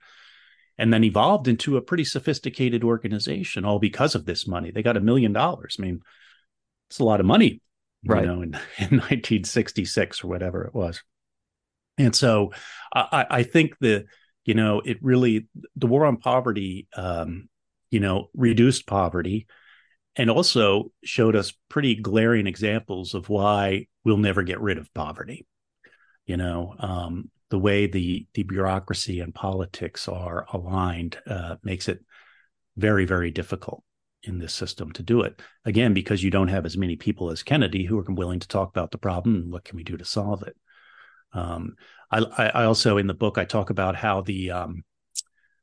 and 0.77 0.93
then 0.93 1.03
evolved 1.03 1.47
into 1.47 1.77
a 1.77 1.81
pretty 1.81 2.03
sophisticated 2.03 2.83
organization 2.83 3.65
all 3.65 3.79
because 3.79 4.15
of 4.15 4.25
this 4.25 4.47
money. 4.47 4.71
They 4.71 4.83
got 4.83 4.97
a 4.97 5.01
million 5.01 5.33
dollars. 5.33 5.77
I 5.79 5.83
mean, 5.83 6.01
it's 6.89 6.99
a 6.99 7.03
lot 7.03 7.19
of 7.19 7.25
money, 7.25 7.61
right. 8.05 8.21
you 8.21 8.27
know, 8.27 8.41
in, 8.41 8.53
in 8.77 8.99
1966 8.99 10.23
or 10.23 10.27
whatever 10.27 10.63
it 10.65 10.73
was. 10.73 11.01
And 11.97 12.15
so 12.15 12.51
I, 12.93 13.25
I 13.29 13.43
think 13.43 13.77
the, 13.79 14.05
you 14.43 14.53
know, 14.53 14.81
it 14.81 14.97
really, 15.01 15.47
the 15.75 15.87
war 15.87 16.05
on 16.05 16.17
poverty, 16.17 16.87
um, 16.95 17.47
you 17.89 18.01
know, 18.01 18.29
reduced 18.33 18.85
poverty 18.85 19.47
and 20.15 20.29
also 20.29 20.91
showed 21.03 21.35
us 21.35 21.53
pretty 21.69 21.95
glaring 21.95 22.47
examples 22.47 23.13
of 23.13 23.29
why 23.29 23.87
we'll 24.03 24.17
never 24.17 24.43
get 24.43 24.61
rid 24.61 24.77
of 24.77 24.93
poverty. 24.93 25.45
You 26.25 26.37
know, 26.37 26.75
um, 26.79 27.29
the 27.49 27.59
way 27.59 27.87
the 27.87 28.27
the 28.33 28.43
bureaucracy 28.43 29.19
and 29.19 29.33
politics 29.33 30.07
are 30.07 30.45
aligned 30.53 31.17
uh, 31.27 31.55
makes 31.63 31.87
it 31.87 31.99
very 32.77 33.05
very 33.05 33.31
difficult 33.31 33.83
in 34.23 34.39
this 34.39 34.53
system 34.53 34.91
to 34.91 35.03
do 35.03 35.21
it 35.21 35.39
again 35.65 35.93
because 35.93 36.23
you 36.23 36.31
don't 36.31 36.47
have 36.47 36.65
as 36.65 36.77
many 36.77 36.95
people 36.95 37.29
as 37.29 37.43
Kennedy 37.43 37.85
who 37.85 37.99
are 37.99 38.05
willing 38.09 38.39
to 38.39 38.47
talk 38.47 38.69
about 38.69 38.91
the 38.91 38.97
problem 38.97 39.35
and 39.35 39.51
what 39.51 39.63
can 39.63 39.75
we 39.75 39.83
do 39.83 39.97
to 39.97 40.05
solve 40.05 40.41
it. 40.43 40.55
Um, 41.33 41.75
I, 42.09 42.51
I, 42.53 42.63
also 42.63 42.97
in 42.97 43.07
the 43.07 43.13
book 43.13 43.37
I 43.37 43.45
talk 43.45 43.69
about 43.69 43.95
how 43.95 44.21
the 44.21 44.51
um, 44.51 44.83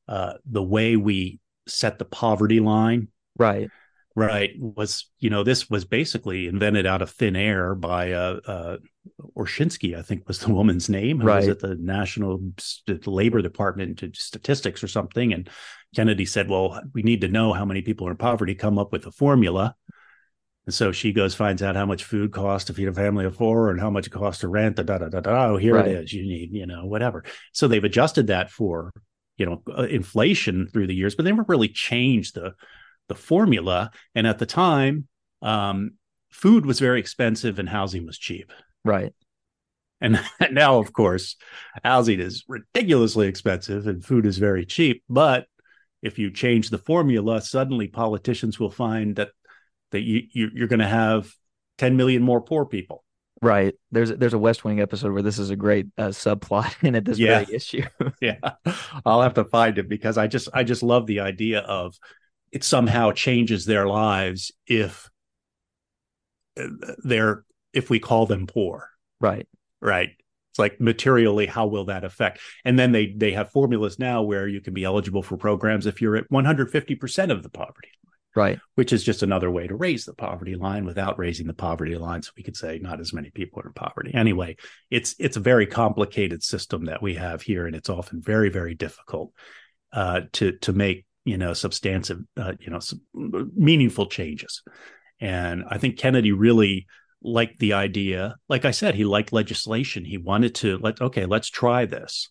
uh, 0.07 0.35
the 0.45 0.63
way 0.63 0.97
we 0.97 1.41
set 1.67 1.99
the 1.99 2.05
poverty 2.05 2.61
line 2.61 3.09
right 3.39 3.71
right 4.15 4.51
was 4.59 5.11
you 5.19 5.31
know 5.31 5.43
this 5.43 5.71
was 5.71 5.85
basically 5.85 6.47
invented 6.47 6.87
out 6.87 7.03
of 7.03 7.11
thin 7.11 7.37
air 7.37 7.75
by 7.75 8.13
uh, 8.13 8.41
uh 8.47 8.77
Orshansky, 9.37 9.99
I 9.99 10.03
think 10.03 10.29
was 10.29 10.39
the 10.39 10.53
woman's 10.55 10.89
name, 10.89 11.21
who 11.21 11.27
right. 11.27 11.39
was 11.39 11.49
at 11.49 11.61
the 11.61 11.75
National 11.75 12.41
Labor 13.07 13.43
Department 13.43 13.99
to 13.99 14.13
Statistics 14.15 14.83
or 14.85 14.89
something. 14.89 15.33
And 15.33 15.49
Kennedy 15.95 16.27
said, 16.27 16.49
"Well, 16.49 16.81
we 16.93 17.03
need 17.03 17.23
to 17.23 17.29
know 17.29 17.53
how 17.53 17.65
many 17.65 17.83
people 17.83 18.07
are 18.09 18.13
in 18.13 18.17
poverty. 18.17 18.55
Come 18.55 18.79
up 18.79 18.93
with 18.93 19.07
a 19.07 19.13
formula." 19.13 19.75
And 20.65 20.75
so 20.75 20.93
she 20.93 21.13
goes, 21.13 21.35
finds 21.35 21.63
out 21.63 21.75
how 21.75 21.87
much 21.87 22.05
food 22.05 22.33
costs 22.33 22.67
to 22.67 22.75
feed 22.75 22.87
a 22.87 22.93
family 22.93 23.25
of 23.25 23.37
four 23.37 23.71
and 23.71 23.81
how 23.81 23.91
much 23.91 24.07
it 24.07 24.11
costs 24.11 24.43
to 24.43 24.49
rent. 24.49 24.77
Da, 24.77 24.85
da, 24.85 24.99
da, 24.99 25.09
da, 25.09 25.21
da. 25.21 25.47
Oh, 25.47 25.57
here 25.57 25.75
right. 25.75 25.89
it 25.89 26.05
is. 26.05 26.13
You 26.13 26.23
need, 26.23 26.53
you 26.53 26.67
know, 26.67 26.87
whatever. 26.87 27.25
So 27.53 27.67
they've 27.67 27.83
adjusted 27.83 28.29
that 28.29 28.49
for, 28.49 28.93
you 29.37 29.47
know, 29.47 29.63
uh, 29.77 29.83
inflation 29.83 30.69
through 30.69 30.87
the 30.87 30.95
years, 30.95 31.17
but 31.17 31.25
they 31.25 31.33
never 31.33 31.45
really 31.49 31.69
changed 31.69 32.37
the 32.37 32.55
the 33.09 33.15
formula. 33.15 33.91
And 34.15 34.27
at 34.27 34.39
the 34.39 34.47
time, 34.47 35.09
um, 35.41 35.93
food 36.31 36.67
was 36.67 36.81
very 36.81 37.01
expensive 37.01 37.59
and 37.59 37.69
housing 37.69 38.07
was 38.07 38.19
cheap. 38.19 38.53
Right. 38.85 39.13
And 40.01 40.21
now, 40.51 40.79
of 40.79 40.93
course, 40.93 41.37
housing 41.85 42.21
is 42.21 42.45
ridiculously 42.49 43.29
expensive 43.29 43.87
and 43.87 44.05
food 44.05 44.27
is 44.27 44.39
very 44.39 44.67
cheap. 44.67 45.03
But 45.09 45.47
if 46.03 46.19
you 46.19 46.31
change 46.31 46.71
the 46.71 46.79
formula, 46.79 47.41
suddenly 47.41 47.89
politicians 47.89 48.59
will 48.59 48.71
find 48.71 49.17
that 49.17 49.31
that 49.93 50.01
you, 50.01 50.23
you 50.33 50.65
are 50.65 50.69
going 50.69 50.81
to 50.81 50.87
have 50.87 51.31
10 51.79 51.97
million 51.97 52.23
more 52.23 52.41
poor 52.41 52.65
people. 52.65 53.05
Right. 53.43 53.75
There's 53.91 54.11
there's 54.11 54.35
a 54.35 54.39
West 54.39 54.65
Wing 54.65 54.81
episode 54.81 55.13
where 55.13 55.23
this 55.23 55.39
is 55.39 55.51
a 55.51 55.57
great 55.57 55.87
uh, 55.99 56.09
subplot 56.09 56.83
in 56.83 56.95
it. 56.95 57.05
this 57.05 57.19
yeah. 57.19 57.41
very 57.41 57.57
issue. 57.57 57.83
yeah, 58.21 58.39
I'll 59.05 59.23
have 59.23 59.35
to 59.35 59.45
find 59.45 59.79
it 59.79 59.89
because 59.89 60.17
I 60.17 60.29
just 60.29 60.49
I 60.55 60.63
just 60.63 60.83
love 60.83 61.07
the 61.07 61.21
idea 61.21 61.61
of 61.61 61.97
it 62.53 62.63
somehow 62.65 63.11
changes 63.13 63.65
their 63.65 63.87
lives 63.87 64.53
if 64.67 65.11
uh, 66.61 66.67
they're 67.03 67.45
if 67.73 67.91
we 67.91 67.99
call 67.99 68.27
them 68.27 68.47
poor. 68.47 68.89
Right. 69.21 69.49
Right. 69.81 70.11
It's 70.51 70.59
like 70.59 70.79
materially, 70.81 71.47
how 71.47 71.67
will 71.67 71.87
that 71.87 72.05
affect? 72.05 72.41
And 72.65 72.79
then 72.79 72.93
they 72.93 73.15
they 73.17 73.33
have 73.33 73.51
formulas 73.51 73.99
now 73.99 74.23
where 74.23 74.47
you 74.47 74.61
can 74.61 74.75
be 74.75 74.85
eligible 74.85 75.23
for 75.23 75.39
programs 75.39 75.87
if 75.87 76.03
you're 76.03 76.17
at 76.17 76.31
150% 76.31 77.31
of 77.31 77.43
the 77.43 77.49
poverty 77.49 77.89
line 77.89 78.13
right 78.35 78.59
which 78.77 78.93
is 78.93 79.05
just 79.05 79.23
another 79.23 79.51
way 79.51 79.67
to 79.67 79.75
raise 79.75 80.05
the 80.05 80.15
poverty 80.15 80.55
line 80.55 80.85
without 80.85 81.19
raising 81.19 81.47
the 81.47 81.53
poverty 81.53 81.95
line 81.97 82.23
so 82.23 82.31
we 82.35 82.43
could 82.43 82.57
say 82.57 82.79
not 82.79 82.99
as 82.99 83.13
many 83.13 83.31
people 83.31 83.61
are 83.61 83.67
in 83.67 83.73
poverty 83.75 84.13
anyway 84.15 84.57
it's 84.91 85.15
it's 85.19 85.37
a 85.37 85.41
very 85.41 85.67
complicated 85.67 86.43
system 86.43 86.87
that 86.87 87.03
we 87.03 87.15
have 87.15 87.43
here 87.43 87.67
and 87.67 87.77
it's 87.77 87.91
often 87.91 88.23
very 88.23 88.49
very 88.49 88.75
difficult 88.75 89.33
uh, 89.93 90.23
to 90.33 90.53
to 90.59 90.73
make 90.73 91.05
you 91.25 91.39
know 91.39 91.53
substantive 91.53 92.21
uh, 92.37 92.53
you 92.61 92.71
know 92.71 92.81
meaningful 93.55 94.07
changes. 94.07 94.63
And 95.21 95.65
i 95.69 95.79
think 95.79 95.99
kennedy 95.99 96.33
really 96.33 96.87
liked 97.23 97.59
the 97.59 97.75
idea. 97.75 98.37
Like 98.49 98.65
i 98.65 98.71
said 98.71 98.95
he 98.95 99.05
liked 99.05 99.33
legislation. 99.33 100.05
He 100.05 100.19
wanted 100.19 100.55
to 100.57 100.79
let 100.79 101.01
okay 101.01 101.27
let's 101.27 101.49
try 101.49 101.87
this. 101.87 102.31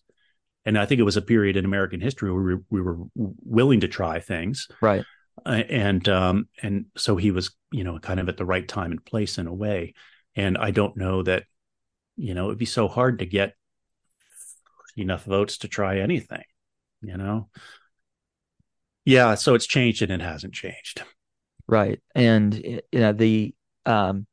And 0.64 0.78
i 0.78 0.86
think 0.86 1.00
it 1.00 1.04
was 1.04 1.16
a 1.16 1.22
period 1.22 1.56
in 1.56 1.64
american 1.64 2.00
history 2.00 2.32
where 2.32 2.42
we, 2.42 2.56
we 2.70 2.82
were 2.82 2.98
willing 3.14 3.80
to 3.80 3.88
try 3.88 4.20
things. 4.20 4.68
Right. 4.80 5.04
Uh, 5.46 5.62
and 5.70 6.08
um, 6.08 6.48
and 6.62 6.86
so 6.96 7.16
he 7.16 7.30
was 7.30 7.56
you 7.70 7.84
know 7.84 7.98
kind 7.98 8.20
of 8.20 8.28
at 8.28 8.36
the 8.36 8.44
right 8.44 8.66
time 8.68 8.90
and 8.90 9.04
place 9.04 9.38
in 9.38 9.46
a 9.46 9.54
way. 9.54 9.94
And 10.36 10.56
i 10.58 10.70
don't 10.70 10.96
know 10.96 11.22
that 11.22 11.44
you 12.16 12.34
know 12.34 12.46
it'd 12.46 12.58
be 12.58 12.66
so 12.66 12.88
hard 12.88 13.18
to 13.18 13.26
get 13.26 13.54
enough 14.96 15.24
votes 15.24 15.58
to 15.58 15.68
try 15.68 15.98
anything 15.98 16.44
you 17.00 17.16
know 17.16 17.48
yeah 19.04 19.34
so 19.34 19.54
it's 19.54 19.66
changed 19.66 20.02
and 20.02 20.12
it 20.12 20.20
hasn't 20.20 20.54
changed. 20.54 21.02
Right 21.68 22.00
and 22.14 22.54
you 22.54 22.82
know 22.92 23.12
the 23.12 23.54
um 23.86 24.26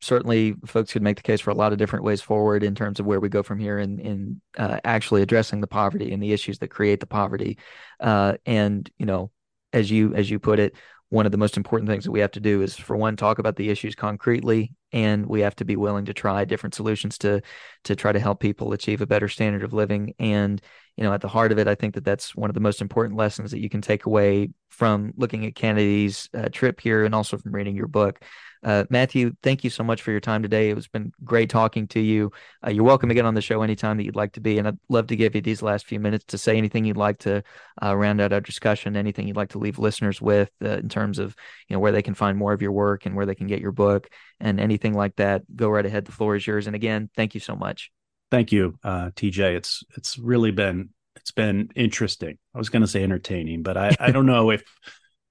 certainly 0.00 0.54
folks 0.64 0.92
could 0.92 1.02
make 1.02 1.16
the 1.16 1.22
case 1.22 1.40
for 1.40 1.50
a 1.50 1.54
lot 1.54 1.72
of 1.72 1.78
different 1.78 2.04
ways 2.04 2.22
forward 2.22 2.62
in 2.62 2.74
terms 2.74 2.98
of 2.98 3.06
where 3.06 3.20
we 3.20 3.28
go 3.28 3.42
from 3.42 3.58
here 3.58 3.78
in 3.78 3.98
in 3.98 4.40
uh, 4.56 4.80
actually 4.84 5.22
addressing 5.22 5.60
the 5.60 5.66
poverty 5.66 6.12
and 6.12 6.22
the 6.22 6.32
issues 6.32 6.58
that 6.58 6.68
create 6.68 7.00
the 7.00 7.06
poverty. 7.06 7.58
Uh, 8.00 8.34
and 8.46 8.90
you 8.98 9.06
know 9.06 9.30
as 9.72 9.90
you 9.90 10.14
as 10.14 10.30
you 10.30 10.38
put 10.38 10.58
it, 10.58 10.74
one 11.08 11.26
of 11.26 11.32
the 11.32 11.38
most 11.38 11.56
important 11.56 11.88
things 11.88 12.04
that 12.04 12.10
we 12.10 12.20
have 12.20 12.32
to 12.32 12.40
do 12.40 12.62
is 12.62 12.76
for 12.76 12.96
one 12.96 13.16
talk 13.16 13.38
about 13.38 13.56
the 13.56 13.70
issues 13.70 13.94
concretely 13.94 14.72
and 14.92 15.26
we 15.26 15.40
have 15.40 15.54
to 15.56 15.64
be 15.64 15.76
willing 15.76 16.04
to 16.06 16.14
try 16.14 16.44
different 16.44 16.74
solutions 16.74 17.18
to 17.18 17.40
to 17.84 17.94
try 17.94 18.12
to 18.12 18.18
help 18.18 18.40
people 18.40 18.72
achieve 18.72 19.00
a 19.00 19.06
better 19.06 19.28
standard 19.28 19.62
of 19.62 19.72
living. 19.72 20.14
And 20.18 20.60
you 20.96 21.04
know 21.04 21.12
at 21.12 21.20
the 21.20 21.28
heart 21.28 21.52
of 21.52 21.58
it 21.58 21.68
i 21.68 21.74
think 21.74 21.94
that 21.94 22.04
that's 22.04 22.34
one 22.34 22.50
of 22.50 22.54
the 22.54 22.60
most 22.60 22.80
important 22.80 23.18
lessons 23.18 23.50
that 23.50 23.60
you 23.60 23.68
can 23.68 23.80
take 23.80 24.06
away 24.06 24.50
from 24.70 25.12
looking 25.16 25.46
at 25.46 25.54
kennedy's 25.54 26.28
uh, 26.34 26.48
trip 26.50 26.80
here 26.80 27.04
and 27.04 27.14
also 27.14 27.36
from 27.38 27.52
reading 27.52 27.76
your 27.76 27.88
book 27.88 28.22
uh, 28.66 28.84
Matthew, 28.90 29.32
thank 29.44 29.62
you 29.62 29.70
so 29.70 29.84
much 29.84 30.02
for 30.02 30.10
your 30.10 30.18
time 30.18 30.42
today. 30.42 30.70
It's 30.70 30.88
been 30.88 31.12
great 31.22 31.48
talking 31.48 31.86
to 31.88 32.00
you. 32.00 32.32
Uh, 32.66 32.70
you're 32.70 32.82
welcome 32.82 33.08
get 33.08 33.24
on 33.24 33.34
the 33.34 33.40
show 33.40 33.62
anytime 33.62 33.96
that 33.96 34.04
you'd 34.04 34.16
like 34.16 34.32
to 34.32 34.40
be. 34.40 34.58
And 34.58 34.66
I'd 34.66 34.78
love 34.88 35.06
to 35.06 35.16
give 35.16 35.36
you 35.36 35.40
these 35.40 35.62
last 35.62 35.86
few 35.86 36.00
minutes 36.00 36.24
to 36.26 36.38
say 36.38 36.58
anything 36.58 36.84
you'd 36.84 36.96
like 36.96 37.18
to 37.18 37.44
uh, 37.80 37.96
round 37.96 38.20
out 38.20 38.32
our 38.32 38.40
discussion, 38.40 38.96
anything 38.96 39.28
you'd 39.28 39.36
like 39.36 39.50
to 39.50 39.58
leave 39.58 39.78
listeners 39.78 40.20
with 40.20 40.50
uh, 40.64 40.78
in 40.78 40.88
terms 40.88 41.20
of 41.20 41.36
you 41.68 41.74
know 41.74 41.80
where 41.80 41.92
they 41.92 42.02
can 42.02 42.14
find 42.14 42.36
more 42.36 42.52
of 42.52 42.60
your 42.60 42.72
work 42.72 43.06
and 43.06 43.14
where 43.14 43.24
they 43.24 43.36
can 43.36 43.46
get 43.46 43.60
your 43.60 43.70
book 43.70 44.08
and 44.40 44.58
anything 44.58 44.94
like 44.94 45.14
that. 45.16 45.42
Go 45.54 45.68
right 45.68 45.86
ahead. 45.86 46.04
The 46.04 46.12
floor 46.12 46.34
is 46.34 46.44
yours. 46.44 46.66
And 46.66 46.74
again, 46.74 47.08
thank 47.14 47.34
you 47.34 47.40
so 47.40 47.54
much. 47.54 47.92
Thank 48.32 48.50
you, 48.50 48.80
uh, 48.82 49.10
TJ. 49.14 49.56
It's 49.56 49.84
it's 49.96 50.18
really 50.18 50.50
been 50.50 50.90
it's 51.14 51.30
been 51.30 51.70
interesting. 51.76 52.36
I 52.52 52.58
was 52.58 52.68
going 52.68 52.82
to 52.82 52.88
say 52.88 53.04
entertaining, 53.04 53.62
but 53.62 53.76
I, 53.76 53.94
I 54.00 54.10
don't 54.10 54.26
know 54.26 54.50
if 54.50 54.64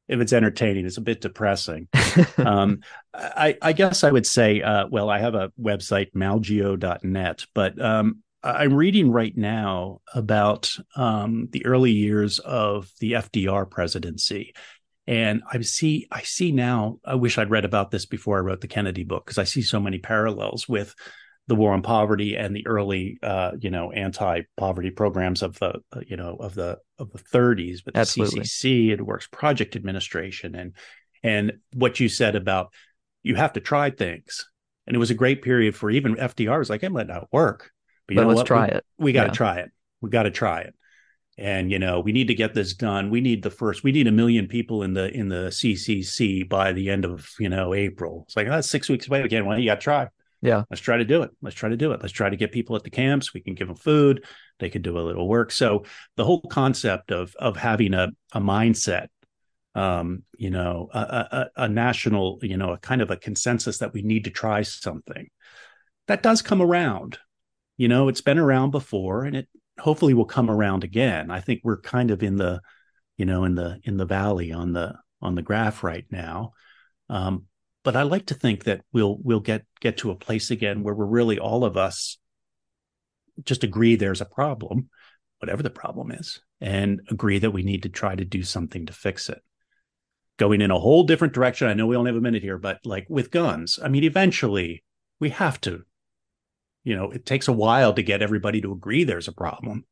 if 0.07 0.19
it's 0.19 0.33
entertaining. 0.33 0.85
It's 0.85 0.97
a 0.97 1.01
bit 1.01 1.21
depressing. 1.21 1.87
um, 2.37 2.81
I, 3.13 3.57
I, 3.61 3.73
guess 3.73 4.03
I 4.03 4.11
would 4.11 4.25
say, 4.25 4.61
uh, 4.61 4.87
well, 4.89 5.09
I 5.09 5.19
have 5.19 5.35
a 5.35 5.51
website, 5.59 6.13
malgeo.net, 6.13 7.45
but 7.53 7.81
um, 7.81 8.23
I'm 8.43 8.73
reading 8.73 9.11
right 9.11 9.35
now 9.35 10.01
about 10.13 10.71
um, 10.95 11.49
the 11.51 11.65
early 11.65 11.91
years 11.91 12.39
of 12.39 12.91
the 12.99 13.13
FDR 13.13 13.69
presidency. 13.69 14.53
And 15.07 15.43
I 15.51 15.61
see, 15.61 16.07
I 16.11 16.21
see 16.21 16.51
now. 16.51 16.99
I 17.05 17.15
wish 17.15 17.37
I'd 17.37 17.49
read 17.49 17.65
about 17.65 17.91
this 17.91 18.05
before 18.05 18.37
I 18.37 18.41
wrote 18.41 18.61
the 18.61 18.67
Kennedy 18.67 19.03
book 19.03 19.25
because 19.25 19.37
I 19.37 19.43
see 19.43 19.61
so 19.61 19.79
many 19.79 19.99
parallels 19.99 20.67
with 20.67 20.95
the 21.47 21.55
war 21.55 21.73
on 21.73 21.81
poverty 21.81 22.35
and 22.35 22.55
the 22.55 22.65
early 22.65 23.19
uh, 23.21 23.51
you 23.59 23.69
know 23.69 23.91
anti-poverty 23.91 24.91
programs 24.91 25.43
of 25.43 25.59
the 25.59 25.79
uh, 25.93 26.01
you 26.07 26.17
know 26.17 26.35
of 26.39 26.55
the 26.55 26.77
of 26.97 27.11
the 27.11 27.19
30s 27.19 27.79
but 27.83 27.93
the 27.93 27.99
Absolutely. 27.99 28.41
CCC 28.41 28.91
it 28.91 29.05
Works 29.05 29.27
Project 29.27 29.75
Administration 29.75 30.55
and 30.55 30.73
and 31.23 31.53
what 31.73 31.99
you 31.99 32.09
said 32.09 32.35
about 32.35 32.71
you 33.25 33.33
have 33.35 33.53
to 33.53 33.59
try 33.59 33.89
things. 33.89 34.47
And 34.85 34.95
it 34.95 34.99
was 34.99 35.09
a 35.09 35.15
great 35.15 35.41
period 35.41 35.75
for 35.75 35.89
even 35.89 36.15
FDR 36.15 36.59
was 36.59 36.69
like 36.69 36.83
I'm 36.83 36.93
letting 36.93 37.13
that 37.13 37.27
work. 37.33 37.71
But, 38.07 38.17
but 38.17 38.27
let's 38.27 38.37
what? 38.37 38.47
try 38.47 38.67
we, 38.67 38.71
it. 38.71 38.85
we 38.99 39.11
got 39.13 39.23
to 39.23 39.29
yeah. 39.29 39.33
try 39.33 39.55
it. 39.57 39.71
We 39.99 40.11
got 40.11 40.23
to 40.23 40.31
try 40.31 40.61
it. 40.61 40.75
And 41.37 41.69
you 41.69 41.79
know 41.79 41.99
we 41.99 42.13
need 42.13 42.27
to 42.27 42.35
get 42.35 42.53
this 42.53 42.75
done. 42.75 43.09
We 43.09 43.19
need 43.19 43.43
the 43.43 43.49
first 43.49 43.83
we 43.83 43.91
need 43.91 44.07
a 44.07 44.11
million 44.11 44.47
people 44.47 44.83
in 44.83 44.93
the 44.93 45.11
in 45.11 45.27
the 45.27 45.47
ccc 45.47 46.47
by 46.47 46.71
the 46.71 46.89
end 46.89 47.03
of 47.03 47.27
you 47.39 47.49
know 47.49 47.73
april. 47.73 48.23
It's 48.27 48.37
like 48.37 48.47
oh, 48.47 48.51
that's 48.51 48.69
six 48.69 48.87
weeks 48.87 49.07
away 49.07 49.21
again. 49.21 49.45
Well 49.45 49.59
you 49.59 49.65
got 49.65 49.75
to 49.75 49.81
try 49.81 50.07
yeah. 50.45 50.63
Let's 50.69 50.81
try 50.81 50.97
to 50.97 51.05
do 51.05 51.23
it. 51.23 51.31
Let's 51.41 51.55
try 51.55 51.69
to 51.69 51.77
do 51.77 51.91
it. 51.91 52.01
Let's 52.01 52.13
try 52.13 52.29
to 52.29 52.35
get 52.35 52.51
people 52.51 52.75
at 52.75 52.83
the 52.83 52.89
camps. 52.89 53.33
We 53.33 53.41
can 53.41 53.55
give 53.55 53.67
them 53.67 53.77
food. 53.77 54.25
They 54.59 54.69
can 54.69 54.81
do 54.81 54.97
a 54.97 55.01
little 55.01 55.27
work. 55.27 55.51
So 55.51 55.85
the 56.15 56.25
whole 56.25 56.41
concept 56.41 57.11
of 57.11 57.35
of 57.37 57.57
having 57.57 57.93
a, 57.93 58.09
a 58.33 58.39
mindset, 58.39 59.07
um, 59.73 60.23
you 60.37 60.49
know, 60.49 60.89
a, 60.93 60.99
a, 60.99 61.49
a 61.63 61.69
national, 61.69 62.39
you 62.41 62.57
know, 62.57 62.71
a 62.71 62.77
kind 62.77 63.01
of 63.01 63.11
a 63.11 63.17
consensus 63.17 63.79
that 63.79 63.93
we 63.93 64.01
need 64.01 64.25
to 64.25 64.29
try 64.29 64.61
something, 64.61 65.29
that 66.07 66.23
does 66.23 66.41
come 66.41 66.61
around. 66.61 67.19
You 67.77 67.87
know, 67.87 68.07
it's 68.07 68.21
been 68.21 68.39
around 68.39 68.71
before 68.71 69.25
and 69.25 69.35
it 69.35 69.49
hopefully 69.79 70.13
will 70.13 70.25
come 70.25 70.49
around 70.49 70.83
again. 70.83 71.29
I 71.29 71.41
think 71.41 71.61
we're 71.63 71.81
kind 71.81 72.11
of 72.11 72.23
in 72.23 72.37
the, 72.37 72.61
you 73.17 73.25
know, 73.25 73.43
in 73.43 73.55
the 73.55 73.79
in 73.83 73.97
the 73.97 74.05
valley 74.05 74.51
on 74.51 74.73
the 74.73 74.95
on 75.21 75.35
the 75.35 75.41
graph 75.41 75.83
right 75.83 76.05
now. 76.09 76.53
Um, 77.09 77.45
but 77.85 77.95
I 77.95 78.01
like 78.01 78.25
to 78.25 78.33
think 78.33 78.63
that 78.63 78.81
we'll 78.91 79.17
we'll 79.21 79.39
get 79.39 79.63
get 79.79 79.97
to 79.97 80.09
a 80.11 80.15
place 80.15 80.51
again 80.51 80.83
where 80.83 80.95
we're 80.95 81.05
really 81.05 81.39
all 81.39 81.63
of 81.63 81.77
us 81.77 82.17
just 83.43 83.63
agree 83.63 83.95
there's 83.95 84.21
a 84.21 84.25
problem, 84.25 84.89
whatever 85.39 85.61
the 85.61 85.69
problem 85.69 86.11
is, 86.11 86.41
and 86.59 87.01
agree 87.09 87.37
that 87.39 87.51
we 87.51 87.61
need 87.63 87.83
to 87.83 87.89
try 87.89 88.15
to 88.15 88.25
do 88.25 88.41
something 88.41 88.87
to 88.87 88.93
fix 88.93 89.29
it. 89.29 89.39
Going 90.37 90.61
in 90.61 90.71
a 90.71 90.79
whole 90.79 91.03
different 91.03 91.33
direction. 91.33 91.67
I 91.67 91.75
know 91.75 91.85
we 91.85 91.95
only 91.95 92.09
have 92.09 92.17
a 92.17 92.21
minute 92.21 92.41
here, 92.41 92.57
but 92.57 92.79
like 92.85 93.05
with 93.07 93.31
guns, 93.31 93.79
I 93.81 93.87
mean, 93.87 94.03
eventually 94.03 94.83
we 95.19 95.29
have 95.29 95.61
to. 95.61 95.83
You 96.83 96.95
know, 96.95 97.11
it 97.11 97.25
takes 97.25 97.47
a 97.47 97.53
while 97.53 97.93
to 97.93 98.03
get 98.03 98.21
everybody 98.21 98.61
to 98.61 98.71
agree 98.71 99.03
there's 99.03 99.27
a 99.27 99.33
problem. 99.33 99.85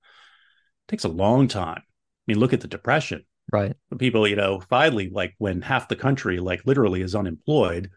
It 0.87 0.91
takes 0.91 1.03
a 1.03 1.09
long 1.09 1.47
time. 1.47 1.81
I 1.81 2.23
mean, 2.27 2.39
look 2.39 2.53
at 2.53 2.61
the 2.61 2.67
depression 2.67 3.23
Right. 3.53 3.75
People, 3.99 4.27
you 4.27 4.35
know, 4.35 4.59
finally, 4.67 5.11
like 5.11 5.35
when 5.37 5.61
half 5.61 5.87
the 5.87 5.95
country, 5.95 6.39
like 6.39 6.63
literally, 6.65 7.01
is 7.01 7.13
unemployed, 7.13 7.91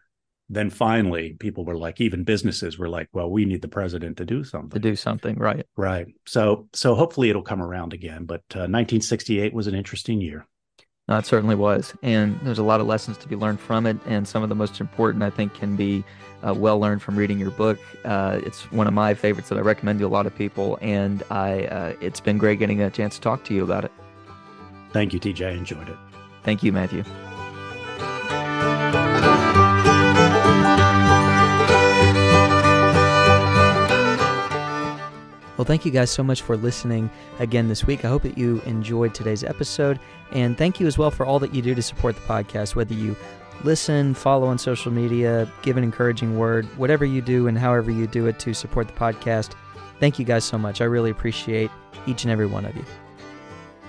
then 0.49 0.69
finally 0.69 1.33
people 1.33 1.65
were 1.65 1.75
like 1.75 1.99
even 1.99 2.23
businesses 2.23 2.77
were 2.77 2.87
like 2.87 3.09
well 3.11 3.29
we 3.29 3.43
need 3.43 3.61
the 3.61 3.67
president 3.67 4.17
to 4.17 4.25
do 4.25 4.43
something. 4.43 4.69
To 4.69 4.79
do 4.79 4.95
something 4.95 5.37
right. 5.37 5.65
Right. 5.75 6.07
So 6.25 6.69
so 6.73 6.95
hopefully 6.95 7.29
it'll 7.29 7.41
come 7.41 7.61
around 7.61 7.93
again 7.93 8.25
but 8.25 8.43
uh, 8.55 8.69
1968 8.69 9.53
was 9.53 9.67
an 9.67 9.75
interesting 9.75 10.21
year. 10.21 10.45
No, 11.09 11.17
it 11.17 11.25
certainly 11.25 11.55
was 11.55 11.93
and 12.01 12.39
there's 12.43 12.59
a 12.59 12.63
lot 12.63 12.79
of 12.79 12.87
lessons 12.87 13.17
to 13.17 13.27
be 13.27 13.35
learned 13.35 13.59
from 13.59 13.85
it 13.85 13.97
and 14.05 14.27
some 14.27 14.43
of 14.43 14.49
the 14.49 14.55
most 14.55 14.79
important 14.79 15.23
i 15.23 15.29
think 15.29 15.53
can 15.53 15.75
be 15.75 16.03
uh, 16.47 16.53
well 16.53 16.79
learned 16.79 17.01
from 17.01 17.15
reading 17.15 17.39
your 17.39 17.51
book. 17.51 17.79
Uh, 18.05 18.39
it's 18.45 18.71
one 18.71 18.87
of 18.87 18.93
my 18.93 19.13
favorites 19.13 19.49
that 19.49 19.57
i 19.57 19.61
recommend 19.61 19.99
to 19.99 20.05
a 20.05 20.07
lot 20.07 20.25
of 20.25 20.35
people 20.35 20.77
and 20.81 21.23
i 21.29 21.65
uh, 21.65 21.93
it's 21.99 22.21
been 22.21 22.37
great 22.37 22.59
getting 22.59 22.81
a 22.81 22.89
chance 22.89 23.15
to 23.15 23.21
talk 23.21 23.43
to 23.43 23.53
you 23.53 23.63
about 23.63 23.83
it 23.83 23.91
thank 24.97 25.13
you 25.13 25.19
tj 25.19 25.45
i 25.45 25.51
enjoyed 25.51 25.87
it 25.87 25.97
thank 26.41 26.63
you 26.63 26.71
matthew 26.71 27.03
Well, 35.57 35.65
thank 35.65 35.85
you 35.85 35.91
guys 35.91 36.11
so 36.11 36.23
much 36.23 36.43
for 36.43 36.55
listening 36.55 37.09
again 37.39 37.67
this 37.67 37.83
week. 37.83 38.05
I 38.05 38.09
hope 38.09 38.21
that 38.21 38.37
you 38.37 38.61
enjoyed 38.67 39.15
today's 39.15 39.43
episode. 39.43 39.99
And 40.31 40.55
thank 40.55 40.79
you 40.79 40.85
as 40.85 40.99
well 40.99 41.09
for 41.09 41.25
all 41.25 41.39
that 41.39 41.51
you 41.51 41.63
do 41.63 41.73
to 41.73 41.81
support 41.81 42.13
the 42.13 42.21
podcast, 42.21 42.75
whether 42.75 42.93
you 42.93 43.15
listen, 43.63 44.13
follow 44.13 44.45
on 44.45 44.59
social 44.59 44.91
media, 44.91 45.51
give 45.63 45.75
an 45.75 45.83
encouraging 45.83 46.37
word, 46.37 46.65
whatever 46.77 47.05
you 47.05 47.23
do 47.23 47.47
and 47.47 47.57
however 47.57 47.89
you 47.89 48.05
do 48.05 48.27
it 48.27 48.37
to 48.41 48.53
support 48.53 48.87
the 48.87 48.93
podcast. 48.93 49.55
Thank 49.99 50.19
you 50.19 50.25
guys 50.25 50.45
so 50.45 50.59
much. 50.59 50.79
I 50.79 50.85
really 50.85 51.09
appreciate 51.09 51.71
each 52.05 52.23
and 52.23 52.31
every 52.31 52.45
one 52.45 52.65
of 52.65 52.75
you. 52.75 52.85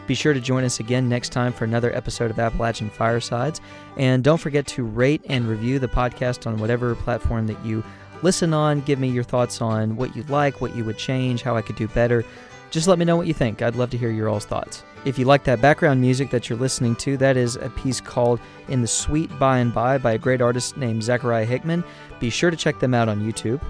Be 0.09 0.15
sure 0.15 0.33
to 0.33 0.41
join 0.41 0.65
us 0.65 0.81
again 0.81 1.07
next 1.07 1.33
time 1.33 1.53
for 1.53 1.65
another 1.65 1.95
episode 1.95 2.31
of 2.31 2.39
Appalachian 2.39 2.89
Firesides. 2.89 3.61
And 3.99 4.25
don't 4.25 4.39
forget 4.39 4.67
to 4.69 4.83
rate 4.83 5.21
and 5.29 5.47
review 5.47 5.79
the 5.79 5.87
podcast 5.87 6.47
on 6.47 6.57
whatever 6.57 6.95
platform 6.95 7.47
that 7.47 7.63
you 7.63 7.85
listen 8.23 8.55
on, 8.55 8.81
give 8.81 8.99
me 8.99 9.09
your 9.09 9.23
thoughts 9.23 9.61
on 9.61 9.97
what 9.97 10.17
you 10.17 10.23
like, 10.25 10.63
what 10.63 10.75
you 10.75 10.83
would 10.85 10.97
change, 10.97 11.43
how 11.43 11.57
I 11.57 11.63
could 11.63 11.77
do 11.77 11.87
better. 11.89 12.25
Just 12.71 12.89
let 12.89 12.99
me 12.99 13.05
know 13.05 13.17
what 13.17 13.27
you 13.27 13.35
think. 13.35 13.61
I'd 13.61 13.77
love 13.77 13.91
to 13.91 13.99
hear 13.99 14.11
your 14.11 14.31
all's 14.31 14.47
thoughts. 14.47 14.83
If 15.05 15.19
you 15.19 15.27
like 15.27 15.45
that 15.45 15.61
background 15.61 16.01
music 16.01 16.31
that 16.31 16.49
you're 16.49 16.59
listening 16.59 16.97
to, 16.97 17.19
that 17.19 17.37
is 17.37 17.57
a 17.57 17.69
piece 17.69 18.01
called 18.01 18.41
In 18.69 18.81
the 18.81 18.89
Sweet 18.89 19.31
By 19.39 19.59
and 19.59 19.75
By 19.75 19.99
by 19.99 20.13
a 20.13 20.19
great 20.19 20.41
artist 20.41 20.79
named 20.79 21.03
Zachariah 21.03 21.45
Hickman. 21.45 21.85
Be 22.19 22.31
sure 22.31 22.51
to 22.51 22.57
check 22.57 22.81
them 22.81 22.95
out 22.95 23.11
on 23.11 23.21
YouTube. 23.21 23.61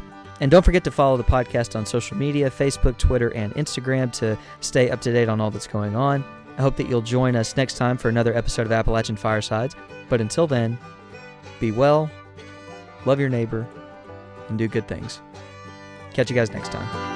And 0.41 0.51
don't 0.51 0.65
forget 0.65 0.85
to 0.85 0.91
follow 0.91 1.17
the 1.17 1.25
podcast 1.25 1.77
on 1.77 1.85
social 1.85 2.17
media 2.17 2.51
Facebook, 2.51 2.97
Twitter, 2.97 3.35
and 3.35 3.53
Instagram 3.55 4.13
to 4.15 4.39
stay 4.61 4.91
up 4.91 5.01
to 5.03 5.13
date 5.13 5.29
on 5.29 5.41
all 5.41 5.51
that's 5.51 5.67
going 5.67 5.97
on. 5.97 6.25
I 6.57 6.63
hope 6.63 6.77
that 6.77 6.89
you'll 6.89 7.03
join 7.03 7.37
us 7.37 7.57
next 7.57 7.77
time 7.77 7.97
for 7.97 8.09
another 8.09 8.35
episode 8.35 8.67
of 8.67 8.73
Appalachian 8.73 9.17
Firesides. 9.17 9.75
But 10.09 10.21
until 10.21 10.47
then, 10.47 10.79
be 11.61 11.73
well, 11.73 12.11
love 13.05 13.21
your 13.21 13.29
neighbor, 13.29 13.67
and 14.49 14.59
do 14.59 14.69
good 14.69 14.89
things. 14.89 15.21
Catch 16.15 16.31
you 16.31 16.37
guys 16.37 16.51
next 16.51 16.73
time. 16.73 17.08